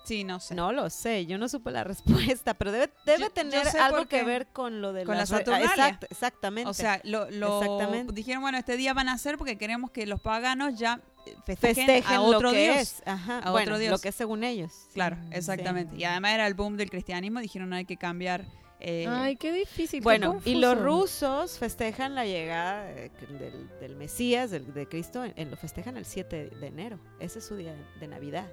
Sí, 0.06 0.24
no 0.24 0.40
sé. 0.40 0.56
No 0.56 0.72
lo 0.72 0.90
sé, 0.90 1.26
yo 1.26 1.38
no 1.38 1.50
supe 1.50 1.72
la 1.72 1.84
respuesta, 2.36 2.54
pero 2.54 2.72
debe, 2.72 2.90
debe 3.06 3.20
Yo- 3.24 3.30
tener 3.32 3.68
algo 3.80 4.06
que 4.06 4.24
ver 4.24 4.48
con 4.48 4.82
lo 4.82 4.94
de 4.94 5.04
con 5.04 5.16
la 5.16 5.22
las 5.22 5.30
re- 5.32 5.36
ah, 5.38 5.40
Saturnalia. 5.40 5.68
exact- 5.76 6.08
exactamente. 6.10 6.70
O 6.70 6.74
sea, 6.74 7.02
lo, 7.04 7.30
lo 7.32 7.62
Exactamente. 7.62 8.14
dijeron, 8.14 8.42
bueno, 8.42 8.58
este 8.58 8.78
día 8.78 8.94
van 8.94 9.10
a 9.10 9.14
hacer 9.14 9.38
porque 9.38 9.58
queremos 9.58 9.92
que 9.92 10.06
los 10.06 10.22
paganos 10.22 10.78
ya 10.80 11.02
festejen, 11.46 11.88
festejen 11.88 12.16
a 12.18 12.22
otro 12.22 12.40
lo 12.42 12.52
que 12.52 12.64
dios. 12.66 12.78
es. 12.78 13.04
Ajá, 13.06 13.40
a 13.40 13.52
bueno, 13.52 13.72
otro 13.72 13.80
dios. 13.80 13.92
lo 13.92 13.98
que 14.00 14.10
es 14.10 14.16
según 14.16 14.44
ellos. 14.44 14.72
Claro, 14.94 15.18
Sí. 15.24 15.30
exactamente. 15.34 15.96
Y 15.98 16.04
además 16.04 16.34
era 16.34 16.46
el 16.48 16.54
boom 16.54 16.78
del 16.78 16.90
cristianismo, 16.92 17.40
dijeron 17.40 17.74
hay 17.74 17.86
que 17.86 17.98
cambiar. 17.98 18.46
eh, 18.80 19.08
Ay, 19.10 19.36
qué 19.38 19.52
difícil. 19.52 20.02
qué 20.02 20.04
Bueno, 20.04 20.40
y 20.46 20.56
los 20.56 20.78
rusos 20.80 21.58
festejan 21.58 22.14
la 22.14 22.26
llegada 22.26 22.92
eh, 22.92 23.10
del, 23.40 23.70
del 23.80 23.96
Mesías, 23.96 24.52
del, 24.52 24.72
de 24.74 24.88
Cristo, 24.88 25.24
en, 25.24 25.34
en- 25.38 25.50
lo 25.50 25.58
festejan 25.58 25.98
el 25.98 26.06
7 26.06 26.52
de 26.52 26.68
enero. 26.68 27.00
Ese 27.20 27.40
es 27.40 27.46
su 27.46 27.56
día 27.56 27.74
de 28.00 28.08
Navidad. 28.08 28.48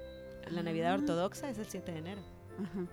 La 0.51 0.63
Navidad 0.63 0.93
ortodoxa 0.95 1.49
es 1.49 1.57
el 1.57 1.65
7 1.67 1.91
de 1.91 1.97
enero. 1.99 2.21
ajá. 2.61 2.85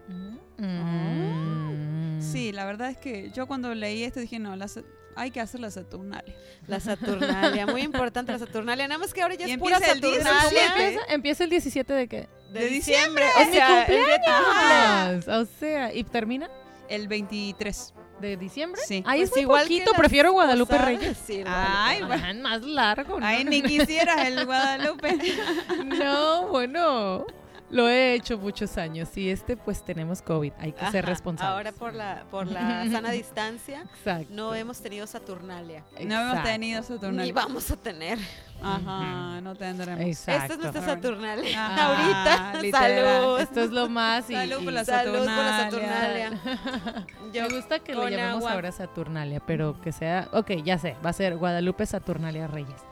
Mm. 0.58 2.20
Sí, 2.20 2.52
la 2.52 2.64
verdad 2.64 2.90
es 2.90 2.98
que 2.98 3.30
yo 3.30 3.46
cuando 3.46 3.74
leí 3.74 4.02
esto 4.04 4.20
dije, 4.20 4.38
no, 4.38 4.54
la 4.56 4.68
sa- 4.68 4.82
hay 5.16 5.30
que 5.30 5.40
hacer 5.40 5.60
la 5.60 5.70
Saturnalia. 5.70 6.34
La 6.66 6.78
Saturnalia, 6.80 7.66
muy 7.66 7.82
importante 7.82 8.30
la 8.32 8.38
Saturnalia. 8.38 8.86
Nada 8.88 8.98
más 8.98 9.12
que 9.12 9.22
ahora 9.22 9.34
ya 9.34 9.46
Y 9.48 9.52
es 9.52 9.58
pura 9.58 9.76
empieza 9.76 9.92
el 9.94 10.00
Saturnalia. 10.02 10.40
17. 10.50 10.66
Empieza, 10.86 11.14
empieza 11.14 11.44
el 11.44 11.50
17 11.50 11.92
de 11.94 12.08
qué? 12.08 12.28
de 12.52 12.60
de 12.60 12.66
diciembre. 12.68 13.24
¡Es 13.38 13.46
o 13.46 13.50
mi 13.50 13.56
sea, 13.56 13.82
el 13.84 13.86
cumpleaños! 13.96 15.28
O 15.28 15.44
sea, 15.58 15.94
¿y 15.94 16.04
termina 16.04 16.48
El 16.88 17.08
23. 17.08 17.94
de 18.20 18.36
diciembre? 18.36 18.80
Sí. 18.86 19.02
Ahí 19.06 19.22
es 19.22 19.30
Pues 19.30 19.38
muy 19.38 19.42
igual 19.42 19.62
poquito, 19.62 19.90
las 19.92 19.98
prefiero 20.00 20.32
Guadalupe 20.32 20.74
posadas. 20.74 20.98
Reyes. 21.00 21.18
Sí, 21.26 21.40
el 21.40 21.46
Ay, 21.48 22.02
bueno. 22.02 22.22
Ah, 22.26 22.34
más 22.34 22.62
largo, 22.62 23.18
¿no? 23.20 23.26
Ay, 23.26 23.44
ni 23.44 23.62
quisieras 23.62 24.26
el 24.26 24.44
Guadalupe. 24.46 25.16
No, 25.84 26.48
bueno, 26.48 27.24
lo 27.70 27.88
he 27.88 28.14
hecho 28.14 28.37
muchos 28.38 28.76
años 28.78 29.16
y 29.16 29.30
este 29.30 29.56
pues 29.56 29.85
tenemos 29.85 30.22
COVID, 30.22 30.52
hay 30.59 30.72
que 30.72 30.90
ser 30.90 31.06
responsables. 31.06 31.54
Ahora 31.56 31.72
por 31.72 31.94
la, 31.94 32.24
por 32.30 32.46
la 32.46 32.85
sana 32.90 33.11
distancia 33.11 33.83
Exacto. 33.83 34.26
no 34.30 34.54
hemos 34.54 34.80
tenido 34.80 35.06
Saturnalia. 35.06 35.85
No 36.04 36.20
hemos 36.20 36.42
tenido 36.44 36.80
Ni 36.80 36.87
Saturnalia. 36.87 37.33
vamos 37.35 37.70
a 37.70 37.76
tener. 37.76 38.18
Ajá, 38.62 39.40
no 39.40 39.54
tendremos. 39.54 40.00
Exacto. 40.04 40.42
Esta 40.42 40.54
es 40.54 40.59
nuestra. 40.74 40.83
Saturnalia. 40.94 41.66
Ajá, 41.66 41.87
Ahorita. 42.52 42.62
literal. 42.62 43.20
Salud. 43.22 43.40
Esto 43.40 43.61
es 43.62 43.70
lo 43.70 43.88
más 43.88 44.28
y, 44.28 44.35
Salud 44.35 44.64
por 44.64 44.72
la 44.72 44.85
Salud 44.85 45.16
por 45.18 45.26
la 45.26 45.59
Saturnalia. 45.64 46.40
Yo 47.33 47.42
me 47.48 47.54
gusta 47.56 47.78
que 47.78 47.94
lo 47.94 48.02
con 48.02 48.11
llamemos 48.11 48.38
agua. 48.38 48.52
ahora 48.52 48.72
Saturnalia, 48.72 49.40
pero 49.46 49.80
que 49.80 49.92
sea, 49.92 50.28
ok, 50.33 50.50
ya 50.64 50.76
sé, 50.78 50.96
va 51.04 51.11
a 51.11 51.12
ser 51.14 51.37
Guadalupe 51.37 51.87
Saturnalia 51.87 52.46
Reyes. 52.48 52.83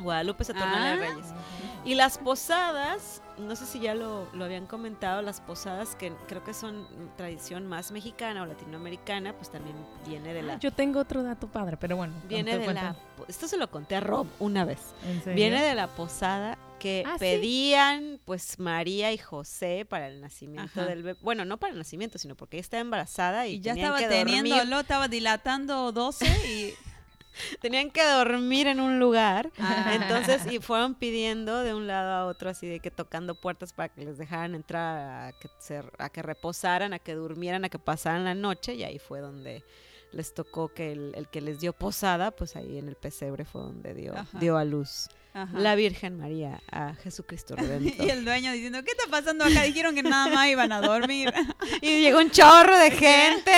Guadalupe 0.00 0.44
Saturnalia 0.44 0.92
Ah. 0.92 0.96
Reyes. 0.96 1.26
Y 1.84 1.94
las 1.96 2.18
posadas, 2.18 3.22
no 3.38 3.56
sé 3.56 3.66
si 3.66 3.80
ya 3.80 3.94
lo, 3.94 4.28
lo 4.34 4.44
habían 4.44 4.66
comentado, 4.66 5.20
las 5.22 5.40
posadas 5.40 5.96
que 5.96 6.12
creo 6.28 6.44
que 6.44 6.54
son 6.54 6.86
tradición 7.16 7.66
más 7.66 7.90
mexicana 7.90 8.42
o 8.42 8.46
latinoamericana, 8.46 9.32
pues 9.32 9.50
también 9.50 9.74
viene 10.06 10.32
de 10.32 10.42
la... 10.42 10.58
Yo 10.60 10.70
tengo 10.72 11.00
otro 11.00 11.22
dato 11.24 11.48
padre, 11.48 11.76
pero 11.76 11.96
bueno. 11.96 12.14
Viene 12.28 12.52
cuenta- 12.52 12.68
de 12.68 12.74
la... 12.74 12.96
Esto 13.28 13.48
se 13.48 13.56
lo 13.56 13.70
conté 13.70 13.96
a 13.96 14.00
Rob 14.00 14.26
una 14.38 14.64
vez. 14.64 14.78
cuenta. 14.80 15.10
¿En 15.10 15.18
serio? 15.24 15.34
Viene 15.36 15.62
de 15.62 15.74
la 15.74 15.88
posada 15.88 16.56
que 16.78 17.04
Ah, 17.06 17.14
sí. 17.14 17.20
pedían 17.20 18.20
pues 18.24 18.58
María 18.58 19.12
y 19.12 19.18
José 19.18 19.84
para 19.88 20.08
el 20.08 20.20
nacimiento 20.20 20.80
Ajá. 20.80 20.86
del 20.86 21.02
bebé. 21.02 21.18
Bueno, 21.22 21.44
no 21.44 21.56
para 21.58 21.72
el 21.72 21.78
nacimiento, 21.78 22.18
sino 22.18 22.34
porque 22.36 22.56
ella 22.58 22.62
estaba 22.62 22.80
embarazada 22.80 23.46
y, 23.46 23.54
Y 23.54 23.60
ya 23.60 23.74
tenían 23.74 23.92
estaba 23.94 23.98
que 24.08 24.16
dormir. 24.18 24.42
teniéndolo, 24.42 24.80
estaba 24.80 25.08
dilatando 25.08 25.92
12 25.92 26.26
y 26.48 26.74
tenían 27.60 27.90
que 27.90 28.04
dormir 28.04 28.66
en 28.66 28.80
un 28.80 28.98
lugar. 28.98 29.50
Ah. 29.58 29.92
Entonces, 29.94 30.50
y 30.52 30.58
fueron 30.60 30.94
pidiendo 30.94 31.62
de 31.62 31.74
un 31.74 31.86
lado 31.86 32.12
a 32.12 32.26
otro, 32.26 32.50
así 32.50 32.66
de 32.66 32.80
que 32.80 32.90
tocando 32.90 33.34
puertas 33.34 33.72
para 33.72 33.88
que 33.88 34.04
les 34.04 34.18
dejaran 34.18 34.54
entrar, 34.54 35.28
a 35.28 35.32
que, 35.32 35.48
se- 35.58 35.82
a 35.98 36.08
que 36.10 36.22
reposaran, 36.22 36.92
a 36.92 36.98
que 36.98 37.14
durmieran, 37.14 37.64
a 37.64 37.68
que 37.68 37.78
pasaran 37.78 38.24
la 38.24 38.34
noche. 38.34 38.74
Y 38.74 38.84
ahí 38.84 38.98
fue 38.98 39.20
donde 39.20 39.64
les 40.12 40.34
tocó 40.34 40.68
que 40.68 40.92
el, 40.92 41.12
el 41.16 41.28
que 41.28 41.40
les 41.40 41.60
dio 41.60 41.72
posada, 41.72 42.30
pues 42.32 42.54
ahí 42.56 42.78
en 42.78 42.88
el 42.88 42.96
pesebre 42.96 43.44
fue 43.44 43.62
donde 43.62 43.94
dio, 43.94 44.12
Ajá. 44.14 44.38
dio 44.38 44.58
a 44.58 44.64
luz 44.66 45.08
Ajá. 45.32 45.58
la 45.58 45.74
Virgen 45.74 46.18
María 46.18 46.60
a 46.70 46.92
Jesucristo 46.96 47.56
Redentor. 47.56 48.06
Y 48.06 48.10
el 48.10 48.22
dueño 48.22 48.52
diciendo, 48.52 48.82
¿qué 48.84 48.90
está 48.90 49.10
pasando 49.10 49.44
acá? 49.44 49.62
Dijeron 49.62 49.94
que 49.94 50.02
nada 50.02 50.28
más 50.28 50.48
iban 50.48 50.70
a 50.70 50.82
dormir. 50.82 51.32
y 51.80 52.02
llegó 52.02 52.18
un 52.18 52.30
chorro 52.30 52.76
de 52.76 52.90
gente. 52.92 53.52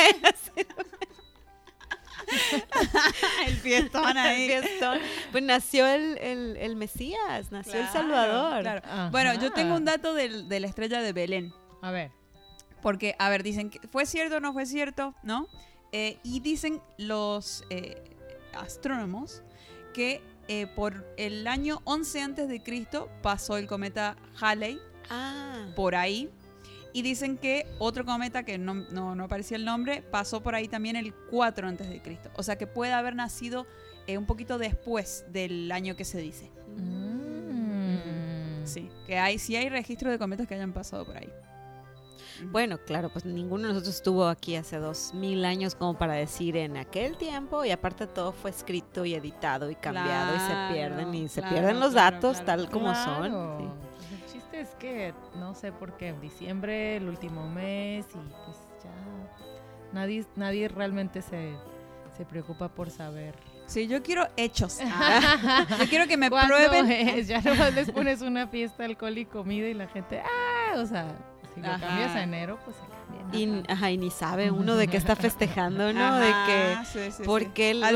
el 3.47 3.57
fiestón 3.57 4.16
ahí. 4.18 4.51
El 4.51 4.62
fiestón. 4.64 4.99
Pues 5.33 5.43
nació 5.45 5.87
el, 5.87 6.18
el- 6.18 6.57
el 6.57 6.77
Mesías, 6.77 7.51
nació 7.51 7.81
el 7.81 7.89
Salvador. 7.89 8.62
claro. 8.62 9.11
Bueno, 9.11 9.35
yo 9.35 9.53
tengo 9.53 9.75
un 9.77 9.85
dato 9.85 10.14
del- 10.14 10.49
de 10.49 10.61
la 10.61 10.66
estrella 10.66 11.01
de 11.03 11.12
Belén. 11.12 11.53
A 11.83 11.91
ver. 11.91 12.11
Porque, 12.83 13.14
a 13.18 13.29
ver, 13.31 13.43
dicen 13.43 13.70
que 13.70 13.81
fue 13.89 14.05
cierto 14.07 14.37
o 14.37 14.41
no 14.41 14.53
fue 14.53 14.66
cierto, 14.66 15.14
¿no? 15.22 15.47
Eh, 15.93 16.18
y 16.22 16.41
dicen 16.41 16.81
los 16.99 17.64
eh, 17.70 18.03
astrónomos 18.53 19.43
que 19.95 20.20
eh, 20.49 20.66
por 20.66 21.07
el 21.16 21.47
año 21.47 21.81
11 21.85 22.20
antes 22.20 22.49
de 22.49 22.62
Cristo 22.62 23.09
pasó 23.22 23.57
el 23.57 23.66
cometa 23.66 24.16
Halley 24.41 24.79
Ah. 25.11 25.66
por 25.77 25.95
ahí. 25.95 26.31
Y 26.95 27.03
dicen 27.03 27.37
que 27.37 27.67
otro 27.79 28.05
cometa, 28.07 28.45
que 28.45 28.57
no, 28.57 28.73
no, 28.73 29.15
no 29.15 29.25
aparecía 29.25 29.57
el 29.59 29.65
nombre, 29.65 30.01
pasó 30.01 30.43
por 30.43 30.55
ahí 30.55 30.69
también 30.69 30.95
el 30.97 31.13
4 31.13 31.67
antes 31.69 31.89
de 31.91 32.01
Cristo. 32.01 32.31
O 32.37 32.43
sea 32.45 32.57
que 32.57 32.67
puede 32.69 32.93
haber 32.93 33.15
nacido 33.17 33.67
eh, 34.07 34.17
un 34.17 34.27
poquito 34.27 34.59
después 34.59 35.25
del 35.31 35.71
año 35.73 35.97
que 35.97 36.05
se 36.05 36.19
dice. 36.19 36.51
Mm. 36.77 38.65
Sí, 38.65 38.89
que 39.07 39.19
hay, 39.19 39.39
sí 39.39 39.57
hay 39.57 39.69
registro 39.69 40.11
de 40.11 40.19
cometas 40.19 40.47
que 40.47 40.55
hayan 40.55 40.73
pasado 40.73 41.05
por 41.05 41.17
ahí. 41.17 41.29
Bueno, 42.51 42.79
claro, 42.85 43.11
pues 43.11 43.25
ninguno 43.25 43.63
de 43.65 43.69
nosotros 43.75 43.95
estuvo 43.95 44.27
aquí 44.27 44.57
hace 44.57 44.79
dos 44.79 45.15
mil 45.15 45.45
años 45.45 45.75
como 45.75 45.97
para 45.97 46.15
decir 46.15 46.57
en 46.57 46.77
aquel 46.77 47.17
tiempo 47.17 47.65
y 47.65 47.71
aparte 47.71 48.07
todo 48.07 48.33
fue 48.33 48.51
escrito 48.51 49.05
y 49.05 49.15
editado 49.15 49.71
y 49.71 49.77
cambiado 49.77 50.35
y 50.35 50.39
se 50.41 50.75
pierden 50.75 51.15
y 51.15 51.29
se 51.29 51.41
claro, 51.41 51.55
pierden 51.55 51.81
los 51.81 51.93
claro, 51.93 52.17
datos 52.17 52.41
claro. 52.41 52.63
tal 52.63 52.71
como 52.71 52.93
Claro. 52.93 53.59
son. 53.59 53.59
sí. 53.59 53.94
Es 54.61 54.75
que 54.77 55.13
no 55.35 55.55
sé 55.55 55.73
por 55.73 55.97
qué 55.97 56.09
en 56.09 56.21
diciembre, 56.21 56.97
el 56.97 57.09
último 57.09 57.49
mes, 57.49 58.07
y 58.15 58.19
pues 58.45 58.57
ya 58.83 58.91
nadie, 59.93 60.25
nadie 60.37 60.69
realmente 60.69 61.23
se, 61.23 61.55
se 62.17 62.25
preocupa 62.25 62.69
por 62.69 62.91
saber. 62.91 63.35
Sí, 63.67 63.89
yo 63.89 64.03
quiero 64.03 64.29
hechos. 64.37 64.79
Ah, 64.83 65.67
yo 65.79 65.89
quiero 65.89 66.07
que 66.07 66.17
me 66.17 66.31
¿Cuándo 66.31 66.55
prueben. 66.55 66.91
es? 66.91 67.27
Ya 67.29 67.41
nomás 67.41 67.75
les 67.75 67.91
pones 67.91 68.21
una 68.23 68.47
fiesta, 68.47 68.85
alcohol 68.85 69.19
y 69.19 69.25
comida 69.25 69.67
y 69.69 69.75
la 69.75 69.89
gente, 69.89 70.21
ah, 70.21 70.75
o 70.77 70.87
sea, 70.87 71.07
si 71.55 71.61
lo 71.61 71.69
Ajá. 71.69 71.87
cambias 71.87 72.15
a 72.15 72.23
enero, 72.23 72.59
pues 72.65 72.77
se 72.77 72.83
Y, 73.33 73.62
ajá, 73.69 73.91
y 73.91 73.99
ni 73.99 74.11
sabe 74.11 74.51
uno 74.51 74.77
de 74.77 74.87
qué 74.89 74.97
está 74.97 75.17
festejando, 75.17 75.93
¿no? 75.93 76.05
Ajá, 76.05 76.19
de 76.21 76.33
que 76.95 77.11
sí, 77.11 77.23
por 77.25 77.53
qué 77.53 77.75
los, 77.75 77.93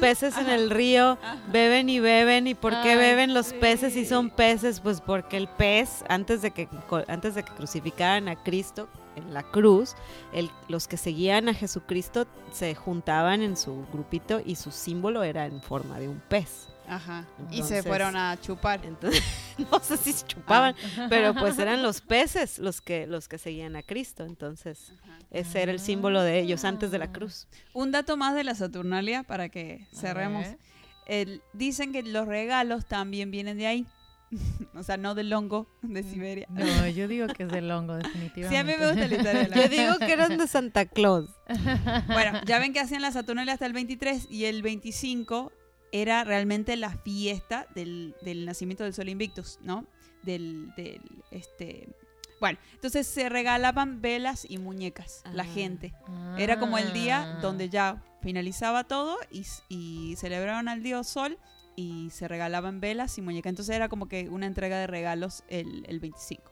peces 0.00 0.36
en 0.38 0.48
el 0.48 0.70
río 0.70 1.18
beben 1.52 1.88
y 1.88 2.00
beben 2.00 2.46
y 2.46 2.54
por 2.54 2.72
qué 2.82 2.92
Ay, 2.92 2.96
beben 2.96 3.34
los 3.34 3.52
peces 3.52 3.96
y 3.96 4.06
son 4.06 4.30
peces 4.30 4.80
pues 4.80 5.00
porque 5.00 5.36
el 5.36 5.48
pez 5.48 6.04
antes 6.08 6.40
de 6.42 6.50
que 6.50 6.68
antes 7.08 7.34
de 7.34 7.42
que 7.42 7.52
crucificaran 7.52 8.28
a 8.28 8.36
Cristo 8.36 8.88
en 9.16 9.34
la 9.34 9.42
cruz 9.42 9.94
el- 10.32 10.50
los 10.68 10.88
que 10.88 10.96
seguían 10.96 11.48
a 11.48 11.54
Jesucristo 11.54 12.26
se 12.52 12.74
juntaban 12.74 13.42
en 13.42 13.56
su 13.56 13.84
grupito 13.92 14.40
y 14.44 14.56
su 14.56 14.70
símbolo 14.70 15.22
era 15.24 15.44
en 15.46 15.60
forma 15.60 15.98
de 15.98 16.08
un 16.08 16.20
pez 16.28 16.69
Ajá. 16.90 17.24
y 17.50 17.62
se 17.62 17.82
fueron 17.82 18.16
a 18.16 18.36
chupar. 18.40 18.84
entonces 18.84 19.22
no 19.70 19.78
sé 19.80 19.96
si 19.96 20.12
se 20.12 20.26
chupaban 20.26 20.74
Ah. 20.98 21.06
pero 21.08 21.34
pues 21.34 21.58
eran 21.58 21.82
los 21.82 22.00
peces 22.00 22.58
los 22.58 22.80
que 22.80 23.06
los 23.06 23.28
que 23.28 23.38
seguían 23.38 23.76
a 23.76 23.82
Cristo 23.82 24.24
entonces 24.24 24.92
ese 25.30 25.62
era 25.62 25.70
el 25.72 25.78
símbolo 25.80 26.22
de 26.22 26.40
ellos 26.40 26.64
antes 26.64 26.90
de 26.90 26.98
la 26.98 27.12
cruz 27.12 27.46
Un 27.72 27.92
dato 27.92 28.16
más 28.16 28.34
de 28.34 28.42
la 28.44 28.54
Saturnalia 28.54 29.22
para 29.22 29.48
que 29.48 29.86
cerremos. 29.94 30.46
El- 31.06 31.42
dicen 31.52 31.92
que 31.92 32.02
los 32.02 32.26
regalos 32.26 32.86
también 32.86 33.30
vienen 33.32 33.56
de 33.58 33.66
ahí. 33.66 33.86
o 34.76 34.82
sea, 34.84 34.96
no 34.96 35.16
del 35.16 35.32
hongo 35.32 35.66
de 35.82 36.04
Siberia. 36.04 36.46
No, 36.50 36.86
yo 36.88 37.08
digo 37.08 37.26
que 37.28 37.42
es 37.44 37.48
del 37.48 37.68
hongo, 37.70 37.96
Sí, 37.96 38.02
definitivamente. 38.04 38.58
a 38.58 38.64
mí 38.64 38.72
me 38.78 38.86
gusta 38.92 39.08
la 39.08 39.16
historia 39.16 39.48
yo 39.48 39.68
digo 39.68 39.98
que 39.98 40.12
eran 40.12 40.38
de 40.38 40.46
Santa 40.46 40.86
Claus 40.86 41.28
Bueno, 42.06 42.40
ya 42.46 42.58
ven 42.60 42.72
que 42.72 42.78
hacían 42.80 43.02
la 43.02 43.10
Saturnalia 43.10 43.54
hasta 43.54 43.66
el 43.66 43.72
23 43.72 44.28
y 44.30 44.44
el 44.44 44.62
25 44.62 45.50
era 45.92 46.24
realmente 46.24 46.76
la 46.76 46.90
fiesta 46.90 47.66
del, 47.74 48.14
del 48.22 48.46
nacimiento 48.46 48.84
del 48.84 48.94
Sol 48.94 49.08
Invictus, 49.08 49.58
¿no? 49.62 49.86
Del, 50.22 50.72
del, 50.76 51.00
este... 51.30 51.88
Bueno, 52.40 52.58
entonces 52.72 53.06
se 53.06 53.28
regalaban 53.28 54.00
velas 54.00 54.46
y 54.48 54.56
muñecas, 54.58 55.22
la 55.32 55.42
Ah. 55.42 55.46
gente. 55.46 55.92
Era 56.38 56.58
como 56.58 56.78
el 56.78 56.92
día 56.94 57.36
Ah. 57.36 57.40
donde 57.42 57.68
ya 57.68 58.02
finalizaba 58.22 58.84
todo 58.84 59.18
y, 59.30 59.44
y 59.68 60.16
celebraban 60.16 60.68
al 60.68 60.82
dios 60.82 61.06
Sol 61.06 61.38
y 61.76 62.08
se 62.10 62.28
regalaban 62.28 62.80
velas 62.80 63.18
y 63.18 63.22
muñecas. 63.22 63.50
Entonces 63.50 63.76
era 63.76 63.88
como 63.90 64.08
que 64.08 64.28
una 64.30 64.46
entrega 64.46 64.78
de 64.78 64.86
regalos 64.86 65.44
el, 65.48 65.84
el 65.88 66.00
25. 66.00 66.42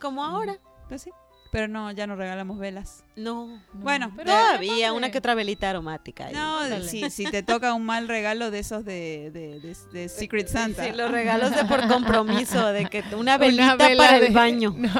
como 0.00 0.24
ahora 0.24 0.58
Pues 0.88 1.02
sí. 1.02 1.10
Pero 1.52 1.68
no, 1.68 1.90
ya 1.92 2.06
no 2.06 2.16
regalamos 2.16 2.58
velas. 2.58 3.04
no 3.14 3.46
No, 3.46 3.62
Bueno, 3.74 4.10
pero 4.16 4.30
Todavía 4.30 4.94
una 4.94 5.10
que 5.10 5.18
otra 5.18 5.34
velita 5.34 5.68
aromática. 5.68 6.26
ahí. 6.28 6.32
No, 6.34 6.60
si, 6.80 7.10
si 7.10 7.24
te 7.26 7.42
toca 7.42 7.74
un 7.74 7.84
mal 7.84 8.08
regalo 8.08 8.50
de 8.50 8.58
esos 8.60 8.86
de, 8.86 9.30
de, 9.32 9.60
de- 9.60 9.76
de 9.92 10.08
Secret 10.08 10.48
Santa. 10.48 10.84
Sí, 10.86 10.92
los 10.92 11.10
regalos 11.10 11.54
de 11.54 11.66
por 11.66 11.86
compromiso, 11.88 12.68
de 12.72 12.86
que 12.86 13.00
una 13.14 13.16
Una 13.18 13.38
velita 13.38 13.76
vela 13.76 14.02
para 14.02 14.16
el 14.16 14.32
baño. 14.32 14.74
No. 14.78 14.90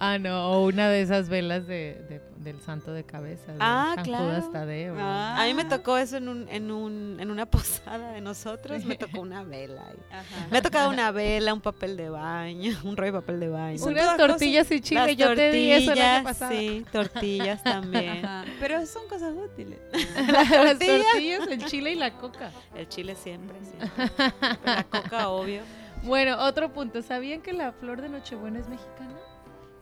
ah, 0.00 0.18
no, 0.18 0.50
o 0.52 0.66
una 0.66 0.88
de 0.88 1.02
esas 1.02 1.28
velas 1.28 1.66
de- 1.66 2.22
del 2.38 2.60
santo 2.60 2.92
de 2.92 3.04
cabeza. 3.04 3.52
de 3.52 3.58
Ah, 3.60 3.92
San 3.96 4.04
claro. 4.04 4.24
Judas 4.24 4.52
Tadeo. 4.52 4.94
Ah. 4.98 5.42
A 5.42 5.46
mí 5.46 5.54
me 5.54 5.64
tocó 5.64 5.96
eso 5.98 6.16
en, 6.16 6.28
un, 6.28 6.48
en, 6.48 6.70
un, 6.70 7.16
en 7.20 7.30
una 7.30 7.46
posada 7.50 8.12
de 8.12 8.20
nosotros, 8.20 8.84
me 8.84 8.96
tocó 8.96 9.20
una 9.20 9.42
vela. 9.42 9.82
Ajá. 10.10 10.46
Me 10.50 10.58
ha 10.58 10.62
tocado 10.62 10.90
una 10.90 11.10
vela, 11.10 11.52
un 11.54 11.60
papel 11.60 11.96
de 11.96 12.08
baño, 12.10 12.76
un 12.84 12.96
rollo 12.96 13.12
de 13.12 13.18
papel 13.20 13.40
de 13.40 13.48
baño. 13.48 13.84
Unas 13.84 14.16
tortillas 14.16 14.70
y 14.70 14.80
chile, 14.80 15.06
Las 15.06 15.16
yo 15.16 15.34
te 15.34 15.50
di 15.52 15.72
eso 15.72 15.92
el 15.92 16.00
año 16.00 16.24
pasado. 16.24 16.52
sí, 16.52 16.84
tortillas 16.92 17.62
también. 17.62 18.24
Ajá. 18.24 18.44
Pero 18.60 18.84
son 18.86 19.08
cosas 19.08 19.32
útiles. 19.34 19.78
Las 20.28 20.48
tortillas. 20.48 20.78
tortillas, 21.12 21.46
el 21.48 21.64
chile 21.66 21.92
y 21.92 21.94
la 21.96 22.12
coca. 22.14 22.50
El 22.76 22.88
chile 22.88 23.14
siempre, 23.14 23.56
siempre. 23.64 24.10
Pero 24.16 24.58
La 24.64 24.84
coca, 24.84 25.28
obvio. 25.30 25.62
Bueno, 26.02 26.36
otro 26.44 26.72
punto. 26.72 27.02
¿Sabían 27.02 27.40
que 27.42 27.52
la 27.52 27.72
flor 27.72 28.00
de 28.00 28.08
Nochebuena 28.08 28.58
es 28.60 28.68
mexicana? 28.68 29.15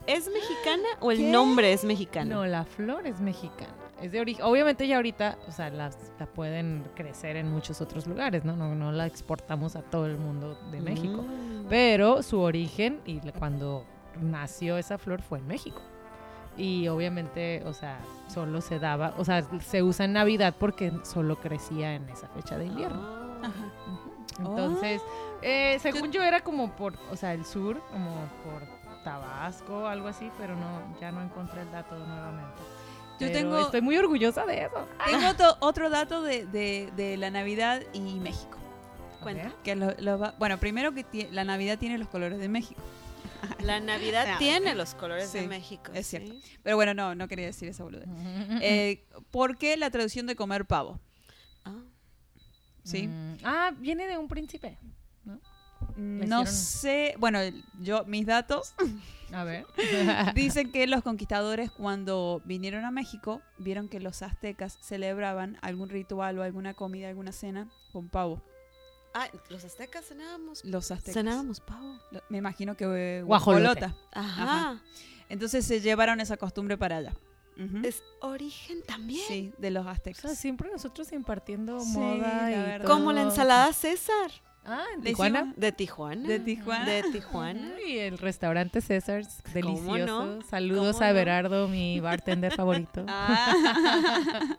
¿Es 0.06 0.28
mexicana 0.28 0.88
o 1.00 1.10
el 1.10 1.18
¿Qué? 1.18 1.30
nombre 1.30 1.72
es 1.72 1.84
mexicano? 1.84 2.36
No, 2.36 2.46
la 2.46 2.64
flor 2.64 3.06
es 3.06 3.20
mexicana. 3.20 3.72
Es 4.02 4.12
de 4.12 4.20
origen. 4.20 4.44
Obviamente 4.44 4.86
ya 4.86 4.96
ahorita, 4.96 5.38
o 5.48 5.52
sea, 5.52 5.70
las, 5.70 5.96
la 6.18 6.26
pueden 6.26 6.84
crecer 6.94 7.36
en 7.36 7.50
muchos 7.50 7.80
otros 7.80 8.06
lugares, 8.06 8.44
¿no? 8.44 8.54
¿no? 8.56 8.74
No 8.74 8.92
la 8.92 9.06
exportamos 9.06 9.76
a 9.76 9.82
todo 9.82 10.06
el 10.06 10.18
mundo 10.18 10.58
de 10.70 10.80
México. 10.80 11.22
Mm. 11.22 11.66
Pero 11.68 12.22
su 12.22 12.40
origen 12.40 13.00
y 13.06 13.20
cuando 13.32 13.84
nació 14.20 14.76
esa 14.76 14.98
flor 14.98 15.22
fue 15.22 15.38
en 15.38 15.46
México. 15.46 15.80
Y 16.56 16.86
obviamente, 16.88 17.62
o 17.64 17.72
sea, 17.72 17.98
solo 18.28 18.60
se 18.60 18.78
daba, 18.78 19.14
o 19.18 19.24
sea, 19.24 19.44
se 19.60 19.82
usa 19.82 20.04
en 20.04 20.12
Navidad 20.12 20.54
porque 20.58 20.92
solo 21.02 21.36
crecía 21.40 21.94
en 21.94 22.08
esa 22.10 22.28
fecha 22.28 22.58
de 22.58 22.66
invierno. 22.66 23.00
Ah. 23.02 23.46
Ajá. 23.46 23.72
Entonces, 24.38 25.00
eh, 25.42 25.78
según 25.80 26.10
yo 26.10 26.22
era 26.22 26.40
como 26.40 26.74
por, 26.74 26.94
o 27.10 27.16
sea, 27.16 27.34
el 27.34 27.44
sur, 27.44 27.80
como 27.90 28.10
por 28.44 28.62
Tabasco, 29.04 29.86
algo 29.86 30.08
así, 30.08 30.30
pero 30.38 30.56
no, 30.56 30.98
ya 31.00 31.12
no 31.12 31.22
encontré 31.22 31.62
el 31.62 31.70
dato 31.70 31.96
nuevamente. 31.96 32.62
Yo 33.20 33.28
Pero 33.28 33.32
tengo- 33.32 33.60
estoy 33.60 33.80
muy 33.80 33.96
orgullosa 33.96 34.44
de 34.46 34.64
eso. 34.64 34.88
Tengo 35.06 35.28
otro, 35.28 35.56
otro 35.60 35.88
dato 35.90 36.22
de, 36.22 36.46
de- 36.46 36.90
de 36.96 37.16
la 37.16 37.30
Navidad 37.30 37.82
y 37.92 38.00
México. 38.18 38.58
Cuenta. 39.22 39.52
Que 39.62 39.76
lo- 39.76 39.94
lo 39.98 40.18
va- 40.18 40.34
bueno, 40.38 40.58
primero 40.58 40.92
que 40.94 41.28
la 41.30 41.44
Navidad 41.44 41.78
tiene 41.78 41.96
los 41.98 42.08
colores 42.08 42.38
de 42.40 42.48
México. 42.48 42.82
La 43.60 43.78
Navidad 43.80 44.38
tiene 44.38 44.74
los 44.74 44.94
colores 44.94 45.32
de 45.32 45.46
México. 45.46 45.92
es 45.94 46.06
¿sí? 46.08 46.16
cierto. 46.18 46.34
Pero 46.62 46.76
bueno, 46.76 46.92
no, 46.94 47.14
no 47.14 47.28
quería 47.28 47.46
decir 47.46 47.68
esa 47.68 47.84
boludez. 47.84 48.08
Eh, 48.62 49.06
¿Por 49.30 49.56
qué 49.58 49.76
la 49.76 49.90
traducción 49.90 50.26
de 50.26 50.34
comer 50.34 50.64
pavo? 50.66 50.98
Ah. 51.64 51.76
¿Sí? 52.82 53.06
Mm, 53.08 53.36
Ah, 53.44 53.70
viene 53.78 54.06
de 54.08 54.18
un 54.18 54.28
príncipe. 54.28 54.76
Le 55.96 56.26
No 56.26 56.44
sé, 56.46 57.14
bueno, 57.18 57.38
yo 57.80 58.04
mis 58.06 58.26
datos 58.26 58.74
A 59.32 59.44
ver. 59.44 59.64
dicen 60.34 60.72
que 60.72 60.86
los 60.86 61.02
conquistadores 61.02 61.70
cuando 61.70 62.42
vinieron 62.44 62.84
a 62.84 62.90
México 62.90 63.40
vieron 63.58 63.88
que 63.88 64.00
los 64.00 64.22
aztecas 64.22 64.76
celebraban 64.80 65.58
algún 65.62 65.88
ritual 65.88 66.38
o 66.38 66.42
alguna 66.42 66.74
comida, 66.74 67.08
alguna 67.08 67.32
cena 67.32 67.68
con 67.92 68.08
pavo. 68.08 68.42
Ah, 69.14 69.28
los 69.48 69.64
aztecas 69.64 70.04
cenábamos. 70.06 70.64
Los 70.64 70.90
aztecas. 70.90 71.14
Cenábamos 71.14 71.60
pavo. 71.60 72.00
Lo- 72.10 72.22
Me 72.28 72.38
imagino 72.38 72.76
que 72.76 72.84
eh, 73.18 73.22
guajolota. 73.22 73.94
Ajá. 74.12 74.82
Entonces 75.28 75.64
se 75.64 75.80
llevaron 75.80 76.20
esa 76.20 76.36
costumbre 76.36 76.76
para 76.76 76.96
allá. 76.96 77.12
Es 77.84 78.02
origen 78.20 78.82
también. 78.82 79.22
Sí, 79.28 79.52
de 79.58 79.70
los 79.70 79.86
O 79.86 79.88
aztecas. 79.88 80.22
sea, 80.22 80.34
siempre 80.34 80.68
nosotros 80.72 81.12
impartiendo 81.12 81.78
Sí, 81.78 81.96
moda 81.96 82.42
la 82.42 82.50
y 82.50 82.54
verdad. 82.54 82.88
Como 82.88 83.12
la 83.12 83.20
todo. 83.20 83.30
ensalada 83.30 83.72
César 83.72 84.32
Ah, 84.66 84.84
en 84.94 85.02
Tijuana. 85.02 85.52
de 85.56 85.72
Tijuana. 85.72 86.26
De 86.28 86.40
Tijuana. 86.40 86.84
De 86.86 87.02
Tijuana. 87.12 87.72
Y 87.86 87.98
el 87.98 88.16
restaurante 88.18 88.80
César, 88.80 89.22
delicioso. 89.52 90.06
no? 90.06 90.42
Saludos 90.42 90.94
¿Cómo 90.96 91.04
a 91.04 91.08
no? 91.08 91.14
Berardo, 91.14 91.68
mi 91.68 92.00
bartender 92.00 92.52
favorito. 92.56 93.04
Ah. 93.06 93.52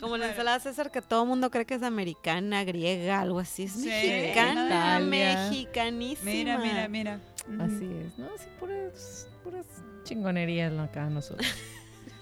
Como 0.00 0.16
la 0.18 0.28
ensalada 0.28 0.60
César 0.60 0.90
que 0.90 1.00
todo 1.00 1.22
el 1.22 1.28
mundo 1.28 1.50
cree 1.50 1.64
que 1.64 1.74
es 1.74 1.82
americana, 1.82 2.62
griega, 2.64 3.20
algo 3.20 3.38
así. 3.38 3.64
Es 3.64 3.72
Sí. 3.72 3.88
mexicana, 3.88 4.66
Italia. 4.66 5.06
mexicanísima. 5.06 6.30
mira, 6.30 6.58
mira, 6.58 6.88
mira. 6.88 7.20
Así 7.58 7.86
es, 7.90 8.18
¿no? 8.18 8.26
Así 8.34 8.46
puras, 8.58 9.28
puras 9.42 9.66
chingonerías 10.04 10.72
acá 10.78 11.08
nosotros. 11.08 11.46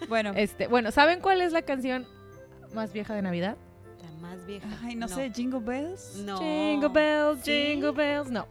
Bueno, 0.08 0.32
Este, 0.36 0.68
bueno, 0.68 0.92
¿saben 0.92 1.18
cuál 1.20 1.40
es 1.40 1.52
la 1.52 1.62
canción 1.62 2.06
más 2.72 2.92
vieja 2.92 3.16
de 3.16 3.22
Navidad? 3.22 3.56
Más 4.20 4.44
vieja. 4.46 4.66
ay, 4.84 4.94
no, 4.96 5.08
sé, 5.08 5.30
Jingle 5.34 5.60
Bells. 5.60 6.16
No. 6.24 6.38
Jingle 6.38 6.88
bells, 6.88 7.40
Sí. 7.44 7.52
jingle 7.70 7.92
bells. 7.92 8.30
No. 8.30 8.46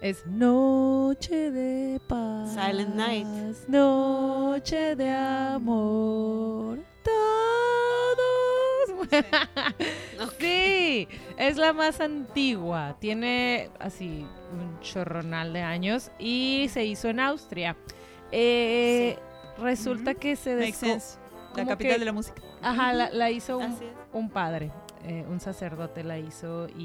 Es 0.00 0.24
Noche 0.26 1.50
de 1.50 2.00
paz. 2.08 2.54
Silent 2.54 2.94
Night. 2.94 3.26
Noche 3.68 4.96
de 4.96 5.10
amor. 5.10 6.78
Todos. 9.00 9.08
Sí, 10.38 11.08
es 11.38 11.56
la 11.56 11.72
más 11.72 12.00
antigua. 12.00 12.96
Tiene 13.00 13.70
así 13.78 14.26
un 14.52 14.80
chorronal 14.80 15.52
de 15.52 15.62
años 15.62 16.10
y 16.18 16.68
se 16.70 16.84
hizo 16.84 17.08
en 17.08 17.20
Austria. 17.20 17.76
Eh, 18.32 19.18
Resulta 19.58 20.14
que 20.14 20.36
se 20.36 20.54
Makes 20.56 20.72
sense. 20.74 21.18
La 21.54 21.66
capital 21.66 21.94
que- 21.94 21.98
de 21.98 22.04
la 22.06 22.12
música. 22.12 22.40
Ajá, 22.62 22.92
la, 22.94 23.10
la 23.10 23.30
hizo 23.30 23.58
un, 23.58 23.76
un 24.12 24.30
padre, 24.30 24.70
eh, 25.04 25.24
un 25.30 25.40
sacerdote 25.40 26.04
la 26.04 26.18
hizo 26.18 26.68
y, 26.68 26.82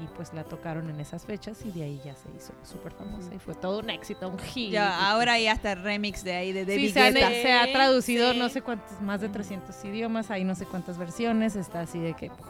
y 0.00 0.08
pues 0.16 0.32
la 0.32 0.44
tocaron 0.44 0.88
en 0.88 0.98
esas 1.00 1.26
fechas 1.26 1.64
y 1.64 1.70
de 1.72 1.82
ahí 1.84 2.00
ya 2.04 2.14
se 2.14 2.28
hizo 2.36 2.52
súper 2.62 2.92
famosa 2.92 3.34
y 3.34 3.38
fue 3.38 3.54
todo 3.54 3.80
un 3.80 3.90
éxito, 3.90 4.28
un 4.28 4.38
hit. 4.38 4.72
Ya, 4.72 5.10
ahora 5.10 5.38
está 5.38 5.72
el 5.72 5.82
remix 5.82 6.24
de 6.24 6.32
ahí 6.34 6.52
de 6.52 6.64
Sí, 6.64 6.70
David 6.70 6.92
se, 6.92 7.00
han- 7.00 7.14
Guetta. 7.14 7.28
se 7.30 7.52
ha 7.52 7.72
traducido 7.72 8.32
Sí. 8.32 8.38
no 8.38 8.48
sé 8.48 8.62
cuántos, 8.62 9.00
más 9.02 9.20
de 9.20 9.28
300 9.28 9.84
idiomas, 9.84 10.30
hay 10.30 10.44
no 10.44 10.54
sé 10.54 10.64
cuántas 10.64 10.96
versiones, 10.98 11.54
está 11.56 11.80
así 11.82 11.98
de 11.98 12.14
que 12.14 12.28
puf, 12.30 12.46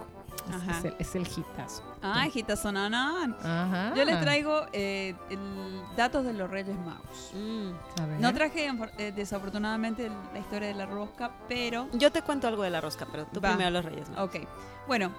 Ajá. 0.52 0.78
es, 0.78 0.84
el, 0.84 0.96
es 0.98 1.14
el 1.14 1.22
hitazo. 1.26 1.82
Ay, 2.02 2.30
Gitazonanan. 2.30 3.34
Ajá. 3.42 3.94
Yo 3.96 4.04
les 4.04 4.20
traigo 4.20 4.66
eh, 4.72 5.14
el- 5.30 5.82
datos 5.96 6.24
de 6.24 6.32
los 6.34 6.50
Reyes 6.50 6.76
Magos. 6.78 7.30
Mm. 7.34 8.00
A 8.00 8.06
ver. 8.06 8.20
No 8.20 8.34
traje 8.34 8.70
eh, 8.98 9.12
desafortunadamente 9.14 10.10
la 10.32 10.38
historia 10.38 10.68
de 10.68 10.74
la 10.74 10.86
rosca, 10.86 11.30
pero 11.48 11.88
Yo 11.92 12.10
te 12.12 12.22
cuento 12.22 12.46
algo 12.48 12.62
de 12.62 12.70
la 12.70 12.80
rosca, 12.80 13.06
pero 13.10 13.26
tú 13.26 13.40
Va. 13.40 13.50
primero 13.50 13.70
los 13.70 13.84
reyes. 13.84 14.08
¿no? 14.10 14.24
Ok, 14.24 14.36
bueno, 14.86 15.10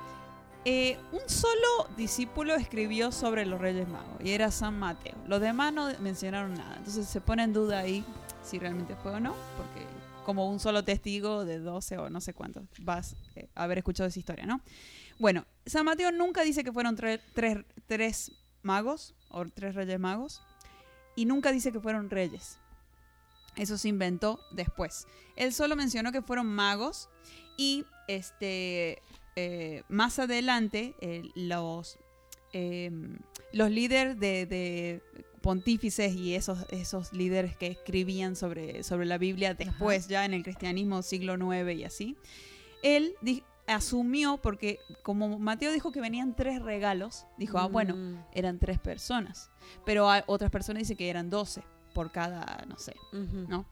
eh, 0.64 0.98
un 1.12 1.22
solo 1.28 1.88
discípulo 1.96 2.56
escribió 2.56 3.12
sobre 3.12 3.46
los 3.46 3.60
Reyes 3.62 3.88
Magos 3.88 4.20
y 4.20 4.32
era 4.32 4.50
San 4.52 4.78
Mateo. 4.80 5.16
Los 5.28 5.42
demás 5.42 5.72
no 5.74 5.90
mencionaron 6.00 6.54
nada, 6.56 6.76
entonces 6.78 7.08
se 7.08 7.22
pone 7.22 7.44
en 7.44 7.54
duda 7.54 7.80
ahí 7.80 8.04
si 8.44 8.58
realmente 8.60 8.96
fue 8.96 9.12
o 9.12 9.20
no, 9.20 9.34
porque 9.58 9.86
como 10.26 10.50
un 10.50 10.60
solo 10.60 10.84
testigo 10.84 11.46
de 11.46 11.60
12 11.60 12.00
o 12.00 12.10
no 12.10 12.20
sé 12.20 12.34
cuántos 12.34 12.64
vas 12.80 13.16
eh, 13.36 13.48
a 13.54 13.64
haber 13.64 13.78
escuchado 13.80 14.08
esa 14.10 14.18
historia, 14.18 14.46
¿no? 14.48 14.60
Bueno, 15.20 15.46
San 15.66 15.86
Mateo 15.86 16.12
nunca 16.12 16.44
dice 16.44 16.64
que 16.64 16.72
fueron 16.74 16.98
tre- 16.98 17.22
tres, 17.34 17.60
tres 17.88 18.32
magos 18.64 19.14
o 19.30 19.46
tres 19.46 19.76
reyes 19.76 20.00
magos 20.00 20.42
y 21.16 21.26
nunca 21.26 21.52
dice 21.52 21.72
que 21.72 21.80
fueron 21.80 22.10
reyes. 22.10 22.58
Eso 23.56 23.78
se 23.78 23.88
inventó 23.88 24.40
después. 24.52 25.08
Él 25.38 25.54
solo 25.54 25.76
mencionó 25.76 26.12
que 26.12 26.22
fueron 26.22 26.48
magos 26.48 27.10
y 27.58 27.86
este 28.08 29.02
eh, 29.38 29.84
más 29.88 30.20
adelante 30.20 30.94
eh, 31.00 31.24
los 31.36 31.98
eh, 32.52 32.92
los 33.54 33.72
líderes 33.72 34.20
de, 34.20 34.46
de 34.46 35.02
pontífices 35.42 36.14
y 36.16 36.36
esos 36.36 36.66
esos 36.70 37.14
líderes 37.14 37.56
que 37.56 37.68
escribían 37.68 38.36
sobre, 38.36 38.84
sobre 38.84 39.06
la 39.06 39.18
Biblia 39.18 39.54
después 39.54 40.08
ya 40.10 40.26
en 40.26 40.34
el 40.34 40.44
cristianismo 40.44 41.02
siglo 41.02 41.36
IX 41.36 41.80
y 41.80 41.84
así 41.86 42.18
él 42.84 43.16
asumió 43.68 44.38
porque 44.38 44.80
como 45.04 45.40
Mateo 45.40 45.72
dijo 45.72 45.92
que 45.92 46.00
venían 46.02 46.36
tres 46.36 46.62
regalos 46.62 47.26
dijo 47.38 47.58
ah 47.58 47.68
bueno 47.68 47.96
Mm. 47.96 48.24
eran 48.34 48.60
tres 48.60 48.80
personas 48.80 49.50
pero 49.86 50.10
hay- 50.10 50.22
otras 50.28 50.52
personas 50.52 50.82
dicen 50.82 50.98
que 50.98 51.10
eran 51.10 51.30
doce 51.30 51.64
por 51.94 52.12
cada 52.12 52.64
no 52.68 52.78
sé. 52.78 52.94
¿no? 53.14 53.66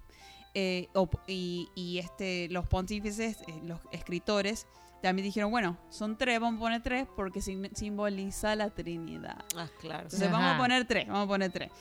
Eh, 0.56 0.88
o- 0.94 1.10
y, 1.28 1.68
y, 1.76 1.98
este, 1.98 2.48
los 2.50 2.68
pontífices, 2.68 3.38
eh, 3.48 3.60
los 3.66 3.80
escritores, 3.92 4.68
también 5.02 5.26
dijeron, 5.26 5.50
bueno, 5.52 5.78
son 5.90 6.16
tres, 6.18 6.40
vamos 6.40 6.60
a 6.60 6.62
poner 6.62 6.82
tres 6.84 7.08
porque 7.16 7.42
sim- 7.42 7.70
simboliza 7.74 8.56
la 8.56 8.70
Trinidad. 8.70 9.44
Ah, 9.58 9.68
claro. 9.82 10.04
Entonces 10.04 10.28
Ajá. 10.30 10.38
vamos 10.38 10.54
a 10.54 10.58
poner 10.60 10.86
tres, 10.86 11.08
vamos 11.08 11.26
a 11.26 11.28
poner 11.28 11.52
tres. 11.52 11.72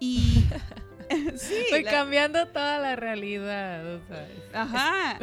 Y... 0.00 0.42
sí, 1.36 1.54
Estoy 1.64 1.82
la- 1.84 1.90
cambiando 1.90 2.46
toda 2.48 2.78
la 2.78 2.96
realidad. 2.96 4.00
sea, 4.08 4.28
Ajá. 4.62 5.18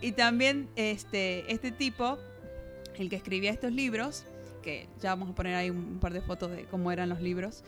y 0.00 0.12
también 0.12 0.68
este, 0.76 1.50
este 1.52 1.70
tipo, 1.72 2.18
el 2.96 3.08
que 3.08 3.16
escribía 3.16 3.50
estos 3.50 3.72
libros, 3.72 4.24
que 4.62 4.88
ya 5.00 5.10
vamos 5.10 5.30
a 5.30 5.34
poner 5.34 5.54
ahí 5.54 5.70
un 5.70 5.98
par 6.00 6.12
de 6.12 6.20
fotos 6.20 6.50
de 6.50 6.64
cómo 6.64 6.90
eran 6.92 7.08
los 7.08 7.20
libros, 7.20 7.64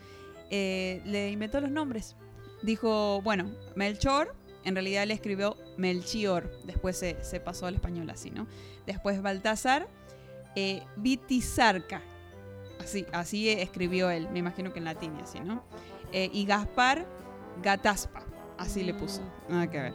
eh, 0.50 1.02
le 1.04 1.30
inventó 1.30 1.60
los 1.60 1.70
nombres. 1.70 2.16
Dijo, 2.62 3.20
bueno, 3.22 3.50
Melchor, 3.74 4.34
en 4.64 4.74
realidad 4.74 5.02
él 5.02 5.10
escribió 5.10 5.56
Melchior, 5.76 6.50
después 6.64 6.96
se, 6.96 7.22
se 7.22 7.38
pasó 7.40 7.66
al 7.66 7.74
español 7.74 8.08
así, 8.10 8.30
¿no? 8.30 8.46
Después 8.86 9.20
Baltasar, 9.20 9.88
eh, 10.54 10.82
Vitizarca, 10.96 12.00
así, 12.80 13.04
así 13.12 13.48
escribió 13.50 14.10
él, 14.10 14.28
me 14.32 14.38
imagino 14.38 14.72
que 14.72 14.78
en 14.78 14.84
latín 14.86 15.12
así, 15.22 15.38
¿no? 15.40 15.64
Eh, 16.16 16.30
y 16.32 16.46
Gaspar, 16.46 17.06
Gataspa, 17.62 18.24
así 18.56 18.82
le 18.82 18.94
puso, 18.94 19.20
nada 19.50 19.70
que 19.70 19.78
ver. 19.78 19.94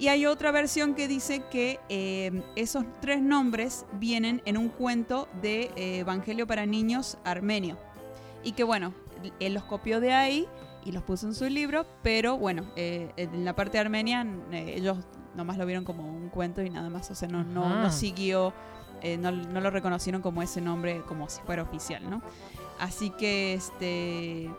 Y 0.00 0.08
hay 0.08 0.26
otra 0.26 0.50
versión 0.50 0.96
que 0.96 1.06
dice 1.06 1.44
que 1.48 1.78
eh, 1.88 2.42
esos 2.56 2.84
tres 3.00 3.22
nombres 3.22 3.86
vienen 3.92 4.42
en 4.46 4.56
un 4.56 4.68
cuento 4.68 5.28
de 5.40 5.70
eh, 5.76 5.98
Evangelio 5.98 6.48
para 6.48 6.66
niños 6.66 7.18
armenio. 7.22 7.78
Y 8.42 8.52
que 8.52 8.64
bueno, 8.64 8.94
él 9.38 9.54
los 9.54 9.62
copió 9.62 10.00
de 10.00 10.12
ahí 10.12 10.48
y 10.84 10.90
los 10.90 11.04
puso 11.04 11.28
en 11.28 11.36
su 11.36 11.48
libro, 11.48 11.86
pero 12.02 12.36
bueno, 12.36 12.64
eh, 12.74 13.12
en 13.16 13.44
la 13.44 13.54
parte 13.54 13.78
armenia 13.78 14.26
eh, 14.50 14.74
ellos 14.76 14.98
nomás 15.36 15.56
lo 15.56 15.66
vieron 15.66 15.84
como 15.84 16.04
un 16.04 16.30
cuento 16.30 16.62
y 16.62 16.70
nada 16.70 16.90
más, 16.90 17.08
o 17.12 17.14
sea, 17.14 17.28
no, 17.28 17.44
no, 17.44 17.92
siguió, 17.92 18.52
no, 19.20 19.30
no 19.30 19.60
lo 19.60 19.70
reconocieron 19.70 20.20
como 20.20 20.42
ese 20.42 20.60
nombre, 20.60 21.02
como 21.06 21.28
si 21.28 21.40
fuera 21.42 21.62
oficial, 21.62 22.10
¿no? 22.10 22.22
Así 22.80 23.10
que 23.10 23.52
este 23.52 24.50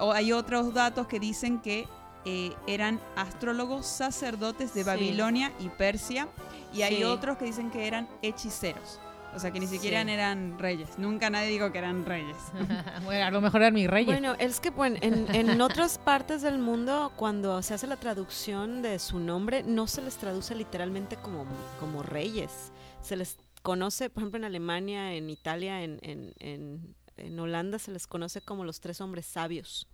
o 0.00 0.12
hay 0.12 0.32
otros 0.32 0.74
datos 0.74 1.06
que 1.06 1.20
dicen 1.20 1.60
que 1.60 1.86
eh, 2.26 2.52
eran 2.66 3.00
astrólogos 3.16 3.86
sacerdotes 3.86 4.74
de 4.74 4.82
Sí. 4.82 4.86
Babilonia 4.86 5.52
y 5.60 5.68
Persia 5.70 6.28
y 6.74 6.82
hay 6.82 6.96
Sí. 6.98 7.04
otros 7.04 7.38
que 7.38 7.46
dicen 7.46 7.70
que 7.70 7.86
eran 7.86 8.08
hechiceros. 8.22 9.00
O 9.34 9.38
sea, 9.38 9.52
que 9.52 9.60
ni 9.60 9.68
siquiera 9.68 10.02
Sí. 10.04 10.10
eran 10.10 10.58
reyes. 10.58 10.98
Nunca 10.98 11.30
nadie 11.30 11.48
dijo 11.50 11.70
que 11.70 11.78
eran 11.78 12.04
reyes. 12.04 12.36
bueno, 13.04 13.24
a 13.26 13.30
lo 13.30 13.40
mejor 13.40 13.62
eran 13.62 13.74
mis 13.74 13.88
reyes. 13.88 14.06
Bueno, 14.08 14.34
es 14.40 14.58
que 14.60 14.70
bueno, 14.70 14.96
en, 15.02 15.32
en 15.34 15.60
otras 15.62 15.98
partes 15.98 16.42
del 16.42 16.58
mundo, 16.58 17.12
cuando 17.16 17.62
se 17.62 17.74
hace 17.74 17.86
la 17.86 17.96
traducción 17.96 18.82
de 18.82 18.98
su 18.98 19.18
nombre, 19.20 19.62
no 19.62 19.86
se 19.86 20.02
les 20.02 20.16
traduce 20.16 20.54
literalmente 20.56 21.16
como, 21.16 21.46
como 21.78 22.02
reyes. 22.02 22.72
Se 23.00 23.16
les 23.16 23.38
conoce, 23.62 24.10
por 24.10 24.22
ejemplo, 24.22 24.38
en 24.38 24.44
Alemania, 24.44 25.12
en 25.14 25.30
Italia, 25.30 25.82
en, 25.84 25.98
en, 26.02 26.34
en, 26.40 26.96
en 27.26 27.38
Holanda, 27.38 27.78
se 27.78 27.90
les 27.92 28.06
conoce 28.06 28.40
como 28.40 28.64
los 28.64 28.80
tres 28.80 29.00
hombres 29.00 29.26
sabios. 29.26 29.86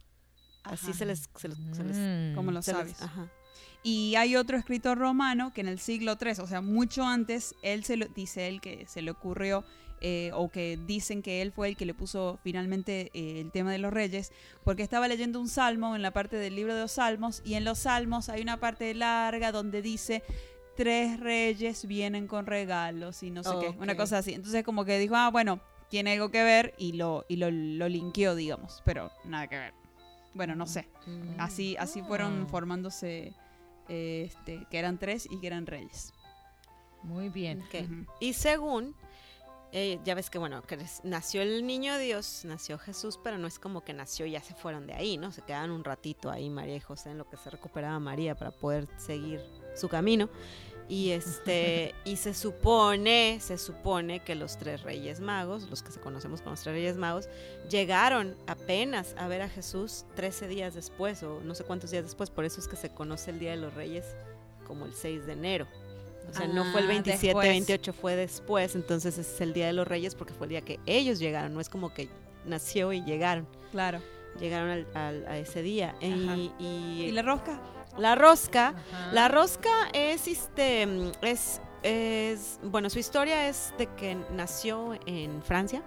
Así 0.64 0.86
Ajá. 0.90 0.98
se 0.98 1.06
les... 1.06 1.28
Se 1.36 1.48
les, 1.48 1.58
se 1.72 1.84
les- 1.84 1.96
Mm. 1.96 2.34
Como 2.34 2.50
los 2.50 2.64
se 2.64 2.72
les- 2.72 2.78
sabios. 2.80 3.02
ajá. 3.02 3.30
Y 3.82 4.16
hay 4.16 4.34
otro 4.36 4.56
escritor 4.56 4.98
romano 4.98 5.52
que 5.54 5.60
en 5.60 5.68
el 5.68 5.78
siglo 5.78 6.16
III, 6.20 6.32
o 6.42 6.46
sea, 6.46 6.60
mucho 6.60 7.04
antes, 7.04 7.54
él 7.62 7.84
se 7.84 7.96
lo, 7.96 8.06
dice 8.08 8.48
él 8.48 8.60
que 8.60 8.84
se 8.88 9.00
le 9.00 9.10
ocurrió, 9.12 9.64
eh, 10.00 10.30
o 10.34 10.48
que 10.50 10.76
dicen 10.86 11.22
que 11.22 11.40
él 11.40 11.52
fue 11.52 11.68
el 11.68 11.76
que 11.76 11.86
le 11.86 11.94
puso 11.94 12.38
finalmente 12.42 13.10
eh, 13.14 13.40
el 13.40 13.50
tema 13.52 13.70
de 13.72 13.78
los 13.78 13.92
reyes, 13.92 14.32
porque 14.64 14.82
estaba 14.82 15.06
leyendo 15.08 15.40
un 15.40 15.48
salmo 15.48 15.94
en 15.96 16.02
la 16.02 16.10
parte 16.10 16.36
del 16.36 16.54
libro 16.56 16.74
de 16.74 16.80
los 16.82 16.92
salmos, 16.92 17.40
y 17.44 17.54
en 17.54 17.64
los 17.64 17.78
salmos 17.78 18.28
hay 18.28 18.42
una 18.42 18.58
parte 18.58 18.92
larga 18.92 19.52
donde 19.52 19.80
dice 19.82 20.22
tres 20.76 21.18
reyes 21.20 21.86
vienen 21.86 22.26
con 22.26 22.44
regalos 22.46 23.22
y 23.22 23.30
no 23.30 23.42
sé 23.44 23.50
qué, 23.60 23.68
una 23.78 23.96
cosa 23.96 24.18
así. 24.18 24.34
Entonces 24.34 24.64
como 24.64 24.84
que 24.84 24.98
dijo, 24.98 25.14
ah, 25.16 25.30
bueno, 25.30 25.60
tiene 25.88 26.12
algo 26.12 26.30
que 26.30 26.42
ver 26.42 26.74
y 26.78 26.92
lo, 26.92 27.24
y 27.28 27.36
lo, 27.36 27.50
lo 27.50 27.88
linkeó, 27.88 28.34
digamos, 28.34 28.82
pero 28.84 29.10
nada 29.24 29.46
que 29.46 29.56
ver. 29.58 29.74
Bueno, 30.34 30.54
no 30.54 30.66
sé. 30.66 30.88
Mm. 31.06 31.40
Así, 31.40 31.76
así 31.78 32.02
fueron 32.02 32.42
Ah. 32.42 32.46
formándose 32.50 33.32
eh, 33.88 34.24
este, 34.30 34.66
que 34.70 34.78
eran 34.78 34.98
tres 34.98 35.26
y 35.30 35.38
que 35.40 35.46
eran 35.46 35.66
reyes. 35.66 36.12
Muy 37.02 37.28
bien. 37.28 37.64
Y 38.20 38.32
según 38.32 38.94
eh, 39.72 39.98
ya 40.04 40.14
ves 40.14 40.28
que, 40.30 40.38
bueno, 40.38 40.62
que 40.62 40.78
nació 41.04 41.42
el 41.42 41.66
niño 41.66 41.98
Dios, 41.98 42.42
nació 42.44 42.78
Jesús, 42.78 43.18
pero 43.22 43.38
no 43.38 43.46
es 43.46 43.58
como 43.58 43.82
que 43.84 43.92
nació 43.92 44.26
y 44.26 44.32
ya 44.32 44.40
se 44.42 44.54
fueron 44.54 44.86
de 44.86 44.94
ahí, 44.94 45.16
¿no? 45.18 45.30
Se 45.32 45.42
quedaron 45.42 45.70
un 45.70 45.84
ratito 45.84 46.30
ahí 46.30 46.50
María 46.50 46.76
y 46.76 46.80
José 46.80 47.10
en 47.10 47.18
lo 47.18 47.28
que 47.28 47.36
se 47.36 47.50
recuperaba 47.50 47.98
María 48.00 48.34
para 48.34 48.50
poder 48.50 48.88
seguir 48.96 49.40
su 49.74 49.88
camino. 49.88 50.28
Y 50.88 51.10
este, 51.10 51.94
y 52.04 52.14
se 52.16 52.32
supone, 52.32 53.38
se 53.40 53.58
supone 53.58 54.20
que 54.20 54.36
los 54.36 54.56
tres 54.56 54.82
reyes 54.84 55.18
magos, 55.18 55.68
los 55.68 55.82
que 55.82 55.90
se 55.90 55.98
conocemos 55.98 56.40
como 56.42 56.52
los 56.52 56.60
tres 56.62 56.74
reyes 56.76 56.96
magos, 56.96 57.28
llegaron 57.68 58.36
apenas 58.46 59.16
a 59.18 59.26
ver 59.26 59.42
a 59.42 59.48
Jesús 59.48 60.04
13 60.14 60.46
días 60.46 60.74
después, 60.74 61.22
o 61.24 61.40
no 61.42 61.56
sé 61.56 61.64
cuántos 61.64 61.90
días 61.90 62.04
después, 62.04 62.30
por 62.30 62.44
eso 62.44 62.60
es 62.60 62.68
que 62.68 62.76
se 62.76 62.90
conoce 62.90 63.32
el 63.32 63.40
Día 63.40 63.50
de 63.50 63.56
los 63.56 63.74
Reyes 63.74 64.04
como 64.64 64.84
el 64.86 64.94
6 64.94 65.26
de 65.26 65.32
enero. 65.32 65.66
O 66.30 66.32
sea, 66.32 66.46
no 66.48 66.64
fue 66.72 66.80
el 66.80 66.86
Ah, 66.86 66.90
27, 66.90 67.26
después. 67.26 67.48
28 67.48 67.92
fue 67.92 68.16
después, 68.16 68.74
entonces 68.76 69.18
ese 69.18 69.34
es 69.34 69.40
el 69.40 69.52
Día 69.54 69.66
de 69.66 69.72
los 69.72 69.88
Reyes 69.88 70.14
porque 70.14 70.34
fue 70.34 70.46
el 70.46 70.50
día 70.50 70.60
que 70.60 70.78
ellos 70.86 71.18
llegaron, 71.18 71.52
no 71.52 71.60
es 71.60 71.68
como 71.68 71.92
que 71.94 72.08
nació 72.44 72.92
y 72.92 73.02
llegaron, 73.04 73.48
Claro. 73.72 74.00
llegaron 74.38 74.70
al- 74.70 74.86
al- 74.94 75.26
a 75.26 75.38
ese 75.38 75.62
día. 75.62 75.96
Y, 76.00 76.52
y 76.60 77.02
¿Y 77.08 77.10
la 77.12 77.22
rosca? 77.22 77.60
La 77.98 78.14
rosca, 78.14 78.68
Ajá. 78.68 79.12
la 79.12 79.28
rosca 79.28 79.70
es, 79.92 80.26
este, 80.28 80.86
es, 81.22 81.60
es, 81.82 82.58
bueno, 82.62 82.90
su 82.90 82.98
historia 82.98 83.48
es 83.48 83.72
de 83.78 83.86
que 83.94 84.16
nació 84.32 84.98
en 85.06 85.42
Francia, 85.42 85.82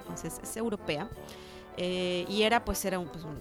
entonces 0.00 0.40
es 0.42 0.56
europea, 0.56 1.08
eh, 1.76 2.24
y 2.28 2.42
era, 2.42 2.64
pues, 2.64 2.84
era 2.84 2.98
un, 2.98 3.08
pues, 3.08 3.24
un- 3.24 3.40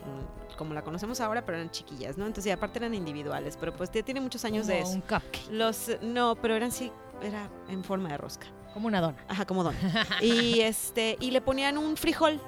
como 0.58 0.74
la 0.76 0.84
conocemos 0.84 1.20
ahora, 1.20 1.44
pero 1.46 1.58
eran 1.58 1.72
chiquillas, 1.72 2.18
¿no? 2.18 2.26
Entonces, 2.28 2.50
y 2.50 2.52
aparte 2.52 2.78
eran 2.80 2.94
individuales, 2.94 3.58
pero 3.60 3.74
pues 3.74 3.92
ya 3.92 4.04
tiene 4.04 4.22
muchos 4.22 4.46
años 4.46 4.68
de 4.68 4.80
eso. 4.82 4.92
un 4.92 5.02
cupcake, 5.02 5.48
Los, 5.50 5.90
no, 6.02 6.36
pero 6.36 6.56
eran 6.56 6.72
sí, 6.72 6.92
era 7.24 7.50
en 7.70 7.84
forma 7.84 8.10
de 8.10 8.18
rosca. 8.18 8.46
como 8.74 8.88
una 8.88 9.02
dona. 9.02 9.18
Ajá, 9.28 9.46
como 9.46 9.64
don. 9.64 9.76
y 10.22 10.62
este, 10.62 11.18
y 11.20 11.32
le 11.32 11.42
ponían 11.42 11.78
un 11.78 11.98
frijol 11.98 12.40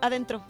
adentro, 0.00 0.42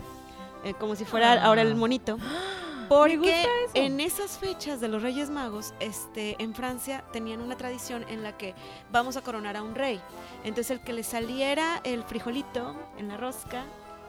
eh, 0.64 0.72
como 0.74 0.96
si 0.96 1.04
fuera 1.04 1.32
Ah. 1.34 1.44
ahora 1.46 1.60
el 1.62 1.74
monito. 1.76 2.16
Porque 2.98 3.46
en 3.74 4.00
esas 4.00 4.38
fechas 4.38 4.80
de 4.80 4.88
los 4.88 5.02
Reyes 5.02 5.30
Magos, 5.30 5.74
este, 5.80 6.36
en 6.42 6.54
Francia 6.54 7.04
tenían 7.12 7.40
una 7.40 7.56
tradición 7.56 8.04
en 8.08 8.22
la 8.22 8.36
que 8.36 8.54
vamos 8.92 9.16
a 9.16 9.22
coronar 9.22 9.56
a 9.56 9.62
un 9.62 9.74
rey. 9.74 10.00
Entonces 10.44 10.70
el 10.70 10.80
que 10.80 10.92
le 10.92 11.02
saliera 11.02 11.80
el 11.84 12.04
frijolito 12.04 12.76
en 12.98 13.08
la 13.08 13.16
rosca 13.16 13.64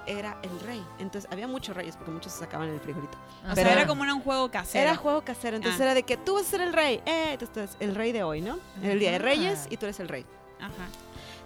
era 0.07 0.37
el 0.43 0.59
rey. 0.59 0.83
Entonces 0.99 1.29
había 1.31 1.47
muchos 1.47 1.75
reyes 1.75 1.95
porque 1.97 2.11
muchos 2.11 2.31
se 2.33 2.39
sacaban 2.39 2.69
el 2.69 2.79
frijolito. 2.79 3.17
O 3.43 3.45
Ajá. 3.47 3.55
sea, 3.55 3.71
era 3.73 3.87
como 3.87 4.03
un 4.03 4.21
juego 4.21 4.51
casero. 4.51 4.83
Era 4.89 4.95
juego 4.95 5.21
casero, 5.23 5.55
entonces 5.57 5.81
Ah. 5.81 5.85
era 5.85 5.93
de 5.95 6.03
que 6.03 6.15
tú 6.17 6.35
vas 6.35 6.43
a 6.45 6.49
ser 6.51 6.61
el 6.61 6.73
rey, 6.73 7.01
eh, 7.05 7.29
entonces 7.39 7.75
el 7.79 7.95
rey 7.95 8.11
de 8.11 8.21
hoy, 8.23 8.41
¿no? 8.41 8.59
El 8.83 8.99
día 8.99 9.11
de. 9.13 9.19
Reyes 9.19 9.65
y 9.69 9.77
tú 9.77 9.85
eres 9.87 9.99
el 9.99 10.07
rey. 10.09 10.25
Ajá. 10.59 10.71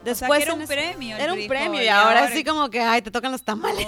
Después 0.04 0.30
o 0.30 0.34
sea, 0.34 0.38
que 0.38 0.44
era 0.44 0.54
un 0.54 0.66
premio. 0.68 1.18
Era 1.18 1.34
un 1.34 1.48
premio 1.48 1.82
y 1.82 1.86
y 1.86 1.88
ahora 1.90 2.24
así 2.26 2.44
como 2.44 2.70
que, 2.70 2.80
ay, 2.82 3.02
te 3.02 3.12
tocan 3.12 3.32
los 3.32 3.44
tamales. 3.44 3.86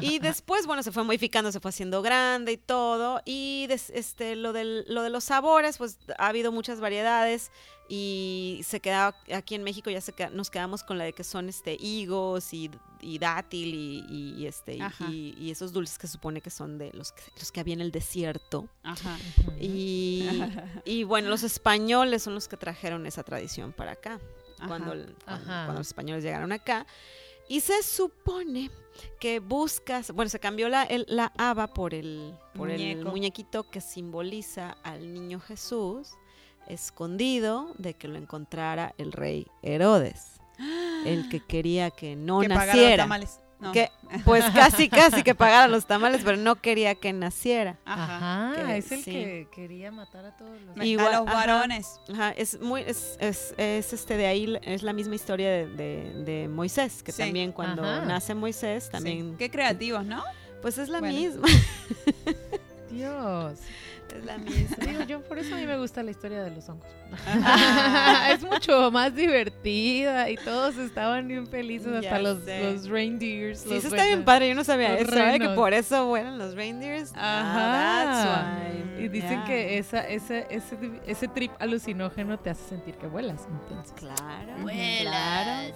Y 0.00 0.18
después, 0.18 0.66
bueno, 0.66 0.82
se 0.82 0.92
fue 0.92 1.04
modificando, 1.04 1.52
se 1.52 1.60
fue 1.60 1.68
haciendo 1.70 2.02
grande 2.02 2.52
y 2.52 2.56
todo. 2.56 3.20
Y 3.24 3.66
des- 3.68 3.90
este, 3.90 4.36
lo, 4.36 4.52
del, 4.52 4.84
lo 4.88 5.02
de 5.02 5.10
los 5.10 5.24
sabores, 5.24 5.78
pues 5.78 5.98
ha 6.18 6.28
habido 6.28 6.52
muchas 6.52 6.80
variedades. 6.80 7.50
Y 7.90 8.60
se 8.66 8.80
queda 8.80 9.14
aquí 9.34 9.54
en 9.54 9.62
México, 9.62 9.88
ya 9.88 10.02
se 10.02 10.12
queda- 10.12 10.28
nos 10.30 10.50
quedamos 10.50 10.82
con 10.82 10.98
la 10.98 11.04
de 11.04 11.14
que 11.14 11.24
son 11.24 11.48
este 11.48 11.74
higos 11.80 12.52
y, 12.52 12.70
y 13.00 13.18
dátil 13.18 13.74
y, 13.74 14.04
y- 14.42 14.46
este, 14.46 14.74
y- 14.76 14.80
y, 15.10 15.34
y 15.38 15.50
esos 15.50 15.72
dulces 15.72 15.96
que 15.98 16.06
se 16.06 16.12
supone 16.14 16.42
que 16.42 16.50
son 16.50 16.76
de 16.76 16.90
los 16.92 17.12
que, 17.12 17.22
los 17.38 17.50
que 17.50 17.60
había 17.60 17.72
en 17.74 17.80
el 17.80 17.90
desierto. 17.90 18.68
Ajá. 18.82 19.16
Y, 19.58 20.28
y 20.84 21.04
bueno, 21.04 21.30
los 21.30 21.42
españoles 21.44 22.22
son 22.22 22.34
los 22.34 22.46
que 22.46 22.58
trajeron 22.58 23.06
esa 23.06 23.22
tradición 23.22 23.72
para 23.72 23.92
acá 23.92 24.20
Ajá. 24.58 24.68
cuando, 24.68 24.86
cuando- 24.90 25.12
Ajá. 25.26 25.44
cuando 25.64 25.78
los 25.80 25.86
españoles 25.86 26.24
llegaron 26.24 26.52
acá. 26.52 26.86
Y 27.50 27.60
se 27.60 27.82
supone 27.82 28.70
que 29.20 29.38
buscas, 29.40 30.10
bueno, 30.10 30.28
se 30.28 30.38
cambió 30.38 30.68
la, 30.68 30.82
el- 30.82 31.06
la 31.08 31.32
haba 31.38 31.68
por, 31.68 31.94
el, 31.94 32.34
por 32.54 32.70
el 32.70 33.04
muñequito 33.04 33.70
que 33.70 33.80
simboliza 33.80 34.76
al 34.82 35.12
niño 35.14 35.40
Jesús 35.40 36.10
escondido 36.66 37.74
de 37.78 37.94
que 37.94 38.08
lo 38.08 38.18
encontrara 38.18 38.94
el 38.98 39.12
rey 39.12 39.46
Herodes, 39.62 40.40
el 41.06 41.28
que 41.30 41.40
quería 41.40 41.90
que 41.90 42.14
no 42.16 42.40
que 42.42 42.48
los 42.48 42.58
naciera. 42.58 43.04
tamales. 43.04 43.40
No. 43.60 43.72
Que, 43.72 43.90
pues 44.24 44.44
casi, 44.54 44.88
casi 44.88 45.24
que 45.24 45.34
pagara 45.34 45.66
los 45.66 45.84
tamales, 45.86 46.22
pero 46.24 46.36
no 46.36 46.54
quería 46.56 46.94
que 46.94 47.12
naciera. 47.12 47.76
Ajá. 47.84 48.52
Que 48.54 48.76
es 48.78 48.92
el 48.92 49.02
sí. 49.02 49.10
que 49.10 49.48
quería 49.52 49.90
matar 49.90 50.26
a 50.26 50.36
todos 50.36 50.60
los... 50.62 50.86
Igual, 50.86 51.12
a 51.14 51.18
los 51.18 51.26
varones. 51.26 52.00
Ajá, 52.12 52.30
es 52.30 52.60
muy, 52.60 52.82
es, 52.82 53.16
es, 53.18 53.54
es, 53.58 53.92
este 53.92 54.16
de 54.16 54.26
ahí, 54.28 54.56
es 54.62 54.84
la 54.84 54.92
misma 54.92 55.16
historia 55.16 55.50
de, 55.50 55.66
de- 55.66 56.22
de 56.24 56.48
Moisés, 56.48 57.02
que 57.02 57.10
Sí. 57.10 57.18
también 57.22 57.50
cuando 57.50 57.82
Ajá. 57.82 58.04
nace 58.04 58.34
Moisés, 58.36 58.84
Sí. 58.84 58.90
también, 58.92 59.36
Qué 59.36 59.50
creativos, 59.50 60.04
¿no? 60.04 60.22
pues 60.62 60.78
es 60.78 60.88
la 60.88 61.00
Bueno. 61.00 61.18
misma, 61.18 61.48
Dios. 62.90 63.58
Es 64.16 64.24
la 64.24 64.38
misma. 64.38 64.76
Digo, 64.86 65.02
yo 65.04 65.20
por 65.22 65.38
eso 65.38 65.54
a 65.54 65.58
mí 65.58 65.66
me 65.66 65.76
gusta 65.78 66.02
la 66.02 66.10
historia 66.10 66.42
de 66.42 66.50
los 66.50 66.68
hongos. 66.68 66.86
Ajá. 67.12 68.32
es 68.32 68.42
mucho 68.42 68.90
más 68.90 69.14
divertida 69.14 70.28
y 70.30 70.36
todos 70.36 70.76
estaban 70.78 71.28
bien 71.28 71.46
felices, 71.46 71.88
hasta 71.88 72.00
Ya 72.00 72.18
los, 72.18 72.42
sé. 72.44 72.72
los 72.72 72.88
reindeers. 72.88 73.60
Sí, 73.60 73.68
los 73.70 73.78
eso 73.84 73.88
está 73.88 74.06
bien 74.06 74.24
padre, 74.24 74.48
yo 74.48 74.54
no 74.54 74.64
sabía 74.64 74.96
eso, 74.98 75.16
¿eh? 75.16 75.38
que 75.38 75.48
por 75.50 75.72
eso 75.74 76.06
vuelan 76.06 76.38
los 76.38 76.54
reindeers. 76.54 77.12
Ajá. 77.14 77.22
Ah, 78.00 78.04
that's 78.04 78.94
why. 78.98 79.04
Y 79.04 79.08
dicen 79.08 79.44
que 79.44 79.78
esa, 79.78 80.00
ese, 80.08 80.46
ese, 80.50 80.76
ese 81.06 81.28
trip 81.28 81.52
alucinógeno 81.60 82.38
te 82.38 82.50
hace 82.50 82.68
sentir 82.68 82.94
que 82.96 83.06
vuelas. 83.06 83.46
Entonces, 83.50 83.92
Claro, 83.96 84.52
Vuelas. 84.62 85.00
claro. 85.02 85.74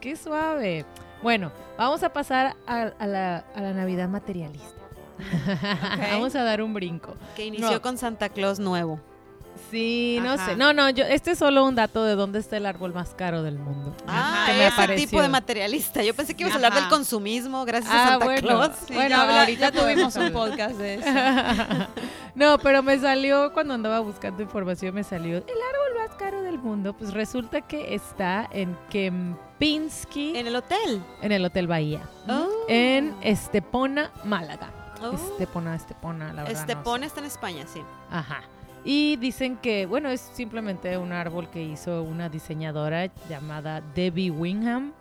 qué 0.00 0.16
suave. 0.16 0.84
Bueno, 1.22 1.50
vamos 1.78 2.02
a 2.02 2.12
pasar 2.12 2.54
a, 2.66 2.82
a 2.98 3.06
la, 3.06 3.38
a 3.54 3.60
la 3.60 3.72
Navidad 3.72 4.08
materialista. 4.08 4.68
Vamos 6.12 6.34
a 6.34 6.42
dar 6.42 6.62
un 6.62 6.74
brinco. 6.74 7.14
Que 7.36 7.46
inició 7.46 7.70
No. 7.72 7.82
con 7.82 7.98
Santa 7.98 8.28
Claus 8.28 8.58
nuevo. 8.58 9.00
Sí, 9.70 10.18
no 10.22 10.36
sé. 10.36 10.56
No, 10.56 10.72
no, 10.72 10.90
yo, 10.90 11.04
este 11.04 11.32
es 11.32 11.38
solo 11.38 11.64
un 11.64 11.74
dato 11.74 12.04
de 12.04 12.14
dónde 12.16 12.38
está 12.38 12.56
el 12.56 12.66
árbol 12.66 12.92
más 12.92 13.14
caro 13.14 13.42
del 13.42 13.58
mundo. 13.58 13.94
Ah, 14.06 14.44
que 14.46 14.52
me 14.52 14.66
ese 14.66 14.74
apareció. 14.74 15.08
tipo 15.08 15.22
de 15.22 15.28
materialista. 15.28 16.02
Yo 16.02 16.14
pensé 16.14 16.34
que 16.34 16.42
ibas 16.42 16.52
a 16.52 16.56
hablar 16.56 16.74
del 16.74 16.88
consumismo 16.88 17.64
gracias 17.64 17.92
a 17.92 18.04
Ah, 18.04 18.08
Santa 18.10 18.24
bueno. 18.24 18.40
Claus. 18.42 18.70
Sí, 18.88 18.94
Bueno, 18.94 19.08
ya, 19.10 19.40
ahorita 19.40 19.72
tuvimos 19.72 20.14
un 20.16 20.32
podcast 20.32 20.76
de 20.76 20.94
eso. 20.94 21.06
no, 22.34 22.58
pero 22.58 22.82
me 22.82 22.98
salió 22.98 23.52
cuando 23.52 23.74
andaba 23.74 24.00
buscando 24.00 24.42
información, 24.42 24.94
me 24.94 25.02
salió 25.04 25.38
el 25.38 25.42
árbol 25.44 26.08
más 26.08 26.16
caro 26.18 26.42
del 26.42 26.58
mundo. 26.58 26.92
Pues 26.92 27.14
resulta 27.14 27.60
que 27.62 27.94
está 27.94 28.48
en 28.52 28.76
Kempinski, 28.90 30.36
En 30.36 30.46
el 30.48 30.56
hotel. 30.56 31.02
en 31.22 31.32
el 31.32 31.44
Hotel 31.44 31.66
Bahía, 31.68 32.02
Oh. 32.28 32.48
en 32.68 33.14
Estepona, 33.22 34.10
Málaga. 34.24 34.70
Oh. 35.10 35.14
Estepona, 35.32 35.74
Estepona, 35.76 36.32
la 36.32 36.44
verdad. 36.44 36.60
Estepona 36.60 37.06
está 37.06 37.20
en 37.20 37.26
España, 37.26 37.66
sí. 37.66 37.80
Ajá. 38.10 38.42
Y 38.84 39.16
dicen 39.16 39.56
que, 39.56 39.86
bueno, 39.86 40.08
es 40.10 40.20
simplemente 40.20 40.96
un 40.98 41.12
árbol 41.12 41.48
que 41.50 41.62
hizo 41.62 42.02
una 42.02 42.28
diseñadora 42.28 43.10
llamada 43.28 43.80
Debbie 43.94 44.30
Wingham. 44.30 44.92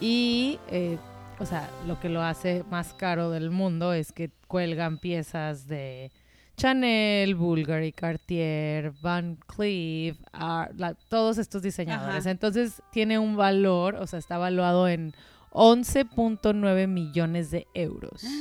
Y, 0.00 0.58
eh, 0.68 0.98
o 1.38 1.46
sea, 1.46 1.68
lo 1.86 2.00
que 2.00 2.08
lo 2.08 2.22
hace 2.22 2.64
más 2.70 2.94
caro 2.94 3.30
del 3.30 3.50
mundo 3.50 3.92
es 3.92 4.12
que 4.12 4.30
cuelgan 4.48 4.98
piezas 4.98 5.66
de 5.68 6.10
Chanel, 6.56 7.34
Bulgari, 7.34 7.92
Cartier, 7.92 8.92
Van 9.00 9.36
Cleef, 9.46 10.18
la- 10.76 10.94
todos 11.08 11.38
estos 11.38 11.62
diseñadores. 11.62 12.20
Ajá. 12.22 12.30
Entonces 12.30 12.82
tiene 12.90 13.18
un 13.18 13.36
valor, 13.36 13.94
o 13.96 14.06
sea, 14.06 14.18
está 14.18 14.36
valuado 14.38 14.88
en 14.88 15.14
11.9 15.52 16.86
millones 16.88 17.50
de 17.50 17.66
euros. 17.74 18.22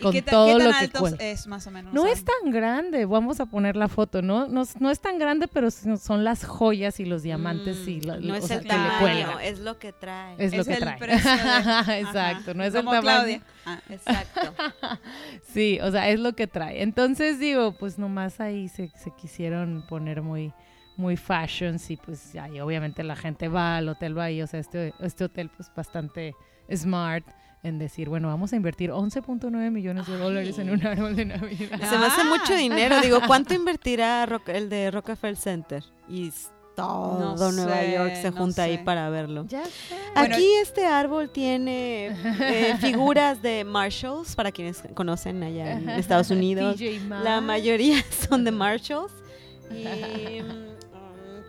¿Y 0.00 0.02
Con 0.02 0.12
qué, 0.12 0.22
todo 0.22 0.46
qué 0.56 0.64
tan 0.64 1.02
lo 1.12 1.16
que 1.18 1.30
es 1.32 1.46
más 1.46 1.66
o 1.66 1.70
menos? 1.70 1.92
No 1.92 2.06
es 2.06 2.24
tan 2.24 2.50
grande, 2.50 3.04
vamos 3.04 3.38
a 3.38 3.44
poner 3.44 3.76
la 3.76 3.86
foto, 3.86 4.22
¿no? 4.22 4.48
No, 4.48 4.62
es- 4.62 4.80
no 4.80 4.90
es 4.90 4.98
tan 4.98 5.18
grande, 5.18 5.46
pero 5.46 5.70
son 5.70 6.24
las 6.24 6.42
joyas 6.46 7.00
y 7.00 7.04
los 7.04 7.22
diamantes 7.22 7.86
y 7.86 8.00
la- 8.00 8.16
Mm, 8.16 8.26
no 8.26 8.32
o 8.32 8.36
es 8.38 8.46
sea, 8.46 8.56
el 8.58 8.66
tamaño, 8.66 9.38
es 9.40 9.58
lo 9.60 9.78
que 9.78 9.92
trae. 9.92 10.36
Es, 10.38 10.56
lo 10.56 10.64
que 10.64 10.72
el 10.72 10.78
trae. 10.78 10.98
precio 10.98 11.30
de- 11.30 11.98
Exacto, 12.00 12.54
no 12.54 12.64
es 12.64 12.74
Como 12.74 12.94
el 12.94 13.00
tamaño. 13.00 13.02
Claudia. 13.02 13.42
Ah, 13.66 13.80
Exacto. 13.90 14.40
Sí, 15.52 15.78
o 15.82 15.90
sea, 15.90 16.08
es 16.08 16.18
lo 16.18 16.32
que 16.34 16.46
trae. 16.46 16.82
Entonces 16.82 17.38
digo, 17.38 17.72
pues 17.72 17.98
nomás 17.98 18.40
ahí 18.40 18.68
se, 18.68 18.88
se 18.96 19.10
quisieron 19.10 19.84
poner 19.88 20.22
muy 20.22 20.52
muy 20.96 21.16
fashions 21.16 21.90
y 21.90 21.96
pues 21.96 22.34
y 22.34 22.60
obviamente 22.60 23.02
la 23.02 23.16
gente 23.16 23.48
va 23.48 23.78
al 23.78 23.88
hotel 23.88 24.12
Bahía, 24.14 24.44
o 24.44 24.46
sea, 24.46 24.60
este, 24.60 24.92
este 25.00 25.24
hotel 25.24 25.50
pues 25.56 25.70
bastante 25.74 26.34
smart 26.74 27.24
en 27.62 27.78
decir, 27.78 28.08
bueno, 28.08 28.28
vamos 28.28 28.52
a 28.52 28.56
invertir 28.56 28.90
11.9 28.90 29.70
millones 29.70 30.06
de 30.06 30.16
dólares 30.16 30.58
en 30.58 30.70
un 30.70 30.86
árbol 30.86 31.14
de 31.14 31.26
Navidad. 31.26 31.78
Se 31.78 31.98
me 31.98 32.06
hace 32.06 32.22
Ah. 32.22 32.28
mucho 32.28 32.54
dinero. 32.54 33.00
Digo, 33.02 33.18
¿cuánto 33.26 33.52
invertirá 33.54 34.26
el 34.46 34.68
de 34.70 34.90
Rockefeller 34.90 35.36
Center? 35.36 35.84
Y 36.08 36.32
todo 36.74 37.36
No 37.36 37.52
Nueva 37.52 37.80
sé, 37.80 37.92
York 37.92 38.14
se 38.22 38.30
no 38.30 38.36
junta 38.38 38.62
ahí 38.62 38.78
para 38.78 39.10
verlo. 39.10 39.44
Ya 39.48 39.64
sé. 39.66 39.94
Bueno, 40.14 40.34
Aquí 40.34 40.50
este 40.62 40.86
árbol 40.86 41.28
tiene 41.30 42.06
eh, 42.40 42.74
figuras 42.80 43.42
de 43.42 43.64
Marshalls, 43.64 44.34
para 44.34 44.50
quienes 44.50 44.82
conocen 44.94 45.42
allá 45.42 45.72
en 45.72 45.90
Estados 45.90 46.30
Unidos. 46.30 46.80
La 47.22 47.42
mayoría 47.42 48.02
son 48.30 48.44
de 48.44 48.52
Marshalls. 48.52 49.12
Y 49.70 50.40
mm, 50.42 50.69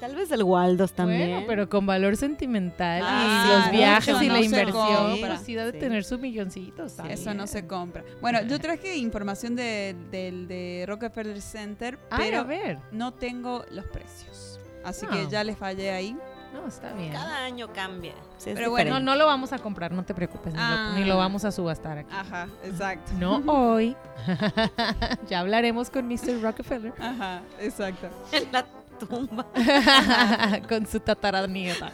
Tal 0.01 0.15
vez 0.15 0.29
el 0.31 0.43
Waldos 0.43 0.91
también. 0.93 1.29
Bueno, 1.29 1.45
pero 1.47 1.69
con 1.69 1.85
valor 1.85 2.17
sentimental 2.17 3.03
Ah, 3.05 3.45
y 3.45 3.49
los 3.55 3.65
sí, 3.65 3.71
viajes 3.71 4.07
eso 4.15 4.23
y 4.23 4.27
no 4.27 4.33
la 4.33 4.39
se 4.39 4.45
inversión, 4.45 4.75
compra. 5.11 5.27
pues 5.29 5.39
sí 5.41 5.55
Sí. 5.57 5.79
tener 5.79 6.03
sus 6.03 6.19
milloncitos. 6.19 6.95
también. 6.95 7.17
Eso 7.17 7.33
no 7.33 7.47
se 7.47 7.65
compra. 7.67 8.03
Bueno, 8.19 8.41
yo 8.41 8.59
traje 8.59 8.97
información 8.97 9.55
de, 9.55 9.95
del 10.11 10.47
de 10.47 10.85
Rockefeller 10.87 11.39
Center, 11.41 11.97
Ay, 12.09 12.27
a 12.27 12.31
pero 12.31 12.45
ver. 12.45 12.79
no 12.91 13.13
tengo 13.13 13.63
los 13.71 13.85
precios. 13.85 14.59
Así 14.83 15.05
Ah. 15.07 15.13
que 15.13 15.27
ya 15.29 15.43
les 15.43 15.55
fallé 15.57 15.91
ahí. 15.91 16.17
No, 16.51 16.67
está 16.67 16.91
bien. 16.93 17.13
Cada 17.13 17.45
año 17.45 17.71
cambia. 17.71 18.13
Sí, 18.37 18.51
Pero 18.53 18.71
bueno, 18.71 18.95
No, 18.95 18.99
no 18.99 19.15
lo 19.15 19.25
vamos 19.27 19.53
a 19.53 19.59
comprar, 19.59 19.91
no 19.93 20.03
te 20.03 20.13
preocupes, 20.13 20.51
ni, 20.53 20.59
Ah. 20.61 20.89
lo, 20.93 20.99
ni 20.99 21.05
lo 21.05 21.15
vamos 21.15 21.45
a 21.45 21.51
subastar 21.51 21.99
aquí. 21.99 22.13
Ajá, 22.13 22.47
exacto. 22.65 23.11
No 23.19 23.35
hoy. 23.45 23.95
ya 25.29 25.39
hablaremos 25.39 25.89
con 25.89 26.07
Mr. 26.07 26.41
Rockefeller. 26.41 26.93
Ajá, 26.99 27.41
exacto. 27.59 28.09
Tumba. 29.07 29.47
con 30.69 30.85
su 30.87 30.99
tataranieta. 30.99 31.91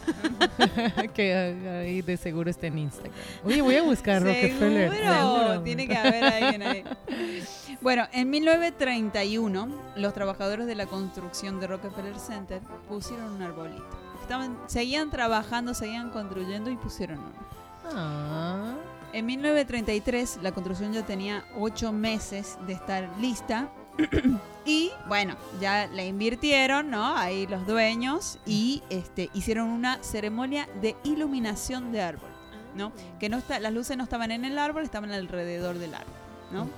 que 1.14 1.34
ahí 1.36 2.02
de 2.02 2.18
seguro 2.18 2.50
está 2.50 2.68
en 2.68 2.80
Instagram. 2.80 3.14
Oye, 3.44 3.62
voy 3.62 3.76
a 3.76 3.84
buscar 3.84 4.22
Rockefeller. 4.24 4.92
Seguro, 4.92 5.62
tiene 5.62 5.88
que 5.88 5.98
haber 5.98 6.24
alguien 6.24 6.62
ahí. 6.62 6.84
Bueno, 7.82 8.08
en 8.12 8.30
1931, 8.30 9.68
los 9.96 10.14
trabajadores 10.14 10.66
de 10.66 10.76
la 10.76 10.88
construcción 10.88 11.60
de 11.60 11.68
Rockefeller 11.68 12.20
Center 12.20 12.62
pusieron 12.90 13.34
un 13.34 13.42
arbolito. 13.42 13.86
Estaban, 14.22 14.58
seguían 14.68 15.10
trabajando, 15.12 15.74
seguían 15.74 16.10
construyendo 16.10 16.70
y 16.70 16.76
pusieron 16.76 17.20
uno. 17.20 17.48
Ah, 17.94 18.74
En 19.14 19.26
1933 19.26 20.40
la 20.42 20.52
construcción 20.52 20.92
ya 20.92 21.06
tenía 21.06 21.46
ocho 21.58 21.94
meses 21.94 22.58
de 22.68 22.74
estar 22.74 23.10
lista 23.20 23.70
y 24.66 24.92
bueno, 25.08 25.36
ya 25.60 25.88
la 25.88 26.04
invirtieron, 26.04 26.90
¿no? 26.90 27.16
Ahí 27.16 27.48
los 27.48 27.66
dueños 27.66 28.40
y 28.46 28.84
este, 28.90 29.30
hicieron 29.34 29.70
una 29.70 30.02
ceremonia 30.04 30.68
de 30.82 30.96
iluminación 31.04 31.92
de 31.92 32.02
árbol, 32.02 32.30
¿no? 32.76 32.92
Que 33.20 33.30
no 33.30 33.38
está, 33.38 33.60
las 33.60 33.74
luces 33.74 33.98
no 33.98 34.04
estaban 34.04 34.32
en 34.32 34.46
el 34.46 34.58
árbol, 34.58 34.84
estaban 34.84 35.12
alrededor 35.12 35.78
del 35.78 35.96
árbol, 35.96 36.14
¿no? 36.52 36.70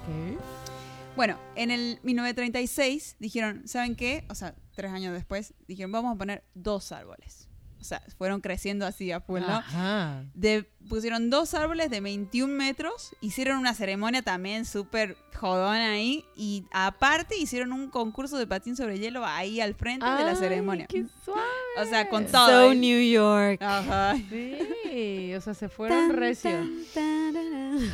Bueno, 1.15 1.37
en 1.55 1.71
el 1.71 1.99
1936 2.03 3.17
dijeron, 3.19 3.67
¿saben 3.67 3.95
qué? 3.95 4.25
O 4.29 4.35
sea, 4.35 4.55
tres 4.75 4.91
años 4.91 5.13
después, 5.13 5.53
dijeron, 5.67 5.91
vamos 5.91 6.15
a 6.15 6.17
poner 6.17 6.43
dos 6.53 6.91
árboles. 6.91 7.48
O 7.79 7.83
sea, 7.83 8.01
fueron 8.17 8.41
creciendo 8.41 8.85
así 8.85 9.11
a 9.11 9.21
full, 9.21 9.39
¿no? 9.41 9.47
Ajá. 9.47 10.23
de, 10.33 10.69
pusieron 10.89 11.29
dos 11.29 11.53
árboles 11.53 11.89
de 11.89 12.01
21 12.01 12.53
metros, 12.53 13.11
hicieron 13.21 13.57
una 13.57 13.73
ceremonia 13.73 14.21
también 14.21 14.65
súper 14.65 15.15
jodona 15.35 15.91
ahí 15.93 16.25
y 16.35 16.65
aparte 16.71 17.37
hicieron 17.37 17.71
un 17.71 17.89
concurso 17.89 18.37
de 18.37 18.47
patín 18.47 18.75
sobre 18.75 18.99
hielo 18.99 19.25
ahí 19.25 19.61
al 19.61 19.75
frente 19.75 20.05
de 20.05 20.23
la 20.25 20.31
Ay, 20.31 20.35
ceremonia. 20.35 20.87
qué 20.87 21.05
suave. 21.23 21.41
O 21.77 21.85
sea, 21.85 22.09
con 22.09 22.25
todo. 22.25 22.47
So 22.47 22.71
¿eh? 22.71 22.75
New 22.75 23.01
York. 23.11 23.61
Ajá, 23.61 24.15
Sí, 24.29 25.33
o 25.35 25.41
sea, 25.41 25.53
se 25.53 25.69
fueron 25.69 26.11
recios. 26.13 26.65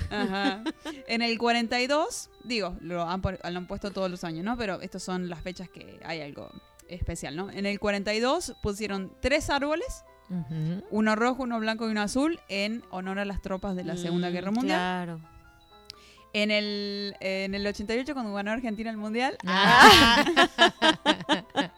ajá. 0.09 0.63
En 1.07 1.21
el 1.21 1.37
42, 1.37 2.29
digo, 2.43 2.75
lo 2.81 3.03
han, 3.07 3.21
lo 3.21 3.37
han 3.43 3.67
puesto 3.67 3.91
todos 3.91 4.09
los 4.09 4.23
años, 4.23 4.43
¿no? 4.43 4.57
Pero 4.57 4.81
estas 4.81 5.03
son 5.03 5.29
las 5.29 5.41
fechas 5.41 5.69
que 5.69 5.99
hay 6.03 6.21
algo 6.21 6.49
especial, 6.87 7.35
¿no? 7.35 7.49
En 7.51 7.65
el 7.65 7.79
42 7.79 8.55
pusieron 8.61 9.11
tres 9.21 9.49
árboles, 9.49 10.03
uno 10.89 11.15
rojo, 11.15 11.43
uno 11.43 11.59
blanco 11.59 11.87
y 11.87 11.91
uno 11.91 12.01
azul, 12.01 12.39
en 12.49 12.83
honor 12.89 13.19
a 13.19 13.25
las 13.25 13.41
tropas 13.41 13.75
de 13.75 13.83
la 13.83 13.95
Segunda 13.97 14.29
Mm, 14.29 14.33
Guerra 14.33 14.51
Mundial. 14.51 14.77
Claro. 14.79 15.19
En 16.33 16.51
el, 16.51 17.15
en 17.21 17.55
el 17.55 17.65
88, 17.65 18.13
cuando 18.13 18.33
ganó 18.33 18.51
Argentina 18.51 18.89
el 18.89 18.97
Mundial. 18.97 19.37
Ah. 19.45 20.25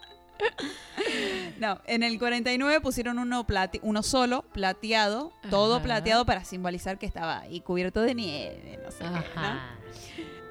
No, 1.60 1.82
en 1.88 2.04
el 2.04 2.20
49 2.20 2.82
pusieron 2.82 3.18
uno, 3.18 3.48
plate- 3.48 3.80
uno 3.82 4.04
solo, 4.04 4.44
plateado, 4.54 5.32
todo 5.50 5.76
Ajá. 5.76 5.84
plateado 5.84 6.26
para 6.26 6.44
simbolizar 6.46 7.00
que 7.00 7.08
estaba 7.08 7.40
ahí 7.40 7.62
cubierto 7.62 8.02
de 8.02 8.14
nieve, 8.14 8.80
no 8.84 8.92
sé 8.92 9.00
qué, 9.00 9.06
¿no? 9.10 9.16
Ajá. 9.18 9.76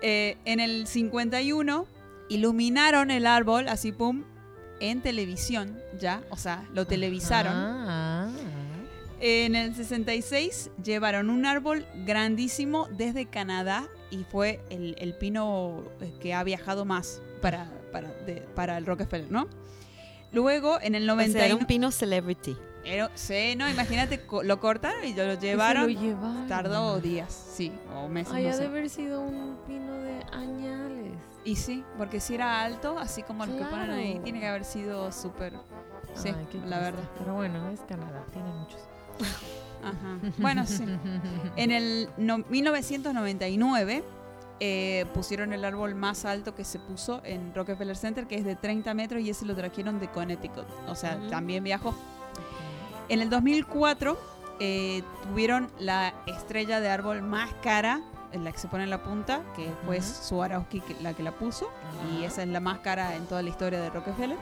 Eh, 0.02 0.36
en 0.44 0.58
el 0.58 0.88
51 0.88 1.86
iluminaron 2.28 3.12
el 3.12 3.26
árbol, 3.26 3.68
así 3.68 3.92
pum, 3.92 4.24
en 4.80 5.00
televisión 5.00 5.78
ya, 5.98 6.22
o 6.30 6.36
sea, 6.36 6.64
lo 6.74 6.86
televisaron. 6.86 7.52
Ah, 7.54 8.28
En 9.20 9.54
el 9.54 9.74
66 9.74 10.70
llevaron 10.84 11.30
un 11.30 11.46
árbol 11.46 11.86
grandísimo 12.04 12.86
desde 12.90 13.26
Canadá 13.26 13.88
y 14.10 14.24
fue 14.24 14.60
el, 14.70 14.94
el 14.98 15.14
pino 15.14 15.82
eh, 16.00 16.12
que 16.20 16.34
ha 16.34 16.44
viajado 16.44 16.84
más 16.84 17.20
para, 17.40 17.70
para, 17.92 18.08
de- 18.26 18.42
para 18.54 18.76
el 18.76 18.84
Rockefeller, 18.86 19.30
¿no? 19.30 19.48
Luego, 20.32 20.78
en 20.82 20.94
el 20.94 21.08
O 21.08 21.14
sea, 21.16 21.24
era 21.24 21.32
91... 21.54 21.56
un 21.60 21.66
pino 21.66 21.90
celebrity. 21.90 22.56
sí, 23.14 23.54
no, 23.56 23.70
imagínate, 23.70 24.20
lo 24.44 24.60
cortaron 24.60 25.02
y 25.04 25.14
lo 25.14 25.34
llevaron. 25.40 25.84
Lo 25.94 26.00
llevaron. 26.00 26.46
Tardó 26.46 27.00
días, 27.00 27.32
sí, 27.54 27.72
o 27.94 28.08
meses, 28.08 28.34
Ay, 28.34 28.44
no 28.44 28.50
ha 28.50 28.52
sé. 28.52 28.60
de 28.62 28.66
haber 28.66 28.90
sido 28.90 29.20
un 29.22 29.56
pino 29.66 29.94
de 30.02 30.20
añales. 30.32 31.12
Y 31.46 31.56
sí, 31.56 31.84
porque 31.96 32.20
si 32.20 32.34
era 32.34 32.60
alto, 32.62 32.98
así 32.98 33.22
como 33.22 33.46
los 33.46 33.54
que 33.56 33.64
ponen 33.64 33.90
ahí, 33.90 34.20
tiene 34.22 34.40
que 34.40 34.48
haber 34.48 34.64
sido 34.64 35.10
súper... 35.12 35.54
Sí, 36.14 36.28
Ay, 36.36 36.46
qué 36.50 36.58
la 36.66 36.80
verdad. 36.80 37.04
Pero 37.18 37.34
bueno, 37.34 37.70
es 37.70 37.80
Canadá, 37.82 38.24
tiene 38.32 38.48
muchos. 38.48 38.80
Ajá. 39.84 40.18
Bueno, 40.38 40.66
sí. 40.66 40.84
En 41.56 41.70
el 41.70 42.08
no- 42.16 42.38
1999 42.48 44.02
eh, 44.58 45.04
pusieron 45.14 45.52
el 45.52 45.64
árbol 45.64 45.94
más 45.94 46.24
alto 46.24 46.54
que 46.54 46.64
se 46.64 46.78
puso 46.80 47.20
en 47.24 47.54
Rockefeller 47.54 47.96
Center, 47.96 48.26
que 48.26 48.34
es 48.36 48.44
de 48.44 48.56
30 48.56 48.92
metros, 48.94 49.22
y 49.22 49.30
ese 49.30 49.44
lo 49.46 49.54
trajeron 49.54 50.00
de 50.00 50.08
Connecticut. 50.08 50.66
O 50.88 50.94
sea, 50.96 51.18
también 51.30 51.62
viajó. 51.62 51.94
En 53.08 53.20
el 53.20 53.30
2004 53.30 54.18
eh, 54.58 55.02
tuvieron 55.28 55.70
la 55.78 56.12
estrella 56.26 56.80
de 56.80 56.88
árbol 56.88 57.22
más 57.22 57.52
cara, 57.62 58.00
la 58.38 58.52
que 58.52 58.58
se 58.58 58.68
pone 58.68 58.84
en 58.84 58.90
la 58.90 59.02
punta, 59.02 59.40
que 59.54 59.70
fue 59.84 59.98
Ujú. 59.98 60.06
Swarovski 60.06 60.80
que- 60.80 60.96
la 61.02 61.14
que 61.14 61.22
la 61.22 61.32
puso, 61.32 61.70
y 62.12 62.18
Ajá. 62.18 62.26
esa 62.26 62.42
es 62.42 62.48
la 62.48 62.60
más 62.60 62.78
cara 62.80 63.14
en 63.16 63.26
toda 63.26 63.42
la 63.42 63.48
historia 63.50 63.80
de 63.80 63.90
Rockefeller. 63.90 64.36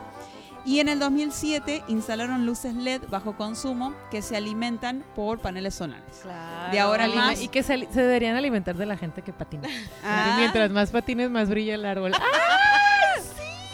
Y 0.67 0.81
en 0.81 0.89
el 0.89 0.99
2007 0.99 1.85
instalaron 1.89 2.47
luces 2.47 2.75
LED 2.75 3.03
bajo 3.11 3.37
consumo 3.37 3.93
que 4.11 4.23
se 4.23 4.35
alimentan 4.35 5.05
por 5.15 5.39
paneles 5.41 5.75
solares. 5.75 6.21
Claro. 6.23 6.73
De 6.73 6.81
ahora 6.81 7.07
más. 7.09 7.39
Y 7.43 7.49
que 7.49 7.63
se, 7.63 7.87
se 7.93 8.01
deberían 8.01 8.35
alimentar 8.35 8.75
de 8.75 8.87
la 8.87 8.97
gente 8.97 9.21
que 9.21 9.33
patina. 9.35 9.69
Ah. 10.03 10.33
Y 10.35 10.41
mientras 10.41 10.71
más 10.71 10.91
patines, 10.91 11.31
más 11.31 11.51
brilla 11.51 11.75
el 11.75 11.85
árbol. 11.85 12.13
¡Ay, 12.15 12.21
sí! 12.33 12.94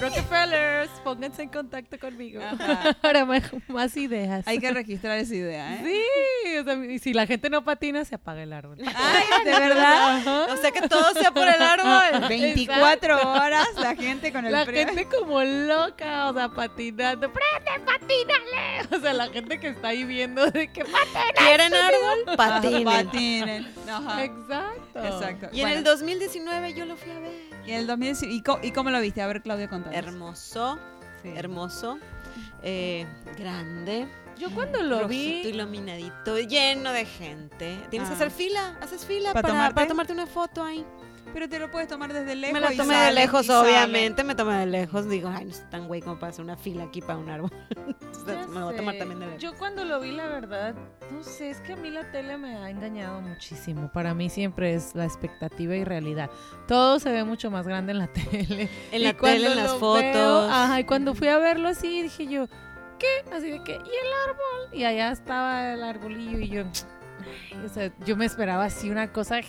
Rockefellers, 0.00 0.90
pónganse 1.04 1.42
en 1.42 1.50
contacto 1.50 1.98
conmigo 1.98 2.40
Ajá. 2.42 2.96
para 3.02 3.24
más, 3.26 3.42
más 3.68 3.96
ideas. 3.96 4.46
Hay 4.48 4.58
que 4.58 4.70
registrar 4.70 5.18
esa 5.18 5.34
idea, 5.34 5.74
¿eh? 5.74 5.80
Sí, 5.84 6.56
o 6.58 6.64
sea, 6.64 6.74
y 6.86 6.98
si 6.98 7.12
la 7.12 7.26
gente 7.26 7.50
no 7.50 7.62
patina, 7.64 8.04
se 8.04 8.14
apaga 8.14 8.42
el 8.42 8.52
árbol. 8.52 8.78
Ay, 8.80 9.44
de 9.44 9.50
verdad. 9.50 10.16
Ajá. 10.16 10.46
O 10.52 10.56
sea 10.56 10.70
que 10.70 10.88
todo 10.88 11.12
sea 11.12 11.32
por 11.32 11.46
el 11.46 11.60
árbol. 11.60 12.28
24 12.28 13.32
horas 13.32 13.68
la 13.76 13.94
gente 13.94 14.32
con 14.32 14.46
el 14.46 14.52
La 14.52 14.64
gente 14.64 15.06
como 15.06 15.42
loca, 15.42 16.30
o 16.30 16.34
sea, 16.34 16.48
patinando. 16.48 17.30
¡Prende, 17.30 17.84
patínale! 17.84 18.96
O 18.96 19.00
sea, 19.00 19.12
la 19.12 19.28
gente 19.28 19.60
que 19.60 19.68
está 19.68 19.88
ahí 19.88 20.04
viendo 20.04 20.50
de 20.50 20.72
que 20.72 20.84
patina. 20.84 21.32
¿Quieren 21.36 21.74
árbol? 21.74 22.36
Patinen. 22.36 22.84
Patinen. 22.84 23.74
Ajá. 23.88 24.24
Exacto. 24.24 25.04
Exacto. 25.04 25.48
Y 25.52 25.60
en 25.60 25.68
el 25.68 25.84
2019 25.84 26.74
yo 26.74 26.86
lo 26.86 26.96
fui 26.96 27.10
a 27.10 27.18
ver. 27.18 27.49
Y 27.66 27.72
el 27.72 27.86
2010, 27.86 28.22
¿y, 28.32 28.42
co- 28.42 28.58
y 28.62 28.70
cómo 28.72 28.90
lo 28.90 29.00
viste? 29.00 29.22
A 29.22 29.26
ver, 29.26 29.42
Claudia, 29.42 29.68
contanos. 29.68 29.96
Hermoso, 29.96 30.78
Sí. 31.22 31.28
hermoso, 31.34 31.98
eh, 32.62 33.06
grande. 33.38 34.08
Yo 34.38 34.50
cuando 34.54 34.82
lo 34.82 35.06
vi, 35.06 35.42
iluminadito, 35.44 36.38
lleno 36.38 36.92
de 36.92 37.04
gente. 37.04 37.78
Tienes 37.90 38.08
que 38.08 38.14
Ah. 38.14 38.16
hacer 38.16 38.30
fila, 38.30 38.78
haces 38.80 39.04
fila 39.04 39.32
¿Para 39.34 39.42
para, 39.42 39.54
tomarte? 39.54 39.74
para 39.74 39.86
tomarte 39.88 40.12
una 40.14 40.26
foto 40.26 40.64
ahí. 40.64 40.84
Pero 41.32 41.48
te 41.48 41.58
lo 41.60 41.70
puedes 41.70 41.86
tomar 41.88 42.12
desde 42.12 42.34
lejos. 42.34 42.54
me 42.54 42.60
la 42.60 42.72
y 42.72 42.76
tomé 42.76 42.94
de 42.94 43.00
sale, 43.00 43.20
lejos, 43.20 43.44
y 43.44 43.48
sale. 43.48 43.68
obviamente, 43.68 44.24
me 44.24 44.34
tomé 44.34 44.58
de 44.58 44.66
lejos. 44.66 45.08
Digo, 45.08 45.28
ay, 45.32 45.44
no 45.44 45.50
estoy 45.52 45.70
tan 45.70 45.86
güey 45.86 46.00
como 46.02 46.18
para 46.18 46.30
hacer 46.30 46.44
una 46.44 46.56
fila 46.56 46.84
aquí 46.84 47.00
para 47.00 47.18
un 47.18 47.28
árbol. 47.30 47.50
Entonces, 47.70 48.48
me 48.48 48.58
lo 48.60 48.66
voy 48.66 48.74
a 48.74 48.76
tomar 48.76 48.96
también 48.98 49.20
de 49.20 49.26
lejos. 49.26 49.42
Yo 49.42 49.54
cuando 49.56 49.84
lo 49.84 50.00
vi, 50.00 50.10
la 50.10 50.26
verdad, 50.26 50.74
no 51.12 51.22
sé, 51.22 51.50
es 51.50 51.60
que 51.60 51.74
a 51.74 51.76
mí 51.76 51.88
la 51.90 52.10
tele 52.10 52.36
me 52.36 52.56
ha 52.56 52.68
engañado 52.68 53.20
muchísimo. 53.20 53.90
Para 53.92 54.12
mí 54.14 54.28
siempre 54.28 54.74
es 54.74 54.94
la 54.96 55.04
expectativa 55.04 55.76
y 55.76 55.84
realidad. 55.84 56.30
Todo 56.66 56.98
se 56.98 57.10
ve 57.12 57.22
mucho 57.24 57.50
más 57.50 57.66
grande 57.66 57.92
en 57.92 57.98
la 57.98 58.06
tele. 58.12 58.68
en 58.90 59.00
Y 59.00 59.04
la 59.04 59.16
cuando 59.16 59.38
tele, 59.38 59.52
en 59.52 59.56
las 59.56 59.72
fotos. 59.76 60.02
veo, 60.02 60.50
ajá, 60.50 60.80
y 60.80 60.84
cuando 60.84 61.14
fui 61.14 61.28
a 61.28 61.38
verlo 61.38 61.68
así, 61.68 62.02
dije 62.02 62.26
yo, 62.26 62.46
¿qué? 62.98 63.06
Así 63.32 63.50
de 63.50 63.62
que, 63.62 63.72
¿y 63.72 63.76
el 63.76 64.28
árbol? 64.28 64.68
Y 64.78 64.84
allá 64.84 65.12
estaba 65.12 65.72
el 65.74 65.82
arbolillo 65.84 66.38
y 66.40 66.48
yo, 66.48 66.64
ay, 67.54 67.64
o 67.64 67.68
sea, 67.68 67.92
yo 68.04 68.16
me 68.16 68.24
esperaba 68.26 68.64
así 68.64 68.90
una 68.90 69.12
cosa 69.12 69.40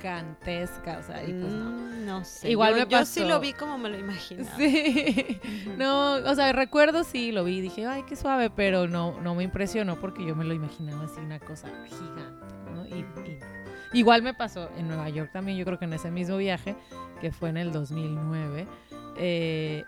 gigantesca, 0.00 0.98
o 0.98 1.02
sea, 1.02 1.22
y 1.22 1.32
pues 1.32 1.52
no. 1.52 1.70
Mm, 1.70 2.06
no 2.06 2.24
sé. 2.24 2.50
Igual 2.50 2.74
yo, 2.74 2.86
me 2.86 2.90
yo 2.90 3.04
sí 3.04 3.20
pasó. 3.20 3.28
lo 3.28 3.40
vi 3.40 3.52
como 3.52 3.78
me 3.78 3.90
lo 3.90 3.98
imaginaba. 3.98 4.56
Sí, 4.56 5.40
no, 5.78 6.14
o 6.14 6.34
sea, 6.34 6.52
recuerdo 6.52 7.04
sí, 7.04 7.32
lo 7.32 7.44
vi, 7.44 7.60
dije, 7.60 7.86
ay, 7.86 8.04
qué 8.04 8.16
suave, 8.16 8.50
pero 8.50 8.88
no, 8.88 9.20
no 9.20 9.34
me 9.34 9.44
impresionó 9.44 10.00
porque 10.00 10.24
yo 10.24 10.34
me 10.34 10.44
lo 10.44 10.54
imaginaba 10.54 11.04
así 11.04 11.20
una 11.20 11.38
cosa 11.38 11.68
gigante, 11.86 12.46
¿no? 12.74 12.86
Y, 12.86 13.00
y 13.00 13.38
no. 13.38 13.46
Igual 13.92 14.22
me 14.22 14.34
pasó 14.34 14.70
en 14.76 14.88
Nueva 14.88 15.08
York 15.08 15.30
también, 15.32 15.58
yo 15.58 15.64
creo 15.64 15.78
que 15.78 15.84
en 15.84 15.92
ese 15.92 16.10
mismo 16.10 16.36
viaje, 16.36 16.76
que 17.20 17.32
fue 17.32 17.48
en 17.48 17.56
el 17.56 17.72
2009, 17.72 18.66
eh, 19.16 19.84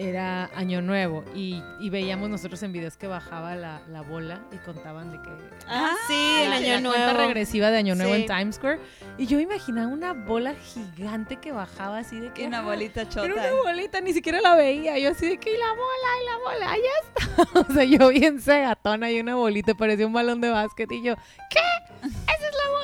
era 0.00 0.50
Año 0.56 0.80
Nuevo 0.82 1.24
y, 1.34 1.62
y 1.78 1.90
veíamos 1.90 2.30
nosotros 2.30 2.62
en 2.62 2.72
videos 2.72 2.96
que 2.96 3.06
bajaba 3.06 3.54
la, 3.54 3.82
la 3.88 4.00
bola 4.00 4.40
y 4.52 4.56
contaban 4.58 5.12
de 5.12 5.20
que 5.20 5.28
Ah, 5.68 5.92
sí, 6.08 6.42
el 6.46 6.52
año 6.52 6.80
la 6.80 6.88
cuenta 6.88 7.12
nuevo. 7.12 7.26
regresiva 7.28 7.70
de 7.70 7.76
Año 7.76 7.94
Nuevo 7.94 8.14
Sí. 8.14 8.22
en 8.22 8.26
Times 8.26 8.56
Square 8.56 8.80
y 9.18 9.26
yo 9.26 9.38
imaginaba 9.38 9.88
una 9.88 10.12
bola 10.14 10.54
gigante 10.54 11.36
que 11.36 11.52
bajaba 11.52 11.98
así 11.98 12.18
de 12.18 12.32
que 12.32 12.46
una 12.46 12.62
bolita 12.62 13.08
chota. 13.08 13.26
Era 13.26 13.34
una 13.34 13.52
bolita, 13.62 14.00
ni 14.00 14.12
siquiera 14.12 14.40
la 14.40 14.54
veía. 14.56 14.98
Yo 14.98 15.10
así 15.10 15.26
de 15.28 15.38
que, 15.38 15.52
y 15.54 15.56
la 15.58 15.68
bola, 15.68 16.08
y 16.20 16.26
la 16.26 16.36
bola, 16.38 16.72
ahí 16.72 16.80
está. 17.02 17.60
O 17.70 17.72
sea, 17.72 17.84
yo 17.84 18.08
bien 18.08 18.40
cegatona 18.40 19.10
y 19.10 19.20
una 19.20 19.34
bolita, 19.36 19.74
parecía 19.74 20.06
un 20.06 20.12
balón 20.12 20.40
de 20.40 20.50
básquet. 20.50 20.90
Y 20.92 21.02
yo, 21.02 21.14
¿qué? 21.50 21.58
Es. 22.06 22.39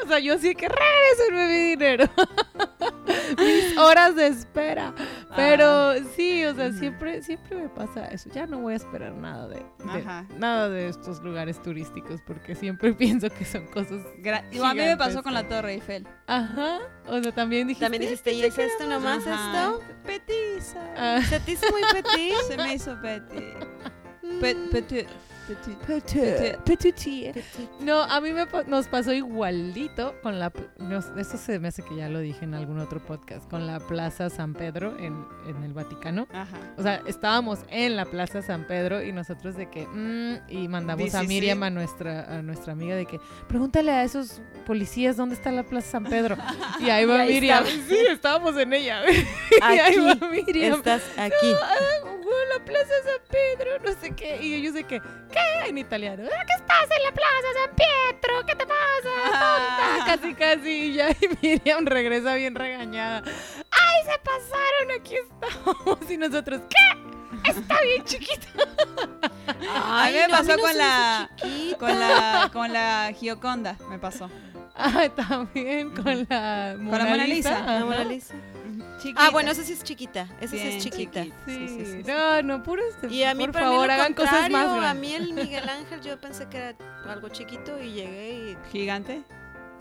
O 0.07 0.09
sea, 0.09 0.19
yo 0.21 0.35
así 0.35 0.55
que 0.55 0.69
regresenme 0.69 1.47
mi 1.49 1.71
dinero. 1.71 2.05
Mis 3.39 3.77
horas 3.77 4.15
de 4.15 4.29
espera. 4.29 4.95
Pero 5.35 5.95
sí, 6.15 6.45
o 6.45 6.55
sea, 6.55 6.73
siempre, 6.73 7.23
siempre 7.23 7.57
me 7.57 7.69
pasa 7.69 8.07
eso. 8.07 8.31
Ya 8.33 8.47
no 8.47 8.61
voy 8.61 8.75
a 8.75 8.77
esperar 8.77 9.13
nada 9.15 9.49
de, 9.49 9.57
de- 9.57 10.25
nada 10.39 10.69
de 10.69 10.89
estos 10.89 11.21
lugares 11.23 11.61
turísticos 11.61 12.21
porque 12.25 12.55
siempre 12.55 12.93
pienso 12.95 13.29
que 13.31 13.45
son 13.45 13.67
cosas. 13.67 14.01
Gra- 14.23 14.45
a 14.63 14.75
mí 14.75 14.81
me 14.81 14.97
pasó 14.97 15.23
con 15.25 15.35
la 15.35 15.47
Torre 15.49 15.75
Eiffel. 15.75 16.07
Ajá. 16.29 16.79
O 17.09 17.21
sea, 17.21 17.33
también 17.33 17.67
dijiste. 17.67 17.85
También 17.85 18.03
dijiste, 18.03 18.33
¿y 18.33 18.43
es 18.43 18.57
esto 18.57 18.87
nomás 18.87 19.27
Ajá. 19.27 19.65
esto? 19.65 19.83
Petiza. 20.05 20.81
Ah, 20.97 21.21
¿Se 21.29 21.41
te 21.41 21.53
hizo 21.53 21.67
muy 21.73 21.83
petit? 21.93 22.35
Se 22.49 22.57
me 22.57 22.75
hizo 22.75 22.97
petit. 23.03 23.57
Pe- 24.41 24.55
petit. 24.71 25.09
No, 27.81 28.03
a 28.03 28.21
mí 28.21 28.33
me, 28.33 28.47
nos 28.67 28.89
pasó 28.89 29.13
igualito 29.13 30.15
con 30.23 30.39
la... 30.39 30.53
eso 31.19 31.37
se 31.37 31.59
me 31.59 31.69
hace 31.69 31.83
que 31.83 31.97
ya 31.97 32.09
lo 32.09 32.21
dije 32.21 32.45
en 32.45 32.55
algún 32.55 32.79
otro 32.79 33.05
podcast, 33.05 33.49
con 33.49 33.67
la 33.67 33.81
Plaza 33.81 34.31
San 34.31 34.55
Pedro 34.55 34.97
en, 34.99 35.25
en 35.47 35.63
el 35.63 35.73
Vaticano. 35.73 36.27
Ajá. 36.33 36.57
O 36.77 36.83
sea, 36.83 37.03
estábamos 37.07 37.61
en 37.71 37.97
la 37.97 38.05
Plaza 38.05 38.43
San 38.43 38.67
Pedro 38.67 39.03
y 39.03 39.13
nosotros 39.13 39.57
de 39.57 39.71
que... 39.71 39.87
mm, 39.87 40.51
y 40.51 40.69
mandamos 40.69 41.05
Dice 41.05 41.17
a 41.19 41.21
sí. 41.21 41.27
Miriam, 41.27 41.63
a 41.63 41.71
nuestra, 41.71 42.39
a 42.39 42.43
nuestra 42.43 42.73
amiga, 42.73 42.97
de 42.97 43.07
que 43.07 43.21
pregúntale 43.49 43.93
a 43.93 44.05
esos 44.05 44.41
policías 44.67 45.17
dónde 45.17 45.35
está 45.35 45.51
la 45.53 45.63
Plaza 45.63 45.93
San 45.93 46.05
Pedro. 46.05 46.37
Y 46.81 46.91
ahí 46.91 47.05
va 47.07 47.17
Y 47.19 47.21
ahí 47.21 47.35
Miriam. 47.35 47.65
Sí, 47.65 47.97
estábamos 48.11 48.57
en 48.59 48.73
ella. 48.73 49.01
y 49.11 49.79
ahí 49.79 49.97
va 49.99 50.13
Aquí 50.13 50.27
Miriam. 50.47 50.75
estás 50.79 51.03
aquí. 51.17 51.53
La 52.59 52.65
Plaza 52.65 52.95
San 53.05 53.21
Pedro, 53.31 53.71
no 53.85 54.01
sé 54.01 54.15
qué. 54.15 54.39
Y 54.43 54.55
ellos 54.55 54.75
de 54.75 54.85
que, 54.85 55.01
¿qué? 55.01 55.69
En 55.69 55.79
italiano. 55.79 56.25
"Ah, 56.27 56.45
¿Qué 56.47 56.53
estás 56.55 56.97
en 56.97 57.03
la 57.05 57.13
Plaza 57.13 57.49
San 57.65 57.77
Pietro? 57.77 58.47
¿Qué 58.47 58.55
te 58.55 58.67
pasa? 58.67 59.11
tonta?" 59.31 60.05
Casi, 60.07 60.35
casi. 60.35 60.71
Y 60.71 60.93
ya 60.95 61.11
y 61.21 61.29
Miriam 61.43 61.85
regresa 61.87 62.35
bien 62.35 62.55
regañada. 62.55 63.23
¡Ay, 63.71 64.03
se 64.05 64.19
pasaron! 64.19 65.01
Aquí 65.01 65.17
estamos. 65.17 65.99
Y 66.11 66.17
nosotros, 66.17 66.61
¿qué? 66.69 67.51
Está 67.51 67.81
bien 67.83 68.05
chiquito. 68.05 68.47
a 69.75 70.07
mí 70.07 70.13
me 70.15 70.29
no, 70.29 70.37
pasó 70.37 70.57
no 70.57 70.63
con 70.63 70.79
la, 70.79 71.31
con 71.79 71.99
la 72.01 72.51
con 72.53 72.73
la 72.73 73.13
Gioconda, 73.19 73.77
me 73.89 73.99
pasó. 73.99 74.31
Ah, 74.75 75.09
también 75.15 75.91
con 75.91 76.27
la 76.29 76.75
Mona, 76.79 76.99
la 76.99 77.05
Mona 77.07 77.27
Lisa. 77.27 77.59
Ajá. 77.59 77.79
La 77.81 77.85
Mona 77.85 78.05
Lisa. 78.05 78.35
Chiquita. 78.99 79.27
Ah, 79.27 79.31
bueno, 79.31 79.51
esa 79.51 79.63
sí 79.63 79.73
es 79.75 79.83
chiquita. 79.83 80.27
Esa 80.41 80.57
sí 80.57 80.63
es 80.69 80.83
chiquita. 80.83 81.23
chiquita. 81.25 81.37
Sí, 81.47 81.55
Sí, 81.55 81.69
sí, 81.69 81.85
sí, 81.87 82.03
sí. 82.03 82.11
No, 82.11 82.43
no, 82.43 82.63
puro 82.63 82.83
este, 82.89 83.09
Y 83.15 83.23
a 83.25 83.35
mí, 83.35 83.45
por 83.45 83.53
para 83.53 83.67
favor, 83.67 83.87
mí, 83.89 83.93
hagan 83.95 84.15
cosas 84.15 84.33
más 84.33 84.43
contrario, 84.65 84.73
A 84.73 84.81
grandes. 84.81 85.01
mí 85.01 85.15
el 85.15 85.33
Miguel 85.35 85.69
Ángel 85.69 86.01
yo 86.01 86.21
pensé 86.21 86.49
que 86.49 86.57
era 86.59 86.77
algo 87.09 87.29
chiquito 87.29 87.81
y 87.83 87.93
llegué 87.93 88.33
y 88.53 88.71
Gigante. 88.73 89.23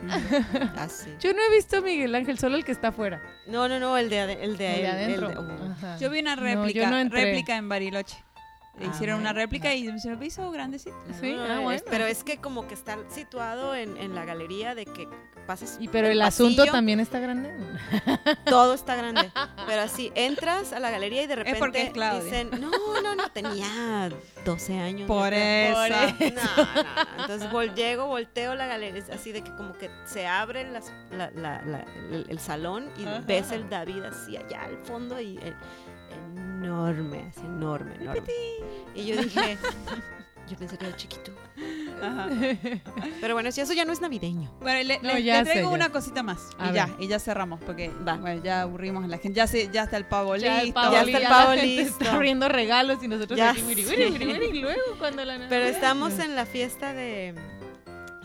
así. 0.77 1.09
Yo 1.19 1.33
no 1.33 1.39
he 1.41 1.55
visto 1.55 1.77
a 1.77 1.81
Miguel 1.81 2.13
Ángel, 2.15 2.37
solo 2.37 2.57
el 2.57 2.65
que 2.65 2.71
está 2.73 2.89
afuera. 2.89 3.21
No, 3.47 3.67
no, 3.69 3.79
no, 3.79 3.97
el 3.97 4.09
de, 4.09 4.21
el 4.43 4.57
de, 4.57 4.75
El 4.75 4.81
de 4.81 4.87
adentro. 4.87 5.29
el 5.29 5.35
de-. 5.47 5.71
Ajá. 5.71 5.97
Yo 5.97 6.09
vi 6.09 6.19
una 6.19 6.35
No, 6.35 6.41
réplica, 6.43 6.81
yo 6.81 6.89
no 6.89 6.97
entré. 6.97 7.23
réplica 7.23 7.55
en 7.55 7.69
Bariloche. 7.69 8.17
Ah, 8.77 8.83
Hicieron 8.93 9.21
una 9.21 9.31
réplica 9.31 9.73
y 9.73 9.97
se 9.99 10.09
lo 10.13 10.21
hizo 10.23 10.51
grandecito. 10.51 10.95
Sí, 11.21 11.31
No, 11.33 11.41
ah, 11.43 11.55
es- 11.57 11.61
bueno. 11.63 11.81
Pero 11.89 12.05
es 12.05 12.23
que 12.23 12.37
como 12.37 12.67
que 12.67 12.73
está 12.73 12.97
situado 13.09 13.73
en, 13.75 13.95
en 13.97 14.13
la 14.15 14.25
galería 14.25 14.75
de 14.75 14.85
que 14.85 15.07
pasas. 15.47 15.77
Y 15.79 15.87
pero 15.87 16.07
el 16.07 16.13
el 16.13 16.21
asunto 16.23 16.57
pasillo, 16.57 16.71
también 16.73 16.99
está 16.99 17.19
grande. 17.19 17.53
Todo 18.45 18.73
está 18.73 18.95
grande. 18.95 19.31
Pero 19.65 19.81
así, 19.81 20.11
entras 20.15 20.73
a 20.73 20.79
la 20.79 20.89
galería 20.91 21.23
y 21.23 21.27
de 21.27 21.35
repente 21.37 21.59
porque 21.59 21.81
es 21.83 21.89
Claudia. 21.91 22.23
dicen, 22.23 22.49
no, 22.59 22.71
no, 23.01 23.15
no, 23.15 23.29
tenía 23.29 24.09
12 24.43 24.77
años. 24.79 25.07
Por 25.07 25.23
yo 25.25 25.29
creo". 25.29 25.83
eso. 25.85 25.95
No, 25.95 26.29
no, 26.29 26.83
no. 26.83 27.21
Entonces 27.21 27.49
vol- 27.51 27.73
llego, 27.75 28.07
volteo 28.07 28.55
la 28.55 28.67
galería, 28.67 28.99
es 28.99 29.09
así 29.09 29.31
de 29.31 29.41
que 29.41 29.55
como 29.55 29.73
que 29.77 29.89
se 30.05 30.27
abre 30.27 30.69
las- 30.69 30.91
la- 31.11 31.31
la- 31.31 31.61
la- 31.61 31.85
el, 32.11 32.25
el 32.27 32.39
salón 32.39 32.89
y 32.97 33.05
Ajá. 33.05 33.21
ves 33.25 33.51
el 33.51 33.69
David 33.69 34.03
así 34.03 34.35
allá 34.35 34.63
al 34.63 34.77
fondo 34.83 35.19
y 35.21 35.37
el- 35.37 35.55
enorme, 36.65 37.25
así 37.29 37.45
enorme, 37.45 37.95
enorme. 37.99 38.21
Y 38.95 39.05
yo 39.05 39.21
dije, 39.21 39.57
yo 40.49 40.57
pensé 40.57 40.77
que 40.77 40.85
era 40.87 40.95
chiquito. 40.95 41.31
Ajá. 42.03 42.27
Pero 43.21 43.33
bueno, 43.35 43.51
si 43.51 43.61
eso 43.61 43.71
ya 43.73 43.85
no 43.85 43.93
es 43.93 44.01
navideño. 44.01 44.51
Bueno, 44.59 44.83
le, 44.85 44.99
No, 44.99 45.13
le- 45.13 45.23
ya 45.23 45.39
le 45.39 45.43
traigo 45.45 45.69
sé, 45.69 45.71
ya. 45.71 45.85
una 45.85 45.89
cosita 45.91 46.23
más. 46.23 46.49
A 46.59 46.69
y 46.69 46.73
ya, 46.73 46.89
y 46.99 47.07
ya 47.07 47.19
cerramos, 47.19 47.61
porque 47.65 47.89
Va. 48.07 48.17
bueno, 48.17 48.43
ya 48.43 48.61
aburrimos 48.61 49.03
a 49.05 49.07
la 49.07 49.17
gente. 49.17 49.37
Ya, 49.37 49.47
se, 49.47 49.69
ya 49.71 49.83
está 49.83 49.95
el 49.97 50.05
pavo 50.05 50.35
Ya 50.35 50.59
el 50.59 50.65
listo. 50.65 50.81
pavo, 50.81 50.93
Ya 50.93 51.01
está 51.03 51.17
el 51.17 51.23
ya 51.23 51.29
pavo 51.29 51.55
listo. 51.55 52.03
Está 52.03 52.15
abriendo 52.15 52.49
regalos 52.49 53.01
y 53.01 53.07
nosotros 53.07 53.37
Ya 53.37 53.51
aquí, 53.51 53.61
y 53.71 54.61
luego 54.61 54.81
cuando 54.99 55.23
la 55.23 55.47
Pero 55.49 55.65
estamos 55.65 56.19
en 56.19 56.35
la 56.35 56.45
fiesta 56.45 56.93
de 56.93 57.33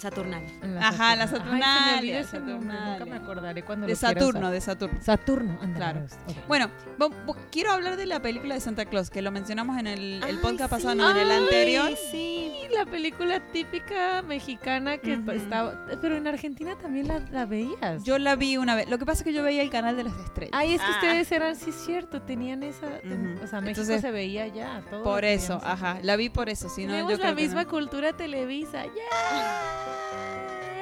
Saturnalia. 0.01 0.49
En 0.63 0.79
Ajá, 0.79 1.17
la 1.17 1.23
Ay, 1.25 1.29
se 1.29 1.35
me 1.35 1.39
Saturnalia, 1.41 2.21
ese 2.21 2.41
nombre. 2.41 2.77
Nunca 2.79 3.05
me 3.05 3.17
acordaré 3.17 3.63
cuando 3.65 3.87
De 3.87 3.93
lo 3.93 3.97
Saturno, 3.99 4.41
usar. 4.41 4.53
de 4.53 4.61
Saturno. 4.61 5.03
Saturno, 5.03 5.59
Claro. 5.75 5.95
me 5.97 6.03
gusta. 6.03 6.19
Ok. 6.29 6.37
Bueno, 6.49 6.71
bo- 6.99 7.11
bo- 7.27 7.37
quiero 7.51 7.73
hablar 7.73 7.97
de 7.97 8.07
la 8.07 8.21
película 8.21 8.55
de 8.55 8.61
Santa 8.61 8.85
Claus, 8.85 9.11
que 9.11 9.23
lo 9.23 9.31
mencionamos 9.31 9.79
en 9.79 9.87
el, 9.87 10.15
el 10.15 10.23
Ay, 10.25 10.39
podcast 10.43 10.71
pasado, 10.71 10.93
sí. 10.93 10.99
no, 10.99 11.11
en 11.11 11.17
el 11.17 11.31
Ay, 11.31 11.39
anterior. 11.45 11.91
Sí. 12.11 12.53
Y 12.71 12.75
la 12.75 12.85
película 12.87 13.41
típica 13.53 14.23
mexicana 14.23 14.99
que 14.99 15.17
Ujú. 15.17 15.31
estaba... 15.33 15.87
Pero 16.01 16.17
en 16.17 16.27
Argentina 16.27 16.77
también 16.81 17.09
la, 17.09 17.19
la 17.31 17.47
veías. 17.47 18.03
Yo 18.05 18.19
la 18.19 18.37
vi 18.37 18.57
una 18.57 18.75
vez. 18.75 18.89
Lo 18.89 18.99
que 18.99 19.07
pasa 19.07 19.19
es 19.21 19.25
que 19.25 19.33
yo 19.33 19.43
veía 19.43 19.63
el 19.63 19.71
canal 19.71 19.97
de 19.97 20.05
las 20.05 20.15
estrellas. 20.19 20.53
Ay, 20.55 20.75
es 20.75 20.81
que 20.81 20.87
Ah. 20.87 20.95
ustedes 20.95 21.33
eran, 21.33 21.57
sí 21.57 21.73
cierto, 21.73 22.23
tenían 22.23 22.63
esa... 22.63 22.99
ten- 23.01 23.35
Ujú. 23.37 23.45
O 23.45 23.47
sea, 23.47 23.61
México 23.61 23.81
Entonces, 23.81 24.01
se 24.01 24.11
veía 24.11 24.47
ya. 24.49 24.83
todo 24.91 25.03
por 25.03 25.25
eso, 25.25 25.61
ajá. 25.65 25.99
La 26.03 26.17
vi 26.17 26.29
por 26.31 26.49
eso. 26.49 26.69
Si 26.69 26.85
no, 26.85 26.93
Tenemos 26.93 27.13
yo 27.13 27.19
la 27.19 27.23
creo 27.25 27.37
que 27.37 27.43
misma 27.43 27.63
no. 27.65 27.69
cultura 27.71 28.13
televisa. 28.13 28.85
¡Ya! 28.85 28.91
Mariela 28.91 29.90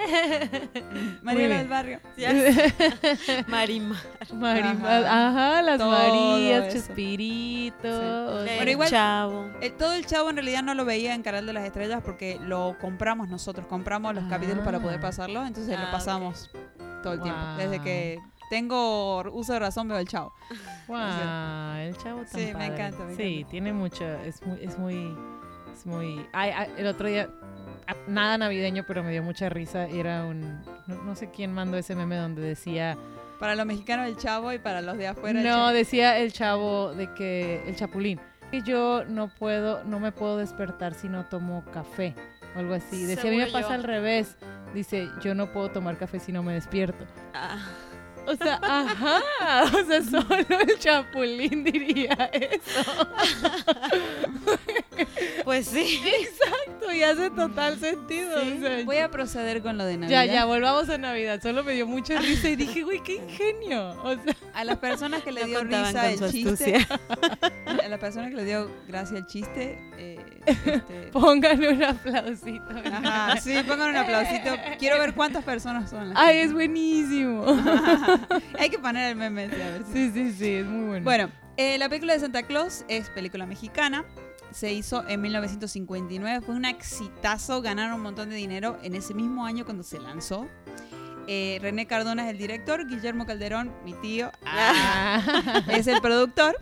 bien. 1.22 1.50
del 1.50 1.68
Barrio. 1.68 2.00
Ya. 2.16 2.32
Marimar. 3.46 3.98
Marimar, 4.34 5.04
Ajá. 5.04 5.28
ajá, 5.28 5.62
las 5.62 5.78
Todo 5.78 5.90
Marías, 5.90 6.66
eso. 6.66 6.76
Chespirito. 6.78 8.44
Sí. 8.46 8.70
igual- 8.70 8.88
Chavo. 8.90 9.46
Eh, 9.60 9.70
todo 9.70 9.92
el 9.92 10.06
chavo 10.06 10.30
en 10.30 10.36
realidad 10.36 10.62
no 10.62 10.74
lo 10.74 10.84
veía 10.84 11.14
en 11.14 11.22
Canal 11.22 11.46
de 11.46 11.52
las 11.52 11.64
Estrellas 11.64 12.02
porque 12.04 12.38
lo 12.42 12.76
compramos 12.80 13.28
nosotros, 13.28 13.66
compramos 13.66 14.14
los 14.14 14.24
capítulos 14.24 14.64
para 14.64 14.80
poder 14.80 14.98
Ah. 14.98 15.02
pasarlo, 15.02 15.44
entonces 15.46 15.74
Ah, 15.76 15.80
lo 15.82 15.86
ok. 15.86 15.92
pasamos 15.92 16.50
todo 17.02 17.12
el 17.14 17.22
tiempo. 17.22 17.40
Desde 17.56 17.76
Wow. 17.76 17.84
que 17.84 18.18
tengo 18.50 19.20
uso 19.32 19.52
de 19.52 19.58
razón 19.60 19.88
veo 19.88 19.98
el 19.98 20.08
chavo. 20.08 20.32
Guau, 20.88 21.76
el 21.78 21.96
chavo 21.98 22.20
tan 22.20 22.28
Sí, 22.28 22.52
me 22.56 22.66
encanta, 22.66 23.04
me 23.04 23.14
Sí, 23.14 23.34
encanta. 23.38 23.50
tiene 23.50 23.72
mucho, 23.72 24.04
es 24.24 24.42
muy, 24.42 24.58
es 24.64 24.78
muy, 24.78 25.16
es 25.72 25.86
muy. 25.86 26.26
Ay, 26.32 26.50
ay, 26.56 26.70
el 26.78 26.86
otro 26.86 27.08
día, 27.08 27.28
ah, 27.30 27.46
nada 28.06 28.38
navideño, 28.38 28.84
pero 28.86 29.02
me 29.02 29.10
dio 29.12 29.22
mucha 29.22 29.48
risa. 29.48 29.84
Era 29.86 30.24
un, 30.24 30.62
no, 30.86 31.02
no 31.04 31.14
sé 31.14 31.30
quién 31.30 31.52
mandó 31.52 31.76
ese 31.76 31.94
meme 31.94 32.16
donde 32.16 32.42
decía, 32.42 32.96
Para 33.38 33.54
los 33.54 33.66
mexicanos 33.66 34.06
el 34.08 34.16
chavo 34.16 34.52
y 34.52 34.58
para 34.58 34.80
los 34.82 34.96
de 34.98 35.08
afuera 35.08 35.38
el 35.40 35.46
no, 35.46 35.52
chavo. 35.54 35.68
decía 35.68 36.18
el 36.18 36.32
chavo 36.32 36.92
de 36.94 37.12
que 37.14 37.62
el 37.66 37.76
chapulín. 37.76 38.20
Que 38.50 38.62
yo 38.62 39.04
no 39.06 39.28
puedo, 39.28 39.84
no 39.84 40.00
me 40.00 40.10
puedo 40.10 40.38
despertar 40.38 40.94
si 40.94 41.08
no 41.08 41.26
tomo 41.26 41.64
café 41.72 42.14
o 42.56 42.58
algo 42.58 42.74
así. 42.74 43.04
Decía, 43.04 43.28
a 43.30 43.32
mí 43.32 43.38
me 43.38 43.46
pasa 43.46 43.68
yo. 43.68 43.74
al 43.74 43.84
revés. 43.84 44.36
Dice, 44.74 45.08
yo 45.22 45.34
no 45.34 45.52
puedo 45.52 45.70
tomar 45.70 45.96
café 45.98 46.18
si 46.18 46.32
no 46.32 46.42
me 46.42 46.54
despierto. 46.54 47.04
Ah, 47.34 47.58
O 48.30 48.36
sea, 48.36 48.60
ajá, 48.62 49.22
o 49.64 49.84
sea, 49.86 50.02
solo 50.02 50.36
el 50.38 50.78
chapulín 50.78 51.64
diría 51.64 52.30
eso. 52.32 53.08
pues 55.44 55.66
sí. 55.68 56.00
Exacto, 56.04 56.92
y 56.92 57.02
hace 57.02 57.30
total 57.30 57.78
sentido. 57.78 58.40
Sí. 58.40 58.54
o 58.58 58.60
sea, 58.60 58.84
Voy 58.84 58.98
a 58.98 59.10
proceder 59.10 59.62
con 59.62 59.78
lo 59.78 59.84
de 59.84 59.96
Navidad. 59.96 60.24
ya, 60.24 60.32
ya, 60.32 60.44
volvamos 60.44 60.88
a 60.88 60.98
Navidad. 60.98 61.40
Solo 61.42 61.64
me 61.64 61.72
dio 61.72 61.86
mucha 61.86 62.18
risa 62.18 62.48
y 62.50 62.56
dije, 62.56 62.82
güey, 62.82 63.02
qué 63.02 63.16
ingenio. 63.16 63.90
O 64.02 64.14
sea, 64.14 64.34
A 64.54 64.64
las 64.64 64.78
personas 64.78 65.22
que 65.22 65.32
le 65.32 65.40
No 65.46 65.46
dio 65.46 65.64
risa 65.64 66.10
el 66.10 66.30
chiste, 66.30 66.86
a 67.66 67.88
las 67.88 67.98
personas 68.00 68.30
que 68.30 68.36
le 68.36 68.44
dio 68.44 68.70
gracia 68.88 69.18
el 69.18 69.26
chiste, 69.26 69.78
eh, 69.96 70.18
este, 70.46 70.78
pónganle 71.12 71.72
un 71.72 71.82
aplausito. 71.84 72.64
ajá, 72.92 73.36
sí, 73.40 73.54
pongan 73.66 73.90
un 73.90 73.96
aplausito. 73.96 74.50
Quiero 74.78 74.98
ver 74.98 75.14
cuántas 75.14 75.44
personas 75.44 75.88
son. 75.90 76.10
las 76.10 76.18
Ay, 76.18 76.34
que- 76.36 76.42
es 76.42 76.52
buenísimo. 76.52 77.44
Hay 78.58 78.70
que 78.70 78.78
poner 78.78 79.10
el 79.10 79.16
meme 79.16 79.44
a 79.44 79.46
ver 79.48 79.84
si- 79.86 79.92
Sí, 79.92 80.10
sí, 80.12 80.32
sí, 80.32 80.48
es 80.54 80.66
muy 80.66 80.86
bueno. 80.88 81.04
Bueno, 81.04 81.30
eh, 81.56 81.78
la 81.78 81.88
película 81.88 82.12
de 82.14 82.20
Santa 82.20 82.42
Claus 82.44 82.84
es 82.88 83.08
película 83.10 83.46
mexicana. 83.46 84.04
Se 84.50 84.72
hizo 84.72 85.06
en 85.08 85.20
1959. 85.20 86.40
Fue 86.44 86.54
un 86.54 86.64
exitazo. 86.64 87.60
Ganaron 87.62 87.96
un 87.96 88.02
montón 88.02 88.30
de 88.30 88.36
dinero 88.36 88.78
en 88.82 88.94
ese 88.94 89.12
mismo 89.14 89.44
año 89.44 89.64
cuando 89.64 89.82
se 89.82 89.98
lanzó. 89.98 90.46
Eh, 91.26 91.58
René 91.60 91.86
Cardona 91.86 92.24
es 92.24 92.30
el 92.30 92.38
director. 92.38 92.86
Guillermo 92.88 93.26
Calderón, 93.26 93.70
mi 93.84 93.92
tío, 93.94 94.30
Ah. 94.46 95.62
es 95.68 95.86
el 95.86 96.00
productor. 96.00 96.56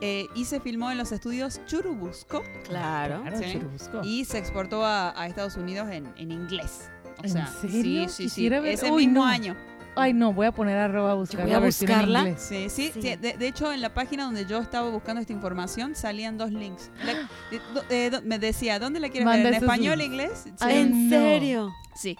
eh, 0.00 0.26
y 0.34 0.44
se 0.46 0.60
filmó 0.60 0.90
en 0.90 0.98
los 0.98 1.10
estudios 1.12 1.60
Churubusco 1.66 2.42
Claro. 2.64 3.22
Claro, 3.22 3.38
Sí. 3.38 3.52
Churubusco. 3.54 4.00
y 4.04 4.24
se 4.26 4.36
exportó 4.38 4.84
a, 4.84 5.18
a 5.20 5.26
Estados 5.26 5.56
Unidos 5.56 5.88
en, 5.90 6.12
en 6.18 6.32
inglés. 6.32 6.90
O 7.18 7.24
¿En 7.24 7.30
sea, 7.30 7.46
serio? 7.46 8.08
sí, 8.08 8.08
sí, 8.08 8.28
sí. 8.28 8.48
Ver- 8.50 8.64
Ese 8.66 8.90
Uy, 8.90 9.06
mismo 9.06 9.20
no. 9.24 9.26
año. 9.26 9.56
Ay, 9.96 10.12
no, 10.12 10.32
voy 10.32 10.46
a 10.46 10.52
poner 10.52 10.76
arroba 10.78 11.12
a 11.12 11.14
buscar 11.14 11.42
voy 11.44 11.52
a 11.54 11.58
buscarla. 11.58 12.36
Sí, 12.38 12.68
sí, 12.68 12.90
Sí. 12.94 13.00
sí. 13.02 13.16
De, 13.16 13.32
de 13.38 13.46
hecho, 13.48 13.72
en 13.72 13.80
la 13.80 13.94
página 13.94 14.24
donde 14.24 14.44
yo 14.46 14.58
estaba 14.58 14.90
buscando 14.90 15.20
esta 15.20 15.32
información 15.32 15.94
salían 15.96 16.36
dos 16.38 16.52
links. 16.52 16.90
La- 17.04 17.14
de- 17.14 17.60
do- 17.74 17.84
eh, 17.88 18.10
do- 18.10 18.22
me 18.22 18.38
decía, 18.38 18.78
¿dónde 18.78 19.00
la 19.00 19.08
quieres 19.08 19.26
ver? 19.28 19.46
¿En 19.46 19.54
español, 19.54 19.98
links. 19.98 20.12
inglés? 20.12 20.30
Sí. 20.44 20.52
Ay, 20.60 20.78
¿En 20.78 21.08
no. 21.10 21.16
serio? 21.16 21.72
Sí. 21.94 22.16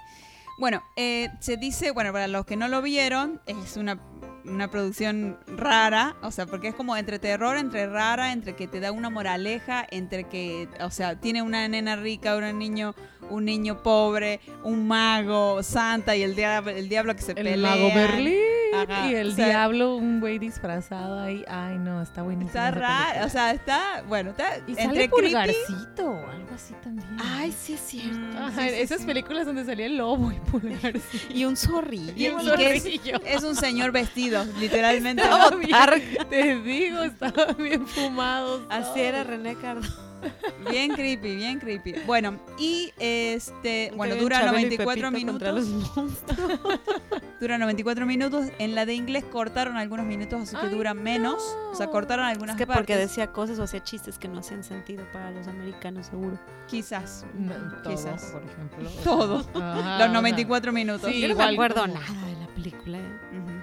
Bueno, 0.59 0.83
eh, 0.97 1.29
se 1.41 1.59
dice, 1.59 1.91
bueno, 1.91 2.13
para 2.13 2.29
los 2.29 2.47
que 2.47 2.57
no 2.57 2.67
lo 2.69 2.81
vieron, 2.81 3.43
es 3.47 3.77
una, 3.77 4.01
una 4.49 4.71
producción 4.71 5.39
rara, 5.47 6.17
o 6.23 6.31
sea, 6.31 6.47
porque 6.47 6.69
es 6.69 6.75
como 6.75 6.97
entre 6.97 7.19
terror, 7.19 7.57
entre 7.57 7.87
rara, 7.87 8.33
entre 8.33 8.55
que 8.55 8.67
te 8.67 8.81
da 8.81 8.93
una 8.93 9.11
moraleja, 9.11 9.87
entre 9.91 10.25
que, 10.25 10.69
o 10.81 10.91
sea, 10.91 11.21
tiene 11.21 11.43
una 11.43 11.67
nena 11.69 11.97
rica, 11.97 12.37
un 12.37 12.59
niño, 12.59 12.95
un 13.31 13.45
niño 13.45 13.83
pobre, 13.83 14.41
un 14.63 14.87
mago, 14.87 15.63
Santa 15.63 16.17
y 16.17 16.23
el 16.23 16.35
diablo, 16.35 16.71
el 16.71 16.89
diablo 16.89 17.15
que 17.15 17.23
se 17.23 17.33
El 17.33 17.45
pelea. 17.45 17.71
mago 17.71 17.89
Berlín 17.95 18.46
Ajá, 18.83 19.11
y 19.11 19.15
el 19.15 19.29
o 19.29 19.33
sea- 19.33 19.47
diablo, 19.47 19.97
un 19.97 20.21
güey 20.21 20.39
disfrazado 20.39 21.19
ahí. 21.21 21.45
Ay, 21.49 21.79
no, 21.79 22.03
está 22.03 22.23
buenísimo. 22.23 22.49
Está 22.49 22.71
raro, 22.71 23.27
o 23.27 23.29
sea, 23.29 23.53
está, 23.53 24.03
bueno, 24.09 24.31
está 24.31 24.59
y 24.67 24.73
entre 24.73 24.85
sale. 24.87 25.09
Pulgarcito 25.09 26.07
o 26.11 26.27
algo 26.31 26.55
así 26.55 26.75
también. 26.83 27.09
Ay, 27.19 27.53
sí 27.53 27.73
es 27.75 27.81
cierto. 27.81 28.39
Ajá, 28.39 28.63
sí, 28.63 28.69
sí, 28.71 28.75
esas 28.81 29.01
sí. 29.01 29.07
películas 29.07 29.47
donde 29.47 29.65
salía 29.65 29.87
el 29.87 29.97
lobo 29.97 30.33
y 30.33 30.37
Pulgarcito. 30.51 31.33
Y 31.35 31.45
un 31.45 31.57
zorrillo. 31.57 32.13
Y- 32.17 32.29
un 32.29 32.41
y 32.47 32.99
que 32.99 33.21
es- 33.25 33.43
un 33.43 33.57
señor 33.57 33.93
vestido, 33.93 34.45
literalmente. 34.61 35.23
Estaba 35.23 35.51
bien, 35.57 36.29
te 36.29 36.57
digo, 36.61 37.03
estaban 37.03 37.57
bien 37.59 37.87
fumados. 37.87 38.63
Así 38.71 39.01
era. 39.01 39.25
René 39.25 39.55
Cardo. 39.57 39.87
Bien 40.71 40.93
creepy, 40.93 41.37
bien 41.37 41.61
creepy. 41.61 41.95
Bueno, 42.07 42.39
y 42.59 42.93
este, 42.99 43.93
bueno, 43.97 44.15
Que 44.15 44.21
dura 44.21 44.41
Chabelo 44.41 44.59
y 44.59 44.77
94 44.77 45.11
Pepito 45.13 45.31
contra 45.33 45.53
minutos. 45.53 46.25
Dura 47.41 47.59
94 47.59 48.07
minutos. 48.07 48.47
En 48.59 48.75
la 48.75 48.87
de 48.87 48.95
inglés 48.95 49.25
cortaron 49.25 49.77
algunos 49.77 50.07
minutos, 50.07 50.41
así 50.43 50.57
que 50.57 50.67
Ay, 50.67 50.75
dura 50.75 50.95
menos. 50.95 51.57
O 51.71 51.75
sea, 51.75 51.87
cortaron 51.89 52.27
Es 52.27 52.33
algunas 52.33 52.57
que 52.57 52.67
partes. 52.67 52.81
porque 52.81 52.97
decía 52.97 53.29
cosas 53.33 53.59
o 53.59 53.63
hacía 53.65 53.83
chistes 53.83 54.19
que 54.19 54.27
no 54.29 54.39
hacían 54.41 54.65
sentido 54.65 55.05
para 55.13 55.31
los 55.31 55.47
americanos, 55.47 56.07
seguro. 56.07 56.39
Quizás. 56.67 57.25
No, 57.35 57.55
todo, 57.83 57.93
Quizás. 57.95 58.25
por 58.33 58.43
ejemplo. 58.45 58.91
Todo. 59.05 59.39
ajá, 59.55 59.85
Los 59.85 59.95
o 59.95 59.99
sea, 59.99 60.09
94 60.09 60.73
minutos. 60.73 61.11
Sí, 61.11 61.21
Yo 61.21 61.29
no 61.29 61.33
igual 61.35 61.49
me 61.49 61.55
acuerdo 61.55 61.81
como- 61.83 61.95
nada 61.95 62.27
de 62.27 62.37
la 62.41 62.47
película. 62.49 62.99
¿eh? 62.99 63.21
Ujú. 63.39 63.56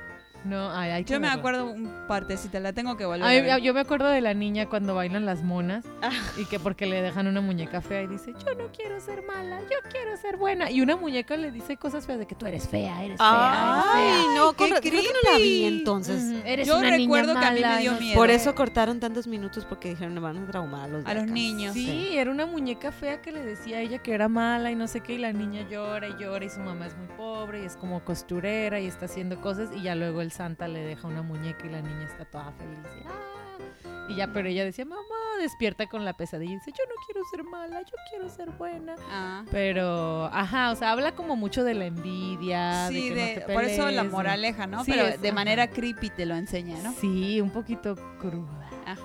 No, 0.46 0.72
ay, 0.72 0.92
hay 0.92 1.04
que 1.06 1.14
Yo 1.14 1.20
me 1.20 1.28
verla. 1.28 1.40
acuerdo 1.40 1.66
un 1.72 1.90
partecita, 2.08 2.60
la 2.60 2.74
tengo 2.74 2.98
que 2.98 3.06
volver 3.06 3.24
Ay, 3.24 3.38
a 3.38 3.42
ver. 3.56 3.62
yo 3.62 3.74
me 3.74 3.80
acuerdo 3.80 4.10
de 4.10 4.20
la 4.20 4.34
niña 4.34 4.68
cuando 4.68 4.94
bailan 4.94 5.26
las 5.26 5.42
monas 5.42 5.86
Ah. 6.02 6.12
y 6.38 6.46
que 6.46 6.60
porque 6.60 6.86
le 6.86 7.02
dejan 7.02 7.28
una 7.28 7.40
muñeca 7.40 7.80
fea 7.82 8.02
y 8.04 8.08
dice, 8.08 8.34
yo 8.46 8.54
no 8.56 8.66
quiero 8.76 9.00
ser 9.00 9.24
mala, 9.26 9.62
yo 9.62 9.78
quiero 9.90 10.18
ser 10.18 10.36
buena. 10.38 10.70
Y 10.70 10.82
una 10.82 10.98
muñeca 10.98 11.38
le 11.38 11.52
dice 11.52 11.78
cosas 11.78 12.06
feas 12.06 12.20
de 12.20 12.26
que 12.28 12.36
tú 12.36 12.46
eres 12.46 12.68
fea, 12.68 13.04
eres 13.06 13.18
fea, 13.20 13.94
Ay, 13.94 14.04
eres 14.10 14.26
fea. 14.26 14.36
no, 14.36 14.54
qué 14.54 14.66
creo 14.90 15.02
que 15.02 15.08
no 15.24 15.32
la 15.32 15.38
vi 15.38 15.64
entonces. 15.66 16.34
Eres 16.46 16.68
Yo 16.68 16.78
una 16.78 16.92
niña 16.92 16.98
recuerdo 16.98 17.40
que 17.40 17.46
a 17.46 17.52
mí 17.52 17.62
me 17.62 17.68
mala", 17.68 17.78
dio 17.80 17.92
no 17.94 18.00
miedo. 18.00 18.16
Por 18.20 18.30
eso 18.30 18.54
cortaron 18.54 19.00
tantos 19.00 19.28
minutos 19.28 19.66
porque 19.66 19.90
dijeron, 19.90 20.22
van 20.22 20.38
a 20.44 20.46
traumar 20.48 20.82
a 20.84 20.88
los 20.88 21.06
A 21.06 21.14
los 21.14 21.24
yacas". 21.24 21.30
niños. 21.34 21.74
Sí, 21.74 22.10
era 22.18 22.30
una 22.32 22.46
muñeca 22.46 22.92
fea 22.92 23.22
que 23.22 23.32
le 23.32 23.44
decía 23.46 23.78
a 23.78 23.80
ella 23.80 24.00
que 24.00 24.14
era 24.14 24.28
mala 24.28 24.72
y 24.72 24.76
no 24.76 24.88
sé 24.88 25.00
qué, 25.00 25.14
y 25.14 25.18
la 25.20 25.32
niña 25.32 25.66
llora 25.70 26.10
y 26.10 26.16
llora 26.20 26.44
y 26.44 26.50
su 26.50 26.60
mamá 26.60 26.88
es 26.88 26.98
muy 26.98 27.08
pobre 27.16 27.64
y 27.64 27.66
es 27.66 27.78
como 27.78 28.04
costurera 28.04 28.80
y 28.82 28.88
está 28.88 29.06
haciendo 29.06 29.40
cosas 29.40 29.70
y 29.76 29.84
ya 29.84 29.96
luego 29.96 30.22
el 30.22 30.32
Santa 30.34 30.68
le 30.68 30.80
deja 30.84 31.08
una 31.08 31.22
muñeca 31.22 31.66
y 31.66 31.70
la 31.70 31.82
niña 31.82 32.04
está 32.06 32.26
toda 32.26 32.52
feliz. 32.54 32.80
Y, 33.02 33.08
"Ah". 33.08 34.08
Y 34.10 34.16
ya, 34.16 34.34
pero 34.34 34.50
ella 34.50 34.66
decía, 34.66 34.84
mamá, 34.84 35.02
despierta 35.40 35.88
con 35.88 36.04
la 36.04 36.12
pesadilla 36.14 36.52
y 36.52 36.56
dice, 36.56 36.72
yo 36.72 36.84
no 36.90 36.96
quiero 37.06 37.22
ser 37.32 37.44
mala, 37.46 37.82
yo 37.84 37.96
quiero 38.10 38.28
ser 38.30 38.50
buena. 38.52 38.96
Ah. 39.10 39.46
Pero, 39.50 40.26
ajá, 40.26 40.72
o 40.72 40.76
sea, 40.76 40.92
habla 40.92 41.14
como 41.16 41.38
mucho 41.38 41.64
de 41.64 41.74
la 41.74 41.86
envidia, 41.86 42.88
Sí, 42.90 43.10
de 43.10 43.10
que 43.10 43.16
de- 43.16 43.36
no 43.42 43.46
te 43.48 43.54
por 43.54 43.64
eso 43.64 43.90
la 43.90 44.04
moraleja, 44.04 44.68
¿no? 44.68 44.84
Sí, 44.84 44.92
Pero 44.92 45.08
es- 45.08 45.22
de 45.22 45.30
ajá. 45.30 45.36
manera 45.36 45.70
creepy 45.70 46.10
te 46.10 46.26
lo 46.26 46.36
enseña, 46.36 46.78
¿no? 46.84 46.92
Sí, 46.94 47.40
un 47.40 47.52
poquito 47.52 47.96
cruda. 48.20 48.70
Ajá. 48.86 49.02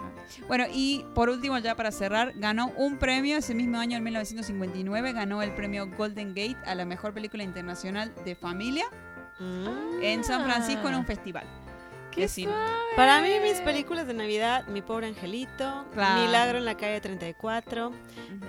Bueno, 0.49 0.65
y 0.73 1.05
por 1.15 1.29
último, 1.29 1.57
ya 1.59 1.77
para 1.77 1.93
cerrar, 1.93 2.33
ganó 2.35 2.73
un 2.77 2.99
premio 2.99 3.37
ese 3.39 3.55
mismo 3.55 3.79
año, 3.79 3.97
en 3.97 4.03
1959, 4.03 5.13
ganó 5.13 5.43
el 5.43 5.53
premio 5.55 5.87
Golden 5.97 6.31
Gate 6.31 6.57
a 6.67 6.75
la 6.75 6.85
mejor 6.85 7.15
película 7.15 7.45
internacional 7.45 8.13
de 8.25 8.35
familia 8.35 8.87
Mm. 9.41 10.03
en 10.03 10.25
San 10.25 10.45
Francisco 10.45 10.89
en 10.89 10.95
un 10.97 11.03
Ah. 11.03 11.07
festival. 11.07 11.45
¡Qué 12.11 12.27
suave! 12.27 12.53
Para 12.97 13.21
mí, 13.21 13.29
mis 13.43 13.61
películas 13.61 14.07
de 14.09 14.15
Navidad, 14.15 14.67
Mi 14.69 14.83
Pobre 14.83 15.07
Angelito, 15.07 15.85
Claro. 15.95 16.23
Milagro 16.23 16.59
en 16.59 16.65
la 16.65 16.77
calle 16.77 17.01
34, 17.01 17.89
Ujú. 17.91 17.97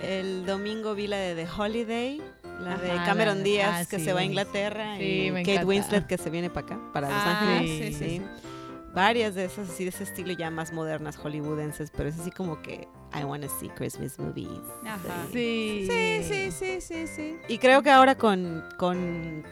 el 0.02 0.44
domingo 0.46 0.94
vi 0.94 1.06
la 1.06 1.18
de 1.18 1.34
The 1.36 1.48
Holiday, 1.56 2.22
la 2.60 2.76
de 2.78 2.90
Ajá, 2.90 3.04
Cameron 3.04 3.38
la- 3.38 3.44
Díaz, 3.44 3.86
ah, 3.86 3.88
que 3.88 3.98
sí, 3.98 4.04
se 4.06 4.12
va 4.12 4.20
a. 4.20 4.24
Inglaterra, 4.24 4.96
Sí, 4.96 5.26
y 5.26 5.30
me 5.30 5.42
Kate 5.42 5.52
encanta. 5.52 5.68
Winslet, 5.68 6.06
que 6.06 6.18
se 6.18 6.30
viene 6.30 6.50
para 6.50 6.66
acá, 6.66 6.80
para 6.92 7.08
Los 7.10 7.18
Ah, 7.18 7.40
Ángeles. 7.58 7.70
sí, 7.70 7.92
sí, 7.94 8.08
sí. 8.18 8.22
Varias 8.92 9.36
de 9.36 9.44
esas 9.44 9.70
así 9.70 9.84
de 9.84 9.90
ese 9.90 10.02
estilo 10.02 10.32
ya 10.32 10.50
más 10.50 10.72
modernas 10.72 11.16
hollywoodenses, 11.16 11.92
pero 11.96 12.08
es 12.08 12.18
así 12.18 12.32
como 12.32 12.60
que 12.60 12.88
I 13.14 13.22
wanna 13.22 13.46
see 13.60 13.68
Christmas 13.68 14.18
movies. 14.18 14.48
Ajá. 14.84 14.98
Sí. 15.32 15.86
Sí, 15.88 16.24
sí, 16.24 16.50
sí, 16.50 16.80
sí, 16.80 17.06
sí. 17.06 17.36
Y 17.46 17.58
creo 17.58 17.82
que 17.84 17.90
ahora 17.90 18.16
con, 18.16 18.64
con 18.78 19.44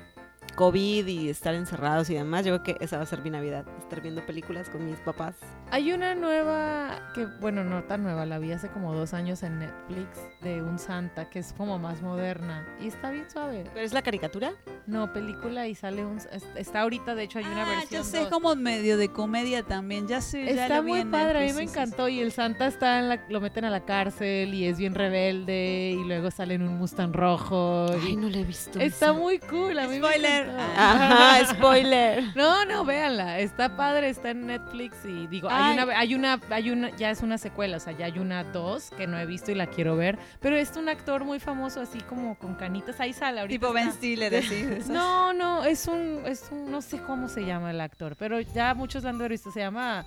COVID 0.59 1.07
y 1.07 1.29
estar 1.31 1.55
encerrados 1.55 2.11
y 2.11 2.15
demás, 2.15 2.45
yo 2.45 2.61
creo 2.61 2.77
que 2.77 2.85
esa 2.85 2.97
va 2.97 3.05
a 3.05 3.07
ser 3.07 3.23
mi 3.23 3.31
Navidad, 3.31 3.65
estar 3.79 4.01
viendo 4.01 4.27
películas 4.27 4.69
con 4.69 4.85
mis 4.85 4.99
papás. 4.99 5.37
Hay 5.71 5.93
una 5.93 6.17
nueva, 6.17 7.13
que 7.15 7.27
bueno, 7.41 7.63
no 7.63 7.85
tan 7.85 8.03
nueva, 8.03 8.27
la 8.27 8.41
vi 8.41 8.51
hace 8.51 8.67
como 8.69 8.93
dos 8.93 9.15
años 9.15 9.45
en 9.45 9.61
Netflix, 9.61 10.19
de 10.41 10.61
un 10.61 10.81
Santa, 10.81 11.31
que 11.31 11.39
es 11.39 11.53
como 11.53 11.79
más 11.79 12.03
moderna. 12.03 12.67
Y 12.81 12.89
está 12.89 13.13
bien 13.13 13.31
suave. 13.31 13.65
¿Pero 13.73 13.87
es 13.87 13.93
la 13.93 14.03
caricatura? 14.03 14.51
No, 14.89 15.13
película 15.13 15.69
y 15.69 15.77
sale 15.77 16.05
un... 16.05 16.17
es- 16.19 16.45
Está 16.57 16.81
ahorita, 16.81 17.15
de 17.15 17.23
hecho, 17.23 17.39
hay 17.39 17.45
una 17.45 17.63
Ah, 17.63 17.69
versión 17.81 18.03
ya 18.03 18.09
sé, 18.09 18.17
es 18.17 18.23
dos. 18.25 18.33
como 18.33 18.57
medio 18.57 18.97
de 18.97 19.11
comedia 19.13 19.63
también. 19.63 20.09
Ya 20.09 20.21
sé, 20.21 20.45
ya 20.57 20.63
Está 20.65 20.81
vi 20.81 20.91
muy 20.91 21.01
en 21.03 21.11
padre, 21.13 21.39
a 21.45 21.47
mí 21.47 21.53
me 21.53 21.63
encantó. 21.63 22.09
Y 22.09 22.19
el 22.19 22.33
Santa 22.33 22.67
está 22.67 22.99
en 22.99 23.09
la, 23.11 23.21
lo 23.29 23.41
meten 23.41 23.65
a 23.65 23.71
la 23.71 23.85
cárcel 23.85 24.53
y 24.55 24.65
es 24.67 24.77
bien 24.79 24.95
rebelde. 24.97 25.95
Y 25.97 26.03
luego 26.05 26.33
sale 26.33 26.55
en 26.55 26.63
un 26.63 26.79
Mustang 26.79 27.13
rojo. 27.13 27.87
Ay, 27.93 28.13
y- 28.13 28.17
no 28.17 28.29
la 28.29 28.39
he 28.39 28.45
visto. 28.45 28.81
Está 28.81 29.07
esa. 29.11 29.13
muy 29.13 29.39
cool, 29.39 29.79
a 29.79 29.87
mí 29.87 29.99
Spoiler. 29.99 30.48
Ajá, 30.77 31.45
spoiler. 31.47 32.25
No, 32.35 32.65
no, 32.65 32.85
véanla, 32.85 33.39
está 33.39 33.77
padre, 33.77 34.09
está 34.09 34.31
en 34.31 34.47
Netflix 34.47 35.05
y 35.05 35.27
digo, 35.27 35.49
hay 35.51 35.79
Ay. 35.79 35.85
una, 35.85 35.99
hay 35.99 36.15
una, 36.15 36.41
hay 36.51 36.71
una, 36.71 36.97
ya 36.97 37.11
es 37.11 37.23
una 37.23 37.39
secuela, 37.39 37.77
o 37.79 37.81
sea, 37.81 37.93
ya 37.97 38.07
hay 38.07 38.19
una 38.19 38.45
dos 38.45 38.91
que 38.97 39.07
no 39.07 39.19
he 39.19 39.27
visto 39.27 39.51
y 39.51 39.55
la 39.55 39.67
quiero 39.67 39.97
ver, 39.97 40.19
pero 40.41 40.57
es 40.57 40.77
un 40.77 40.89
actor 40.89 41.25
muy 41.25 41.41
famoso 41.41 41.81
así 41.81 42.01
como 42.01 42.37
con 42.39 42.55
canitas, 42.55 43.01
ahí 43.01 43.13
sale 43.13 43.41
ahorita. 43.41 43.61
Tipo 43.61 43.73
Ben 43.73 43.93
Stiller, 43.93 44.35
así. 44.37 44.67
No, 44.89 45.33
no, 45.33 45.65
es 45.65 45.87
un, 45.87 46.23
es 46.27 46.49
un, 46.51 46.71
no 46.71 46.81
sé 46.81 46.99
cómo 46.99 47.29
se 47.29 47.45
llama 47.45 47.71
el 47.71 47.81
actor, 47.81 48.17
pero 48.17 48.41
ya 48.41 48.75
muchos 48.75 49.03
la 49.05 49.11
han 49.11 49.19
visto, 49.29 49.51
se 49.51 49.61
llama, 49.61 50.07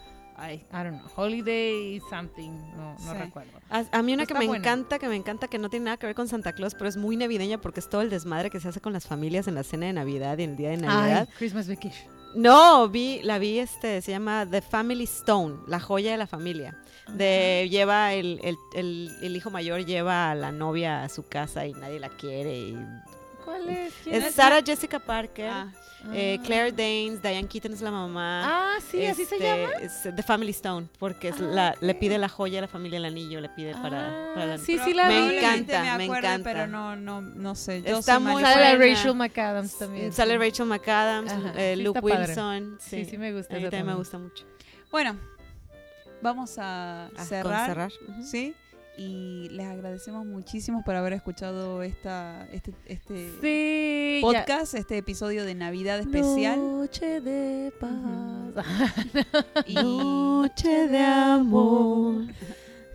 I 0.49 0.63
don't 0.71 0.97
know, 0.99 1.07
Holiday 1.15 2.01
something, 2.09 2.51
no, 2.75 2.93
no 2.99 3.11
Sí. 3.13 3.17
recuerdo. 3.17 3.51
A, 3.69 3.83
a 3.91 4.01
mí 4.01 4.13
una 4.13 4.25
que 4.25 4.33
me 4.33 4.47
buena. 4.47 4.57
encanta, 4.57 4.97
que 4.99 5.07
me 5.07 5.15
encanta, 5.15 5.47
que 5.47 5.57
no 5.59 5.69
tiene 5.69 5.85
nada 5.85 5.97
que 5.97 6.05
ver 6.07 6.15
con 6.15 6.27
Santa 6.27 6.53
Claus, 6.53 6.73
pero 6.73 6.87
es 6.89 6.97
muy 6.97 7.15
navideña 7.17 7.59
porque 7.59 7.79
es 7.79 7.89
todo 7.89 8.01
el 8.01 8.09
desmadre 8.09 8.49
que 8.49 8.59
se 8.59 8.67
hace 8.69 8.81
con 8.81 8.93
las 8.93 9.05
familias 9.07 9.47
en 9.47 9.55
la 9.55 9.63
cena 9.63 9.85
de 9.87 9.93
Navidad 9.93 10.37
y 10.37 10.43
en 10.43 10.51
el 10.51 10.55
día 10.57 10.69
de 10.69 10.77
Navidad. 10.77 11.27
Ay, 11.29 11.35
Christmas 11.37 11.67
Vacation. 11.67 12.09
No, 12.33 12.87
vi, 12.87 13.21
la 13.23 13.39
vi, 13.39 13.59
este, 13.59 14.01
se 14.01 14.11
llama 14.11 14.47
The 14.49 14.61
Family 14.61 15.03
Stone, 15.03 15.57
la 15.67 15.81
joya 15.81 16.11
de 16.11 16.17
la 16.17 16.27
familia. 16.27 16.77
De 17.09 17.67
lleva 17.69 18.13
el, 18.13 18.39
el, 18.43 18.55
el- 18.73 19.11
el 19.21 19.35
hijo 19.35 19.49
mayor 19.49 19.83
lleva 19.85 20.31
a 20.31 20.35
la 20.35 20.51
novia 20.53 21.03
a 21.03 21.09
su 21.09 21.27
casa 21.27 21.65
y 21.65 21.73
nadie 21.73 21.99
la 21.99 22.07
quiere. 22.09 22.57
y- 22.57 22.77
¿Cuál 23.43 23.67
es? 23.69 23.93
¿Quién 24.03 24.15
es 24.15 24.25
es? 24.27 24.35
Sarah 24.35 24.61
Jessica 24.65 24.99
Parker, 24.99 25.49
Ah, 25.49 25.67
eh, 26.13 26.37
Ah. 26.39 26.43
Claire 26.45 26.71
Danes, 26.71 27.21
Diane 27.21 27.47
Keaton 27.47 27.73
es 27.73 27.81
la 27.81 27.91
mamá. 27.91 28.41
Ah, 28.75 28.79
sí, 28.89 29.05
así 29.05 29.25
se 29.25 29.35
Este, 29.35 29.47
llama. 29.47 29.73
es 29.81 30.01
The 30.15 30.23
Family 30.23 30.51
Stone, 30.51 30.87
porque 30.99 31.29
es 31.29 31.35
Ah, 31.39 31.43
la, 31.43 31.75
le 31.79 31.93
pide 31.95 32.17
la 32.17 32.27
joya 32.29 32.59
a 32.59 32.61
la 32.61 32.67
familia, 32.67 32.97
el 32.97 33.05
anillo, 33.05 33.39
le 33.39 33.49
pide 33.49 33.73
para, 33.73 34.07
Ah, 34.07 34.31
para 34.33 34.45
la- 34.45 34.57
sí, 34.57 34.77
sí 34.83 34.93
la 34.93 35.07
vi. 35.07 35.13
Me 35.15 35.37
encanta, 35.39 35.83
me 35.83 35.97
me 35.97 36.03
acuerde, 36.05 36.27
encanta. 36.27 36.49
pero 36.51 36.67
no, 36.67 36.95
no, 36.95 37.21
no 37.21 37.55
sé. 37.55 37.81
Yo 37.83 37.99
Está 37.99 38.19
muy. 38.19 38.41
Sale. 38.41 38.77
Rachel 38.77 39.15
McAdams 39.15 39.77
también. 39.77 40.11
Sale 40.13 40.33
sí. 40.33 40.37
Rachel 40.39 40.65
McAdams, 40.65 41.31
eh, 41.55 41.73
sí 41.77 41.83
Luke. 41.83 41.99
Wilson. 42.01 42.77
Sí, 42.79 43.05
sí 43.05 43.17
me 43.17 43.31
gusta 43.33 43.53
A 43.55 43.57
mí 43.57 43.63
también 43.63 43.85
me 43.85 43.95
gusta 43.95 44.17
mucho. 44.17 44.45
Bueno, 44.91 45.17
vamos 46.21 46.55
a 46.57 47.09
con 47.15 47.25
cerrar. 47.25 47.67
cerrar. 47.67 47.91
¿Sí? 48.23 48.53
Y 48.97 49.47
les 49.51 49.65
agradecemos 49.67 50.25
muchísimo 50.25 50.83
por 50.83 50.95
haber 50.95 51.13
escuchado 51.13 51.81
esta, 51.81 52.45
este, 52.51 52.73
este 52.85 53.31
Sí, 53.41 54.19
ya. 54.21 54.27
podcast, 54.27 54.73
este 54.75 54.97
episodio 54.97 55.45
de 55.45 55.55
Navidad 55.55 55.99
especial. 55.99 56.59
Noche 56.59 57.21
de 57.21 57.71
paz. 57.79 58.65
Y 59.65 59.75
Noche 59.75 60.87
de 60.87 60.99
amor. 60.99 62.25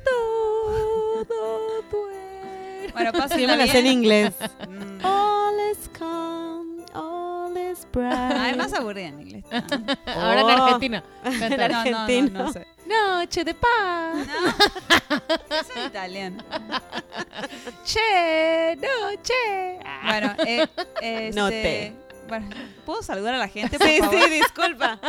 Todo 0.04 1.82
duerme. 1.90 2.92
bueno, 2.92 3.10
Sí, 3.12 3.18
pásenla 3.18 3.56
me 3.56 3.66
la 3.66 3.72
sé 3.72 3.78
en 3.80 3.86
inglés. 3.86 4.34
Mm. 4.68 5.04
All 5.04 5.54
is 5.72 5.88
calm, 5.98 6.84
all 6.94 7.56
is 7.56 7.86
bright. 7.92 8.12
Ah, 8.14 8.50
es 8.50 8.56
más 8.56 8.72
aburrida 8.74 9.08
en 9.08 9.20
inglés. 9.20 9.44
Ahora 10.06 10.40
en 10.40 10.46
Oh. 10.46 10.50
Argentina. 10.64 11.02
El 11.24 11.38
Cántala. 11.40 11.84
No, 11.84 12.06
no, 12.08 12.30
no, 12.30 12.44
no 12.44 12.52
sé. 12.52 12.66
Noche 12.88 13.44
de 13.44 13.54
paz. 13.54 14.26
No, 14.26 15.56
eso 15.56 15.72
es 15.76 15.86
italiano. 15.86 16.42
Che, 17.84 18.76
noche. 18.76 19.78
Bueno, 20.04 20.34
eh, 20.46 20.66
este, 21.00 21.30
No 21.34 21.48
te. 21.48 21.92
Bueno, 22.28 22.48
¿puedo 22.84 23.02
saludar 23.02 23.34
a 23.34 23.38
la 23.38 23.48
gente, 23.48 23.78
por 23.78 23.86
Sí, 23.86 23.98
favor? 23.98 24.20
sí, 24.22 24.30
disculpa. 24.30 25.00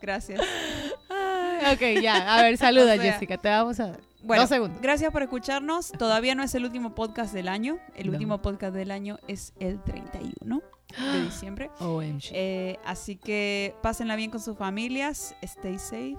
Gracias. 0.00 0.40
Ay, 1.08 1.74
ok, 1.74 2.00
ya. 2.02 2.36
A 2.38 2.42
ver, 2.42 2.56
saluda, 2.56 2.94
O 2.94 2.96
sea, 2.96 3.12
Jessica. 3.12 3.36
Te 3.38 3.48
vamos 3.48 3.80
a 3.80 3.88
dar. 3.88 4.00
Bueno, 4.22 4.42
Dos 4.42 4.50
segundos. 4.50 4.80
gracias 4.80 5.10
por 5.12 5.22
escucharnos. 5.22 5.90
Todavía 5.92 6.34
no 6.34 6.42
es 6.42 6.54
el 6.54 6.64
último 6.64 6.94
podcast 6.94 7.32
del 7.32 7.48
año. 7.48 7.78
El 7.96 8.06
No. 8.06 8.12
último 8.12 8.40
podcast 8.42 8.74
del 8.74 8.90
año 8.90 9.18
es 9.28 9.52
el 9.60 9.82
31 9.82 10.62
de 11.12 11.22
diciembre. 11.22 11.70
OMG. 11.80 12.30
Eh, 12.32 12.78
así 12.84 13.16
que 13.16 13.74
pásenla 13.82 14.16
bien 14.16 14.30
con 14.30 14.40
sus 14.40 14.56
familias. 14.56 15.34
Stay 15.42 15.78
safe. 15.78 16.16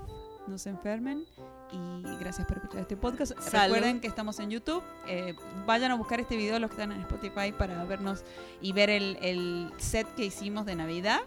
No 0.49 0.57
se 0.57 0.69
enfermen. 0.69 1.25
Y 1.71 2.17
gracias 2.19 2.47
por 2.47 2.57
escuchar 2.57 2.81
este 2.81 2.97
podcast. 2.97 3.33
Salud. 3.39 3.75
Recuerden 3.75 4.01
que 4.01 4.07
estamos 4.07 4.39
en 4.39 4.49
YouTube. 4.49 4.83
Eh, 5.07 5.35
vayan 5.67 5.91
a 5.91 5.95
buscar 5.95 6.19
este 6.19 6.35
video 6.35 6.57
los 6.57 6.71
que 6.71 6.77
están 6.81 6.91
en 6.91 7.01
Spotify 7.01 7.51
para 7.51 7.83
vernos 7.83 8.23
y 8.59 8.71
ver 8.73 8.89
el, 8.89 9.17
el 9.21 9.71
set 9.77 10.07
que 10.15 10.25
hicimos 10.25 10.65
de 10.65 10.75
Navidad. 10.75 11.19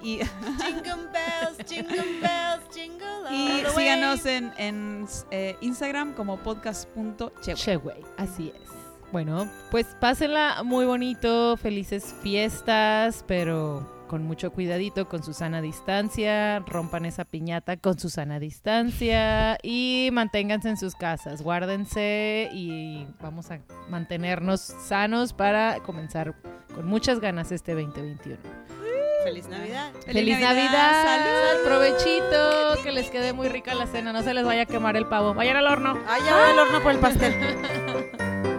Y, 0.00 0.18
Jingle 0.64 1.08
bells, 1.12 1.68
jingle 1.68 2.20
bells, 2.20 2.62
jingle 2.72 3.26
all 3.26 3.34
y 3.34 3.62
the 3.62 3.64
way. 3.64 3.74
síganos 3.76 4.24
en, 4.24 4.52
en, 4.56 5.06
eh, 5.30 5.56
Instagram 5.60 6.14
como 6.14 6.38
podcast.chewe. 6.38 7.56
Cheway, 7.56 8.02
así 8.16 8.52
es. 8.54 8.68
Bueno, 9.12 9.50
pues 9.70 9.86
pásenla 10.00 10.62
muy 10.62 10.86
bonito, 10.86 11.56
felices 11.56 12.14
fiestas, 12.22 13.24
pero 13.26 13.97
con 14.08 14.24
mucho 14.24 14.50
cuidadito, 14.50 15.08
con 15.08 15.22
su 15.22 15.32
sana 15.32 15.60
distancia, 15.60 16.58
rompan 16.60 17.04
esa 17.04 17.24
piñata 17.24 17.76
con 17.76 17.98
su 17.98 18.10
sana 18.10 18.40
distancia 18.40 19.58
y 19.62 20.08
manténganse 20.12 20.70
en 20.70 20.76
sus 20.76 20.96
casas, 20.96 21.42
guárdense 21.42 22.48
y 22.52 23.06
vamos 23.20 23.52
a 23.52 23.60
mantenernos 23.88 24.60
sanos 24.60 25.32
para 25.32 25.78
comenzar 25.80 26.34
con 26.74 26.86
muchas 26.86 27.20
ganas 27.20 27.52
este 27.52 27.74
2021. 27.74 28.38
Feliz 29.24 29.48
Navidad. 29.48 29.92
¡Feliz, 30.06 30.40
Navidad! 30.40 31.04
¡Salud! 31.04 31.64
¡Provechito! 31.64 32.82
Que 32.82 32.92
les 32.92 33.10
quede 33.10 33.32
muy 33.32 33.48
rica 33.48 33.74
la 33.74 33.86
cena, 33.86 34.12
no 34.12 34.22
se 34.22 34.32
les 34.32 34.44
vaya 34.44 34.62
a 34.62 34.66
quemar 34.66 34.96
el 34.96 35.06
pavo. 35.06 35.34
Vayan 35.34 35.56
al 35.56 35.66
horno. 35.66 35.98
Ah, 36.06 36.18
ya 36.24 36.36
va 36.36 36.50
el 36.52 36.58
horno 36.58 36.82
por 36.82 36.92
el 36.92 36.98
pastel. 36.98 37.34